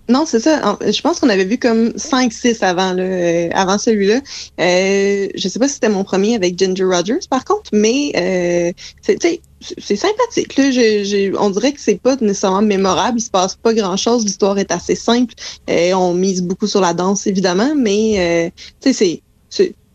non, 0.08 0.24
c'est 0.26 0.40
ça. 0.40 0.78
Je 0.84 1.00
pense 1.00 1.20
qu'on 1.20 1.28
avait 1.28 1.44
vu 1.44 1.58
comme 1.58 1.90
5-6 1.96 2.62
avant, 2.62 2.96
euh, 2.98 3.48
avant 3.52 3.78
celui-là. 3.78 4.20
Euh, 4.60 5.28
je 5.34 5.48
sais 5.48 5.58
pas 5.58 5.68
si 5.68 5.74
c'était 5.74 5.88
mon 5.88 6.04
premier 6.04 6.34
avec 6.34 6.58
Ginger 6.58 6.84
Rogers, 6.84 7.20
par 7.30 7.44
contre, 7.44 7.70
mais 7.72 8.12
euh, 8.16 8.72
c'est 9.00 9.96
sympathique. 9.96 10.56
Là. 10.56 10.70
Je- 10.70 11.36
on 11.38 11.50
dirait 11.50 11.72
que 11.72 11.80
c'est 11.80 12.00
pas 12.00 12.16
nécessairement 12.20 12.62
mémorable. 12.62 13.18
Il 13.20 13.22
se 13.22 13.30
passe 13.30 13.54
pas 13.54 13.72
grand-chose. 13.74 14.24
L'histoire 14.24 14.58
est 14.58 14.72
assez 14.72 14.96
simple. 14.96 15.34
Euh, 15.70 15.92
on 15.94 16.14
mise 16.14 16.42
beaucoup 16.42 16.66
sur 16.66 16.80
la 16.80 16.94
danse, 16.94 17.26
évidemment, 17.26 17.74
mais 17.76 18.50
euh, 18.50 18.50
c'est- 18.92 19.22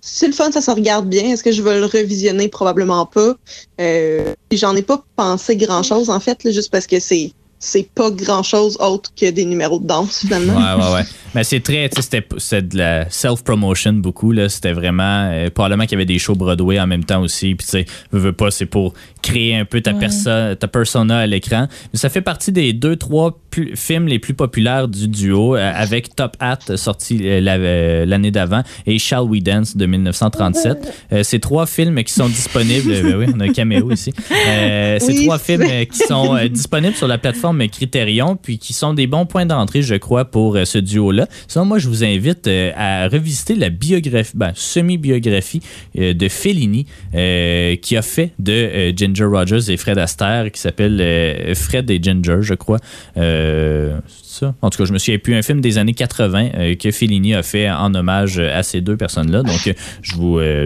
c'est 0.09 0.27
le 0.27 0.33
fun, 0.33 0.51
ça 0.53 0.61
se 0.61 0.71
regarde 0.71 1.09
bien. 1.09 1.33
Est-ce 1.33 1.43
que 1.43 1.51
je 1.51 1.61
vais 1.61 1.79
le 1.79 1.85
revisionner? 1.85 2.47
Probablement 2.47 3.05
pas. 3.05 3.35
Euh, 3.81 4.33
J'en 4.53 4.73
ai 4.77 4.81
pas 4.81 5.03
pensé 5.17 5.57
grand-chose, 5.57 6.09
en 6.09 6.21
fait, 6.21 6.45
là, 6.45 6.51
juste 6.51 6.71
parce 6.71 6.87
que 6.87 7.01
c'est 7.01 7.33
c'est 7.59 7.89
pas 7.93 8.11
grand-chose 8.11 8.77
autre 8.79 9.11
que 9.19 9.29
des 9.31 9.45
numéros 9.45 9.79
de 9.79 9.87
danse, 9.87 10.19
finalement. 10.19 10.55
Ouais, 10.55 10.83
ouais, 10.83 10.93
ouais. 10.93 11.03
Mais 11.33 11.43
c'est 11.43 11.59
très, 11.59 11.89
tu 11.89 11.95
sais, 11.95 12.01
c'était 12.03 12.27
c'était 12.37 12.61
de 12.61 12.77
la 12.77 13.09
self-promotion 13.09 13.93
beaucoup, 13.93 14.31
là. 14.31 14.47
C'était 14.47 14.73
vraiment, 14.73 15.29
euh, 15.31 15.49
probablement 15.49 15.83
qu'il 15.83 15.93
y 15.93 15.95
avait 15.95 16.05
des 16.05 16.19
shows 16.19 16.35
Broadway 16.35 16.79
en 16.79 16.87
même 16.87 17.03
temps 17.03 17.21
aussi. 17.21 17.55
Puis, 17.55 17.65
tu 17.65 17.71
sais, 17.71 17.85
veux, 18.11 18.19
veux 18.19 18.33
pas, 18.33 18.51
c'est 18.51 18.65
pour 18.67 18.93
créer 19.27 19.55
un 19.55 19.65
peu 19.65 19.81
ta, 19.81 19.91
Ouais. 19.93 19.99
perso- 19.99 20.55
ta 20.55 20.67
persona 20.67 21.19
à 21.19 21.27
l'écran. 21.27 21.67
Mais 21.93 21.99
ça 21.99 22.09
fait 22.09 22.21
partie 22.21 22.51
des 22.51 22.73
deux, 22.73 22.95
trois 22.95 23.37
films 23.73 24.07
les 24.07 24.19
plus 24.19 24.33
populaires 24.35 24.87
du 24.87 25.07
duo, 25.07 25.55
euh, 25.55 25.71
avec 25.73 26.15
Top 26.15 26.37
Hat, 26.39 26.59
sorti 26.77 27.19
euh, 27.23 27.41
euh, 27.47 28.05
l'année 28.05 28.29
d'avant, 28.31 28.61
et 28.85 28.99
Shall 28.99 29.23
We 29.23 29.41
Dance 29.41 29.75
de 29.75 29.85
1937. 29.87 30.77
Euh, 31.11 31.23
ces 31.23 31.39
trois 31.39 31.65
films 31.65 32.03
qui 32.03 32.13
sont 32.13 32.27
disponibles, 32.27 32.91
ben 33.01 33.15
oui, 33.17 33.25
on 33.35 33.39
a 33.39 33.45
un 33.45 33.51
caméo 33.53 33.91
ici. 33.91 34.13
Ces 34.99 35.23
trois 35.25 35.39
films 35.39 35.65
qui 35.91 35.97
sont 35.99 36.37
disponibles 36.49 36.95
sur 36.95 37.07
la 37.07 37.17
plateforme 37.17 37.67
Criterion, 37.67 38.35
puis 38.35 38.57
qui 38.59 38.73
sont 38.73 38.93
des 38.93 39.07
bons 39.07 39.25
points 39.25 39.45
d'entrée, 39.45 39.81
je 39.81 39.95
crois, 39.95 40.25
pour 40.25 40.57
ce 40.63 40.77
duo-là. 40.77 41.27
Sinon, 41.47 41.65
moi, 41.65 41.79
je 41.79 41.87
vous 41.87 42.03
invite 42.03 42.47
à 42.75 43.07
revisiter 43.07 43.55
la 43.55 43.69
biographie, 43.69 44.31
ben, 44.35 44.51
semi-biographie 44.55 45.61
de 45.95 46.27
Fellini, 46.29 46.85
qui 47.13 47.97
a 47.97 48.01
fait 48.01 48.31
de 48.39 48.53
euh, 48.53 48.91
Rogers 49.25 49.69
et 49.71 49.77
Fred 49.77 49.97
Astaire, 49.97 50.51
qui 50.51 50.59
s'appelle 50.59 50.97
euh, 51.01 51.53
Fred 51.55 51.89
et 51.89 51.99
Ginger, 52.01 52.37
je 52.41 52.53
crois. 52.53 52.79
Euh, 53.17 53.97
ça. 54.23 54.53
En 54.61 54.69
tout 54.69 54.77
cas, 54.77 54.85
je 54.85 54.93
me 54.93 54.97
souviens 54.99 55.17
plus 55.17 55.33
un 55.35 55.41
film 55.41 55.61
des 55.61 55.77
années 55.79 55.93
80 55.93 56.49
euh, 56.55 56.75
que 56.75 56.91
Fellini 56.91 57.33
a 57.33 57.41
fait 57.43 57.69
en 57.69 57.93
hommage 57.95 58.37
à 58.39 58.61
ces 58.63 58.81
deux 58.81 58.95
personnes-là. 58.97 59.41
Donc, 59.43 59.67
euh, 59.67 59.73
je 60.01 60.15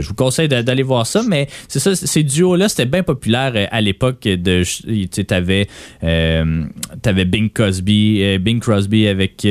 vous, 0.08 0.14
conseille 0.14 0.47
d'a- 0.49 0.64
d'aller 0.64 0.84
voir 0.84 1.08
ça. 1.08 1.24
Mais 1.28 1.47
c'est 1.68 1.80
ça, 1.80 1.95
ces 1.95 2.24
duos-là, 2.24 2.68
c'était 2.70 2.86
bien 2.86 3.04
populaire 3.04 3.54
à 3.72 3.82
l'époque. 3.82 4.20
Tu 4.22 4.66
sais, 5.12 5.24
t'avais, 5.24 5.68
Bing 7.26 7.49
Crosby, 7.52 8.38
Bing 8.39 8.60
Crosby 8.60 9.08
avec. 9.08 9.45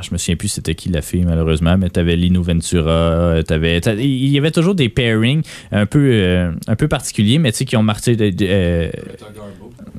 Euh, 0.00 0.02
je 0.02 0.12
me 0.12 0.18
souviens 0.18 0.36
plus 0.36 0.48
c'était 0.48 0.74
qui 0.74 0.88
la 0.88 1.02
fille 1.02 1.24
malheureusement, 1.24 1.76
mais 1.78 1.90
t'avais 1.90 2.16
Lino 2.16 2.42
Ventura, 2.42 2.90
euh, 2.90 3.42
t'avais, 3.42 3.80
t'a- 3.80 3.94
il 3.94 4.28
y 4.28 4.38
avait 4.38 4.50
toujours 4.50 4.74
des 4.74 4.88
pairings 4.88 5.42
un 5.72 5.86
peu, 5.86 6.10
euh, 6.12 6.52
un 6.66 6.76
peu 6.76 6.88
particuliers, 6.88 7.38
mais 7.38 7.52
tu 7.52 7.58
sais 7.58 7.64
qui 7.64 7.76
ont 7.76 7.82
marqué. 7.82 8.16
de- 8.16 8.30
de- 8.30 8.46
euh, 8.48 8.90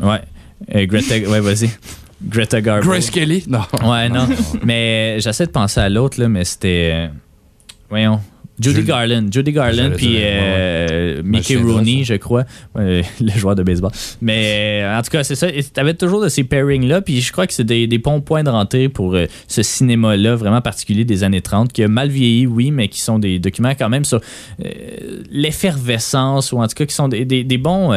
ouais, 0.01 0.19
Euh, 0.75 0.85
Greta, 0.85 1.15
ouais 1.17 1.39
vas-y, 1.39 1.69
Greta 2.23 2.61
Garbo. 2.61 2.87
Grace 2.87 3.09
Kelly? 3.09 3.43
Non. 3.47 3.61
Ouais, 3.83 4.09
non. 4.09 4.27
mais 4.63 5.15
euh, 5.17 5.19
j'essaie 5.19 5.47
de 5.47 5.51
penser 5.51 5.79
à 5.79 5.89
l'autre, 5.89 6.19
là, 6.19 6.29
mais 6.29 6.43
c'était. 6.45 6.91
euh, 6.93 7.07
voyons. 7.89 8.19
Judy 8.61 8.83
Garland. 8.83 9.27
Judy 9.31 9.51
Garland, 9.51 9.89
puis 9.97 10.15
euh, 10.19 11.21
Mickey 11.23 11.55
Rooney, 11.73 12.03
je 12.03 12.13
crois. 12.15 12.43
Ouais, 12.75 13.01
le 13.21 13.31
joueur 13.31 13.55
de 13.55 13.63
baseball. 13.63 13.91
Mais 14.21 14.81
euh, 14.83 14.97
en 14.97 15.01
tout 15.01 15.09
cas, 15.09 15.23
c'est 15.23 15.35
ça. 15.35 15.47
Tu 15.51 15.63
avais 15.77 15.93
toujours 15.93 16.21
de 16.21 16.29
ces 16.29 16.43
pairings-là, 16.43 17.01
puis 17.01 17.21
je 17.21 17.31
crois 17.31 17.47
que 17.47 17.53
c'est 17.53 17.63
des, 17.63 17.87
des 17.87 17.97
bons 17.97 18.21
points 18.21 18.43
de 18.43 18.49
rentrée 18.49 18.89
pour 18.89 19.15
euh, 19.15 19.25
ce 19.47 19.63
cinéma-là, 19.63 20.35
vraiment 20.35 20.61
particulier 20.61 21.05
des 21.05 21.23
années 21.23 21.41
30, 21.41 21.71
qui 21.73 21.83
a 21.83 21.87
mal 21.87 22.09
vieilli, 22.09 22.45
oui, 22.47 22.71
mais 22.71 22.87
qui 22.87 22.99
sont 23.01 23.19
des 23.19 23.39
documents 23.39 23.73
quand 23.77 23.89
même 23.89 24.05
sur 24.05 24.21
l'effervescence, 25.31 26.51
ou 26.51 26.57
en 26.59 26.67
tout 26.67 26.75
cas 26.75 26.85
qui 26.85 26.95
sont 26.95 27.07
des, 27.07 27.25
des- 27.25 27.43
des 27.43 27.57
bons. 27.57 27.91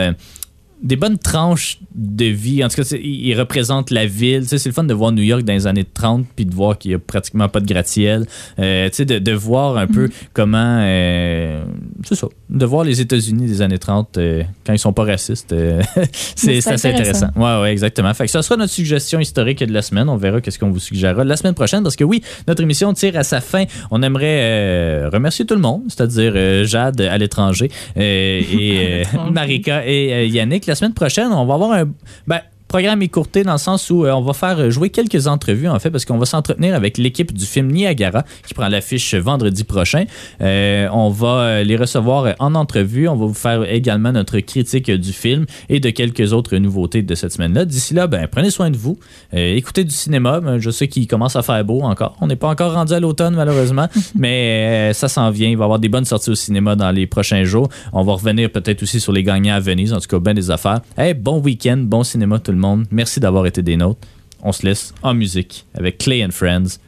Des 0.84 0.96
bonnes 0.96 1.18
tranches 1.18 1.78
de 1.94 2.26
vie. 2.26 2.62
En 2.62 2.68
tout 2.68 2.76
cas, 2.82 2.96
ils 3.02 3.34
représentent 3.34 3.90
la 3.90 4.06
ville. 4.06 4.46
C'est 4.46 4.64
le 4.66 4.72
fun 4.72 4.84
de 4.84 4.92
voir 4.94 5.12
New 5.12 5.22
York 5.22 5.42
dans 5.42 5.54
les 5.54 5.66
années 5.66 5.84
30 5.84 6.26
puis 6.36 6.44
de 6.44 6.54
voir 6.54 6.78
qu'il 6.78 6.90
n'y 6.90 6.94
a 6.94 6.98
pratiquement 6.98 7.48
pas 7.48 7.60
de 7.60 7.66
gratte-ciel. 7.66 8.26
Euh, 8.58 8.88
tu 8.90 8.96
sais, 8.96 9.04
de, 9.06 9.18
de 9.18 9.32
voir 9.32 9.78
un 9.78 9.86
peu 9.86 10.10
comment... 10.34 10.78
euh, 10.82 11.64
c'est 12.04 12.14
ça. 12.14 12.28
De 12.50 12.66
voir 12.66 12.84
les 12.84 13.00
États-Unis 13.00 13.46
des 13.46 13.62
années 13.62 13.78
30 13.78 14.18
euh, 14.18 14.42
quand 14.66 14.72
ils 14.72 14.78
sont 14.78 14.92
pas 14.92 15.04
racistes. 15.04 15.52
euh, 15.52 15.82
c'est 16.36 16.58
assez 16.58 16.88
intéressant. 16.88 17.28
Ouais, 17.36 17.62
ouais, 17.62 17.72
exactement. 17.72 18.12
Fait 18.12 18.26
que 18.26 18.30
ça 18.30 18.42
sera 18.42 18.56
notre 18.56 18.72
suggestion 18.72 19.18
historique 19.18 19.60
de 19.64 19.72
la 19.72 19.82
semaine. 19.82 20.08
On 20.08 20.16
verra 20.16 20.40
qu'est-ce 20.40 20.58
qu'on 20.58 20.70
vous 20.70 20.78
suggérera 20.78 21.24
la 21.24 21.36
semaine 21.36 21.54
prochaine 21.54 21.82
parce 21.82 21.96
que 21.96 22.04
oui, 22.04 22.22
notre 22.46 22.62
émission 22.62 22.92
tire 22.92 23.16
à 23.16 23.22
sa 23.24 23.40
fin. 23.40 23.64
On 23.90 24.02
aimerait 24.02 24.40
euh, 24.42 25.10
remercier 25.10 25.46
tout 25.46 25.54
le 25.54 25.60
monde, 25.60 25.82
c'est-à-dire 25.88 26.64
Jade 26.64 27.00
à 27.00 27.16
l'étranger 27.18 27.70
et. 27.96 29.02
Marika 29.32 29.86
et 29.86 30.28
Yannick. 30.28 30.66
La 30.66 30.74
semaine 30.74 30.94
prochaine, 30.94 31.28
on 31.32 31.46
va 31.46 31.54
avoir 31.54 31.72
un 31.72 31.84
ben, 32.26 32.40
programme 32.68 33.02
écourté 33.02 33.42
dans 33.42 33.52
le 33.52 33.58
sens 33.58 33.90
où 33.90 34.06
on 34.06 34.22
va 34.22 34.32
faire 34.32 34.70
jouer 34.70 34.90
quelques 34.90 35.26
entrevues, 35.26 35.68
en 35.68 35.78
fait, 35.78 35.90
parce 35.90 36.04
qu'on 36.04 36.18
va 36.18 36.26
s'entretenir 36.26 36.74
avec 36.74 36.98
l'équipe 36.98 37.32
du 37.32 37.44
film 37.44 37.68
Niagara 37.68 38.24
qui 38.46 38.54
prend 38.54 38.68
l'affiche 38.68 39.14
vendredi 39.14 39.64
prochain. 39.64 40.04
on 40.40 41.10
va 41.10 41.62
les 41.62 41.76
recevoir 41.76 42.34
en 42.38 42.54
entrevue. 42.54 43.08
On 43.08 43.16
va 43.16 43.26
vous 43.26 43.34
faire 43.34 43.64
également 43.70 44.12
notre 44.12 44.38
critique 44.40 44.90
du 44.90 45.12
film 45.12 45.46
et 45.68 45.80
de 45.80 45.90
quelques 45.90 46.32
autres 46.32 46.56
nouveautés 46.56 47.02
de 47.02 47.14
cette 47.14 47.32
semaine-là. 47.32 47.64
D'ici 47.64 47.94
là, 47.94 48.06
ben, 48.06 48.26
prenez 48.26 48.50
soin 48.50 48.70
de 48.70 48.76
vous. 48.76 48.98
écoutez 49.32 49.84
du 49.84 49.94
cinéma. 49.94 50.40
Ben, 50.40 50.58
je 50.58 50.70
sais 50.70 50.88
qu'il 50.88 51.06
commence 51.06 51.36
à 51.36 51.42
faire 51.42 51.64
beau 51.64 51.82
encore. 51.82 52.16
On 52.20 52.26
n'est 52.26 52.36
pas 52.36 52.48
encore 52.48 52.72
rendu 52.74 52.92
à 52.92 53.00
l'automne, 53.00 53.34
malheureusement, 53.34 53.88
mais 54.14 54.92
ça 54.92 55.08
s'en 55.08 55.30
vient. 55.30 55.48
Il 55.48 55.56
va 55.56 55.64
y 55.64 55.66
avoir 55.66 55.78
des 55.78 55.88
bonnes 55.88 56.04
sorties 56.04 56.30
au 56.30 56.34
cinéma 56.34 56.76
dans 56.76 56.90
les 56.90 57.06
prochains 57.06 57.44
jours. 57.44 57.68
On 57.92 58.02
va 58.02 58.14
revenir 58.14 58.50
peut-être 58.50 58.82
aussi 58.82 59.00
sur 59.00 59.12
les 59.12 59.22
gagnants 59.22 59.54
à 59.54 59.60
Venise. 59.60 59.92
En 59.92 60.00
tout 60.00 60.08
cas, 60.08 60.18
bien 60.18 60.34
des 60.34 60.50
affaires. 60.50 60.80
Hey, 60.96 61.14
bon 61.14 61.40
week-end, 61.40 61.78
bon 61.78 62.02
cinéma 62.02 62.38
tout 62.38 62.52
Merci 62.90 63.20
d'avoir 63.20 63.46
été 63.46 63.62
des 63.62 63.76
nôtres. 63.76 64.06
On 64.42 64.52
se 64.52 64.66
laisse 64.66 64.94
en 65.02 65.14
musique 65.14 65.66
avec 65.74 65.98
Clay 65.98 66.24
and 66.24 66.30
Friends. 66.32 66.78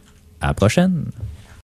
À 0.40 0.48
la 0.48 0.54
prochaine. 0.54 1.06